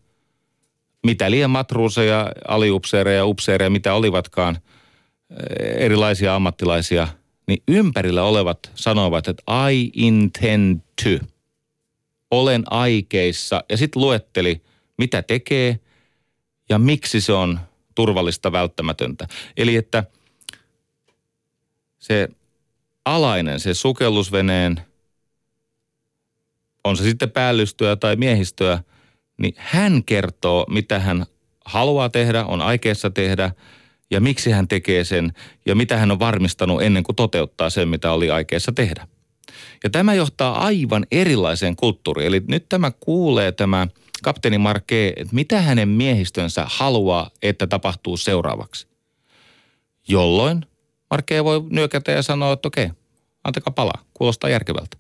mitä 1.07 1.30
liian 1.30 1.51
matruuseja, 1.51 2.32
aliupseereja, 2.49 3.26
upseereja, 3.26 3.70
mitä 3.70 3.94
olivatkaan, 3.94 4.59
eh, 5.30 5.84
erilaisia 5.84 6.34
ammattilaisia, 6.34 7.09
niin 7.46 7.62
ympärillä 7.68 8.22
olevat 8.22 8.59
sanoivat, 8.74 9.28
että 9.28 9.42
I 9.70 9.90
intend 9.94 10.80
to. 11.05 11.26
Olen 12.30 12.62
aikeissa. 12.70 13.64
Ja 13.68 13.76
sitten 13.76 14.03
luetteli, 14.03 14.62
mitä 14.99 15.22
tekee 15.22 15.80
ja 16.68 16.78
miksi 16.78 17.20
se 17.20 17.32
on 17.32 17.61
turvallista, 17.94 18.53
välttämätöntä. 18.53 19.26
Eli 19.57 19.76
että 19.76 20.05
se 21.99 22.28
alainen, 23.05 23.61
se 23.61 23.74
sukellusveneen, 23.74 24.80
on 26.84 26.96
se 26.96 27.03
sitten 27.03 27.30
päällystyä 27.30 27.96
tai 27.96 28.16
miehistöä, 28.16 28.82
niin 29.39 29.55
hän 29.57 30.05
kertoo, 30.05 30.66
mitä 30.68 30.99
hän 30.99 31.26
haluaa 31.64 32.09
tehdä, 32.09 32.45
on 32.45 32.62
aikeessa 32.62 33.11
tehdä 33.11 33.51
ja 34.11 34.20
miksi 34.20 34.51
hän 34.51 34.68
tekee 34.68 35.05
sen 35.05 35.32
ja 35.66 35.74
mitä 35.74 35.97
hän 35.97 36.11
on 36.11 36.18
varmistanut 36.18 36.82
ennen 36.82 37.03
kuin 37.03 37.16
toteuttaa 37.16 37.70
sen, 37.70 37.89
mitä 37.89 38.12
oli 38.12 38.30
aikeessa 38.30 38.72
tehdä. 38.72 39.09
Ja 39.84 39.91
tämä 39.91 40.14
johtaa 40.14 40.64
aivan 40.64 41.07
erilaiseen 41.11 41.76
kulttuuriin. 41.76 42.26
Eli 42.26 42.43
nyt 42.49 42.68
tämä 42.68 42.91
kuulee 43.01 43.53
tämä 43.53 43.89
kapteeni 44.22 44.59
Marke, 44.59 45.12
että 45.16 45.34
mitä 45.34 45.61
hänen 45.61 45.89
miehistönsä 45.89 46.66
haluaa, 46.68 47.30
että 47.43 47.66
tapahtuu 47.66 48.16
seuraavaksi. 48.16 48.86
Jolloin 50.09 50.66
Marke 51.11 51.45
voi 51.45 51.62
nyökätä 51.70 52.12
ja 52.12 52.22
sanoa, 52.22 52.53
että 52.53 52.68
okei, 52.68 52.91
antakaa 53.45 53.72
palaa, 53.72 54.05
kuulostaa 54.14 54.51
järkevältä. 54.51 54.97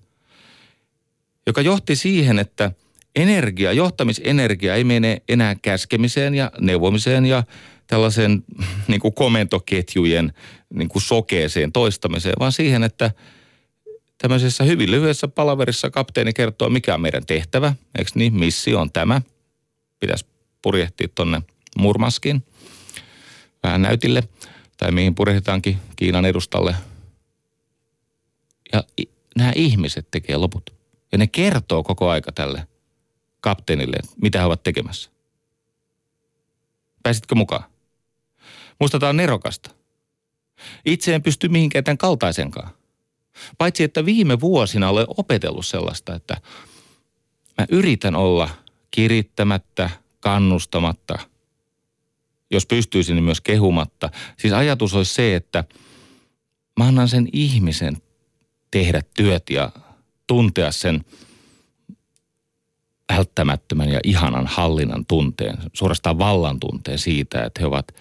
Joka 1.46 1.60
johti 1.60 1.96
siihen, 1.96 2.38
että 2.38 2.72
energia, 3.18 3.72
johtamisenergia 3.72 4.74
ei 4.74 4.84
mene 4.84 5.22
enää 5.28 5.54
käskemiseen 5.62 6.34
ja 6.34 6.50
neuvomiseen 6.60 7.26
ja 7.26 7.42
tällaisen 7.86 8.44
niin 8.88 9.00
kuin 9.00 9.14
komentoketjujen 9.14 10.32
niin 10.74 10.88
kuin 10.88 11.02
sokeeseen 11.02 11.72
toistamiseen, 11.72 12.34
vaan 12.40 12.52
siihen, 12.52 12.82
että 12.82 13.10
tämmöisessä 14.18 14.64
hyvin 14.64 14.90
lyhyessä 14.90 15.28
palaverissa 15.28 15.90
kapteeni 15.90 16.32
kertoo, 16.32 16.68
mikä 16.68 16.94
on 16.94 17.00
meidän 17.00 17.26
tehtävä, 17.26 17.74
eikö 17.98 18.10
niin, 18.14 18.34
missio 18.34 18.80
on 18.80 18.92
tämä. 18.92 19.22
Pitäisi 20.00 20.26
purjehtia 20.62 21.08
tonne 21.14 21.42
Murmaskin 21.78 22.44
vähän 23.62 23.82
näytille, 23.82 24.22
tai 24.76 24.92
mihin 24.92 25.14
purjehtitaankin 25.14 25.78
Kiinan 25.96 26.24
edustalle. 26.24 26.74
Ja 28.72 28.84
nämä 29.36 29.52
ihmiset 29.54 30.08
tekee 30.10 30.36
loput. 30.36 30.70
Ja 31.12 31.18
ne 31.18 31.26
kertoo 31.26 31.82
koko 31.82 32.10
aika 32.10 32.32
tälle 32.32 32.66
kapteenille, 33.40 33.96
mitä 34.22 34.38
he 34.38 34.44
ovat 34.44 34.62
tekemässä. 34.62 35.10
Pääsitkö 37.02 37.34
mukaan? 37.34 37.64
Musta 38.80 38.98
tämä 38.98 39.10
on 39.10 39.16
nerokasta. 39.16 39.70
Itse 40.84 41.14
en 41.14 41.22
pysty 41.22 41.48
mihinkään 41.48 41.84
tämän 41.84 41.98
kaltaisenkaan. 41.98 42.70
Paitsi, 43.58 43.84
että 43.84 44.04
viime 44.04 44.40
vuosina 44.40 44.88
olen 44.88 45.06
opetellut 45.08 45.66
sellaista, 45.66 46.14
että 46.14 46.36
mä 47.58 47.66
yritän 47.68 48.16
olla 48.16 48.50
kirittämättä, 48.90 49.90
kannustamatta, 50.20 51.18
jos 52.50 52.66
pystyisin 52.66 53.14
niin 53.14 53.24
myös 53.24 53.40
kehumatta. 53.40 54.10
Siis 54.38 54.52
ajatus 54.52 54.94
olisi 54.94 55.14
se, 55.14 55.36
että 55.36 55.64
mä 56.78 56.84
annan 56.84 57.08
sen 57.08 57.28
ihmisen 57.32 58.02
tehdä 58.70 59.02
työt 59.14 59.50
ja 59.50 59.72
tuntea 60.26 60.72
sen 60.72 61.04
välttämättömän 63.12 63.88
ja 63.90 64.00
ihanan 64.04 64.46
hallinnan 64.46 65.06
tunteen, 65.06 65.58
suorastaan 65.72 66.18
vallan 66.18 66.60
tunteen 66.60 66.98
siitä, 66.98 67.44
että 67.44 67.60
he 67.60 67.66
ovat 67.66 67.94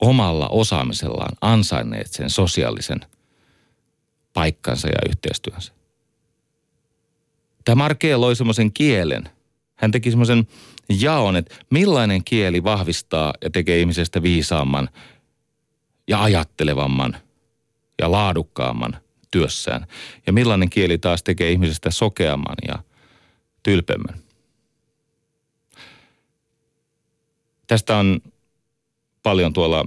omalla 0.00 0.48
osaamisellaan 0.48 1.36
ansainneet 1.40 2.12
sen 2.12 2.30
sosiaalisen 2.30 3.00
paikkansa 4.32 4.88
ja 4.88 5.08
yhteistyönsä. 5.08 5.72
Tämä 7.64 7.74
Markea 7.74 8.20
loi 8.20 8.36
semmoisen 8.36 8.72
kielen. 8.72 9.28
Hän 9.74 9.90
teki 9.90 10.10
semmoisen 10.10 10.48
jaon, 11.00 11.36
että 11.36 11.54
millainen 11.70 12.24
kieli 12.24 12.64
vahvistaa 12.64 13.34
ja 13.42 13.50
tekee 13.50 13.80
ihmisestä 13.80 14.22
viisaamman 14.22 14.88
ja 16.08 16.22
ajattelevamman 16.22 17.16
ja 18.00 18.10
laadukkaamman 18.10 18.96
työssään. 19.30 19.86
Ja 20.26 20.32
millainen 20.32 20.70
kieli 20.70 20.98
taas 20.98 21.22
tekee 21.22 21.50
ihmisestä 21.50 21.90
sokeamman 21.90 22.56
ja 22.68 22.78
tylpemmän. 23.64 24.20
Tästä 27.66 27.96
on 27.96 28.20
paljon 29.22 29.52
tuolla 29.52 29.86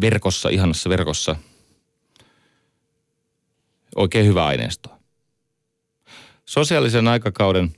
verkossa, 0.00 0.48
ihanassa 0.48 0.90
verkossa, 0.90 1.36
oikein 3.96 4.26
hyvä 4.26 4.46
aineisto. 4.46 4.90
Sosiaalisen 6.44 7.08
aikakauden 7.08 7.74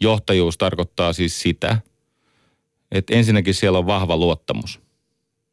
johtajuus 0.00 0.58
tarkoittaa 0.58 1.12
siis 1.12 1.40
sitä, 1.40 1.80
että 2.90 3.14
ensinnäkin 3.14 3.54
siellä 3.54 3.78
on 3.78 3.86
vahva 3.86 4.16
luottamus. 4.16 4.80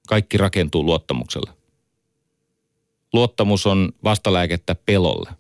Kaikki 0.08 0.38
rakentuu 0.38 0.84
luottamuksella. 0.84 1.54
Luottamus 3.14 3.66
on 3.66 3.94
vastalääkettä 4.04 4.76
pelolle. 4.76 5.39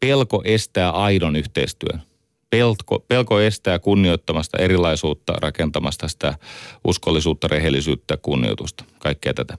Pelko 0.00 0.42
estää 0.44 0.90
aidon 0.90 1.36
yhteistyön. 1.36 2.02
Pelko, 2.50 3.04
pelko 3.08 3.40
estää 3.40 3.78
kunnioittamasta 3.78 4.58
erilaisuutta, 4.58 5.32
rakentamasta 5.32 6.08
sitä 6.08 6.38
uskollisuutta, 6.84 7.48
rehellisyyttä, 7.48 8.16
kunnioitusta, 8.16 8.84
kaikkea 8.98 9.34
tätä. 9.34 9.58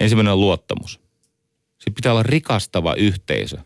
Ensimmäinen 0.00 0.32
on 0.32 0.40
luottamus. 0.40 1.00
Sitten 1.78 1.94
pitää 1.94 2.12
olla 2.12 2.22
rikastava 2.22 2.94
yhteisö. 2.94 3.58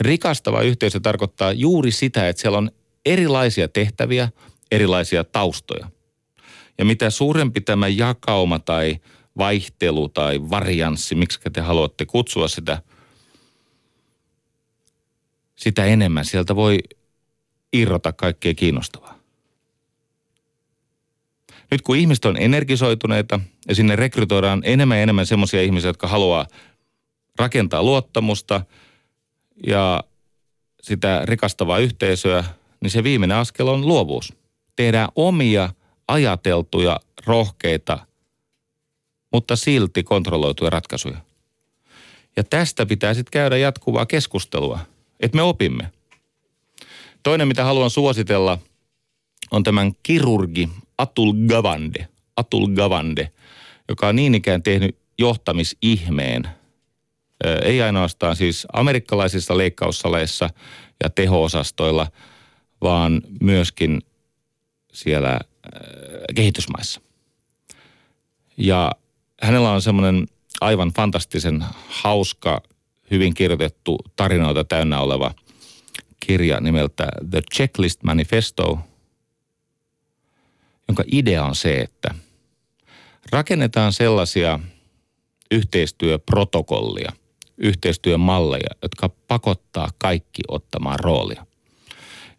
Rikastava 0.00 0.62
yhteisö 0.62 1.00
tarkoittaa 1.00 1.52
juuri 1.52 1.90
sitä, 1.90 2.28
että 2.28 2.42
siellä 2.42 2.58
on 2.58 2.70
erilaisia 3.06 3.68
tehtäviä, 3.68 4.28
erilaisia 4.70 5.24
taustoja. 5.24 5.90
Ja 6.78 6.84
mitä 6.84 7.10
suurempi 7.10 7.60
tämä 7.60 7.88
jakauma 7.88 8.58
tai 8.58 8.96
vaihtelu 9.38 10.08
tai 10.08 10.40
varianssi, 10.50 11.14
miksi 11.14 11.40
te 11.52 11.60
haluatte 11.60 12.06
kutsua 12.06 12.48
sitä, 12.48 12.82
sitä 15.60 15.84
enemmän 15.84 16.24
sieltä 16.24 16.56
voi 16.56 16.78
irrota 17.72 18.12
kaikkea 18.12 18.54
kiinnostavaa. 18.54 19.18
Nyt 21.70 21.82
kun 21.82 21.96
ihmiset 21.96 22.24
on 22.24 22.36
energisoituneita 22.36 23.40
ja 23.68 23.74
sinne 23.74 23.96
rekrytoidaan 23.96 24.62
enemmän 24.64 24.98
ja 24.98 25.02
enemmän 25.02 25.26
semmoisia 25.26 25.62
ihmisiä, 25.62 25.88
jotka 25.88 26.06
haluaa 26.06 26.46
rakentaa 27.38 27.82
luottamusta 27.82 28.64
ja 29.66 30.04
sitä 30.82 31.22
rikastavaa 31.24 31.78
yhteisöä, 31.78 32.44
niin 32.80 32.90
se 32.90 33.04
viimeinen 33.04 33.36
askel 33.36 33.68
on 33.68 33.86
luovuus. 33.86 34.32
Tehdään 34.76 35.08
omia 35.16 35.72
ajateltuja, 36.08 37.00
rohkeita, 37.26 38.06
mutta 39.32 39.56
silti 39.56 40.02
kontrolloituja 40.02 40.70
ratkaisuja. 40.70 41.16
Ja 42.36 42.44
tästä 42.44 42.86
pitää 42.86 43.14
sitten 43.14 43.32
käydä 43.32 43.56
jatkuvaa 43.56 44.06
keskustelua, 44.06 44.78
että 45.20 45.36
me 45.36 45.42
opimme. 45.42 45.92
Toinen, 47.22 47.48
mitä 47.48 47.64
haluan 47.64 47.90
suositella, 47.90 48.58
on 49.50 49.62
tämän 49.62 49.92
kirurgi 50.02 50.68
Atul 50.98 51.32
Gavande. 51.48 52.08
Atul 52.36 52.68
Gavande, 52.68 53.30
joka 53.88 54.08
on 54.08 54.16
niin 54.16 54.34
ikään 54.34 54.62
tehnyt 54.62 54.96
johtamisihmeen. 55.18 56.48
Ei 57.62 57.82
ainoastaan 57.82 58.36
siis 58.36 58.66
amerikkalaisissa 58.72 59.58
leikkaussaleissa 59.58 60.50
ja 61.02 61.10
teho-osastoilla, 61.10 62.06
vaan 62.80 63.22
myöskin 63.40 64.02
siellä 64.92 65.40
kehitysmaissa. 66.34 67.00
Ja 68.56 68.92
hänellä 69.42 69.70
on 69.70 69.82
semmoinen 69.82 70.26
aivan 70.60 70.92
fantastisen 70.96 71.64
hauska, 71.88 72.62
hyvin 73.10 73.34
kirjoitettu 73.34 73.98
tarinoita 74.16 74.64
täynnä 74.64 75.00
oleva 75.00 75.34
kirja 76.26 76.60
nimeltä 76.60 77.08
The 77.30 77.42
Checklist 77.54 78.02
Manifesto, 78.02 78.78
jonka 80.88 81.04
idea 81.12 81.44
on 81.44 81.54
se, 81.54 81.80
että 81.80 82.14
rakennetaan 83.32 83.92
sellaisia 83.92 84.60
yhteistyöprotokollia, 85.50 87.12
yhteistyömalleja, 87.58 88.70
jotka 88.82 89.10
pakottaa 89.28 89.88
kaikki 89.98 90.42
ottamaan 90.48 91.00
roolia. 91.00 91.46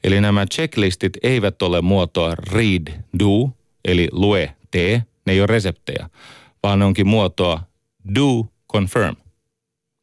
Eli 0.03 0.21
nämä 0.21 0.45
checklistit 0.45 1.13
eivät 1.23 1.61
ole 1.61 1.81
muotoa 1.81 2.35
read, 2.35 2.87
do, 3.19 3.49
eli 3.85 4.07
lue, 4.11 4.55
tee, 4.71 5.03
ne 5.25 5.33
ei 5.33 5.39
ole 5.39 5.47
reseptejä, 5.47 6.09
vaan 6.63 6.79
ne 6.79 6.85
onkin 6.85 7.07
muotoa 7.07 7.63
do, 8.15 8.47
confirm. 8.73 9.15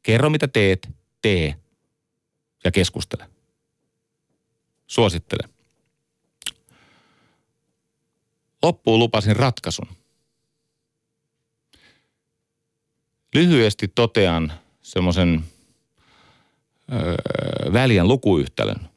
Kerro 0.09 0.30
mitä 0.30 0.48
teet, 0.48 0.88
tee 1.22 1.54
ja 2.64 2.70
keskustele. 2.70 3.30
Suosittele. 4.86 5.48
Loppuun 8.62 8.98
lupasin 8.98 9.36
ratkaisun. 9.36 9.88
Lyhyesti 13.34 13.88
totean 13.88 14.52
semmoisen 14.82 15.44
öö, 16.92 17.16
väliän 17.72 18.09
lukuyhtälön. 18.09 18.88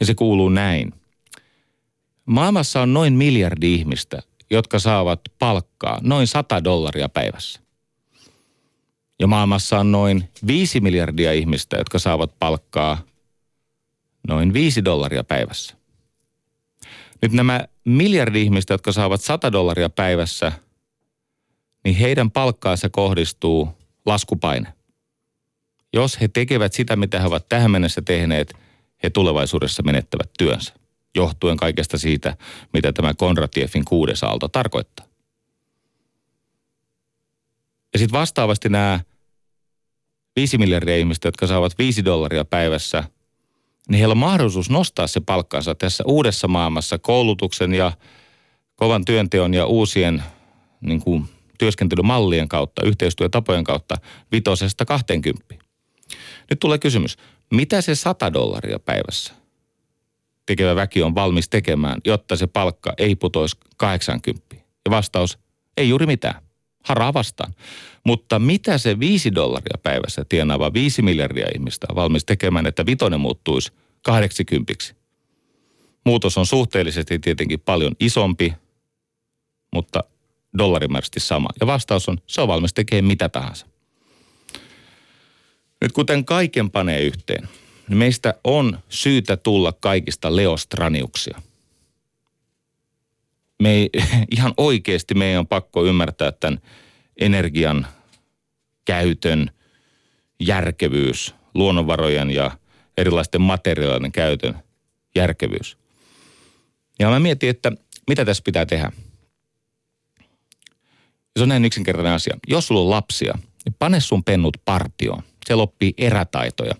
Ja 0.00 0.06
se 0.06 0.14
kuuluu 0.14 0.48
näin. 0.48 0.94
Maailmassa 2.24 2.82
on 2.82 2.94
noin 2.94 3.12
miljardi 3.12 3.74
ihmistä, 3.74 4.22
jotka 4.50 4.78
saavat 4.78 5.20
palkkaa 5.38 5.98
noin 6.02 6.26
100 6.26 6.64
dollaria 6.64 7.08
päivässä. 7.08 7.69
Ja 9.20 9.26
maailmassa 9.26 9.78
on 9.78 9.92
noin 9.92 10.28
5 10.46 10.80
miljardia 10.80 11.32
ihmistä, 11.32 11.76
jotka 11.76 11.98
saavat 11.98 12.38
palkkaa 12.38 13.02
noin 14.28 14.52
5 14.52 14.84
dollaria 14.84 15.24
päivässä. 15.24 15.74
Nyt 17.22 17.32
nämä 17.32 17.60
miljardi 17.84 18.42
ihmistä, 18.42 18.74
jotka 18.74 18.92
saavat 18.92 19.20
100 19.20 19.52
dollaria 19.52 19.90
päivässä, 19.90 20.52
niin 21.84 21.96
heidän 21.96 22.30
palkkaansa 22.30 22.88
kohdistuu 22.90 23.68
laskupaine. 24.06 24.72
Jos 25.92 26.20
he 26.20 26.28
tekevät 26.28 26.72
sitä, 26.72 26.96
mitä 26.96 27.20
he 27.20 27.26
ovat 27.26 27.48
tähän 27.48 27.70
mennessä 27.70 28.02
tehneet, 28.02 28.54
he 29.02 29.10
tulevaisuudessa 29.10 29.82
menettävät 29.82 30.30
työnsä, 30.38 30.74
johtuen 31.14 31.56
kaikesta 31.56 31.98
siitä, 31.98 32.36
mitä 32.72 32.92
tämä 32.92 33.14
Konratiefin 33.14 33.84
kuudes 33.84 34.24
aalto 34.24 34.48
tarkoittaa. 34.48 35.09
Ja 37.92 37.98
sitten 37.98 38.18
vastaavasti 38.18 38.68
nämä 38.68 39.00
5 40.36 40.58
miljardia 40.58 40.96
ihmistä, 40.96 41.28
jotka 41.28 41.46
saavat 41.46 41.78
5 41.78 42.04
dollaria 42.04 42.44
päivässä, 42.44 43.04
niin 43.88 43.98
heillä 43.98 44.12
on 44.12 44.18
mahdollisuus 44.18 44.70
nostaa 44.70 45.06
se 45.06 45.20
palkkansa 45.20 45.74
tässä 45.74 46.04
uudessa 46.06 46.48
maailmassa 46.48 46.98
koulutuksen 46.98 47.74
ja 47.74 47.92
kovan 48.76 49.04
työnteon 49.04 49.54
ja 49.54 49.66
uusien 49.66 50.22
niin 50.80 51.00
kuin, 51.00 51.24
työskentelymallien 51.58 52.48
kautta, 52.48 52.86
yhteistyötapojen 52.86 53.64
kautta 53.64 53.96
vitosesta 54.32 54.84
20. 54.84 55.54
Nyt 56.50 56.58
tulee 56.60 56.78
kysymys, 56.78 57.16
mitä 57.50 57.80
se 57.80 57.94
100 57.94 58.32
dollaria 58.32 58.78
päivässä 58.78 59.40
tekevä 60.50 60.76
väki 60.76 61.02
on 61.02 61.14
valmis 61.14 61.48
tekemään, 61.48 62.00
jotta 62.04 62.36
se 62.36 62.46
palkka 62.46 62.92
ei 62.98 63.16
putoisi 63.16 63.56
80? 63.76 64.56
Ja 64.56 64.90
vastaus, 64.90 65.38
ei 65.76 65.88
juuri 65.88 66.06
mitään. 66.06 66.42
Haraa 66.84 67.14
vastaan. 67.14 67.54
Mutta 68.06 68.38
mitä 68.38 68.78
se 68.78 69.00
5 69.00 69.34
dollaria 69.34 69.78
päivässä 69.82 70.24
tienaava 70.28 70.72
5 70.72 71.02
miljardia 71.02 71.46
ihmistä 71.54 71.86
on 71.90 71.96
valmis 71.96 72.24
tekemään, 72.24 72.66
että 72.66 72.86
vitonen 72.86 73.20
muuttuisi 73.20 73.72
80? 74.02 74.74
Muutos 76.04 76.38
on 76.38 76.46
suhteellisesti 76.46 77.18
tietenkin 77.18 77.60
paljon 77.60 77.92
isompi, 78.00 78.54
mutta 79.74 80.04
dollarimääräisesti 80.58 81.20
sama. 81.20 81.48
Ja 81.60 81.66
vastaus 81.66 82.08
on, 82.08 82.18
se 82.26 82.40
on 82.40 82.48
valmis 82.48 82.74
tekemään 82.74 83.04
mitä 83.04 83.28
tahansa. 83.28 83.66
Nyt 85.80 85.92
kuten 85.92 86.24
kaiken 86.24 86.70
panee 86.70 87.02
yhteen, 87.02 87.48
niin 87.88 87.98
meistä 87.98 88.34
on 88.44 88.78
syytä 88.88 89.36
tulla 89.36 89.72
kaikista 89.72 90.36
leostraniuksia. 90.36 91.42
Me 93.60 93.70
ei, 93.70 93.90
ihan 94.36 94.54
oikeasti 94.56 95.14
meidän 95.14 95.38
on 95.38 95.46
pakko 95.46 95.84
ymmärtää 95.84 96.32
tämän 96.32 96.60
energian 97.20 97.86
käytön 98.84 99.50
järkevyys, 100.40 101.34
luonnonvarojen 101.54 102.30
ja 102.30 102.50
erilaisten 102.96 103.40
materiaalien 103.40 104.12
käytön 104.12 104.58
järkevyys. 105.14 105.76
Ja 106.98 107.10
mä 107.10 107.20
mietin, 107.20 107.50
että 107.50 107.72
mitä 108.08 108.24
tässä 108.24 108.42
pitää 108.44 108.66
tehdä. 108.66 108.92
Se 111.36 111.42
on 111.42 111.48
näin 111.48 111.64
yksinkertainen 111.64 112.12
asia. 112.12 112.36
Jos 112.48 112.66
sulla 112.66 112.80
on 112.80 112.90
lapsia, 112.90 113.38
niin 113.64 113.74
pane 113.78 114.00
sun 114.00 114.24
pennut 114.24 114.56
partioon 114.64 115.22
se 115.50 115.54
loppii 115.54 115.94
erätaitoja. 115.98 116.74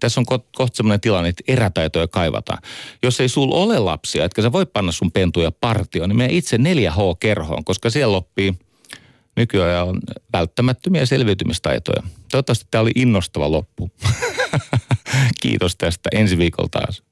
Tässä 0.00 0.20
on 0.20 0.26
ko- 0.32 0.48
kohta 0.56 0.76
sellainen 0.76 1.00
tilanne, 1.00 1.28
että 1.28 1.42
erätaitoja 1.48 2.08
kaivataan. 2.08 2.58
Jos 3.02 3.20
ei 3.20 3.28
sulla 3.28 3.54
ole 3.56 3.78
lapsia, 3.78 4.24
etkä 4.24 4.42
sä 4.42 4.52
voi 4.52 4.66
panna 4.66 4.92
sun 4.92 5.12
pentuja 5.12 5.52
partioon, 5.52 6.08
niin 6.08 6.16
mene 6.16 6.32
itse 6.32 6.56
4H-kerhoon, 6.56 7.64
koska 7.64 7.90
siellä 7.90 8.12
loppii 8.12 8.54
nykyään 9.36 9.86
on 9.86 10.00
välttämättömiä 10.32 11.06
selviytymistaitoja. 11.06 12.02
Toivottavasti 12.30 12.66
tämä 12.70 12.82
oli 12.82 12.90
innostava 12.94 13.50
loppu. 13.50 13.90
Kiitos 15.42 15.76
tästä. 15.76 16.08
Ensi 16.12 16.38
viikolla 16.38 16.68
taas. 16.68 17.02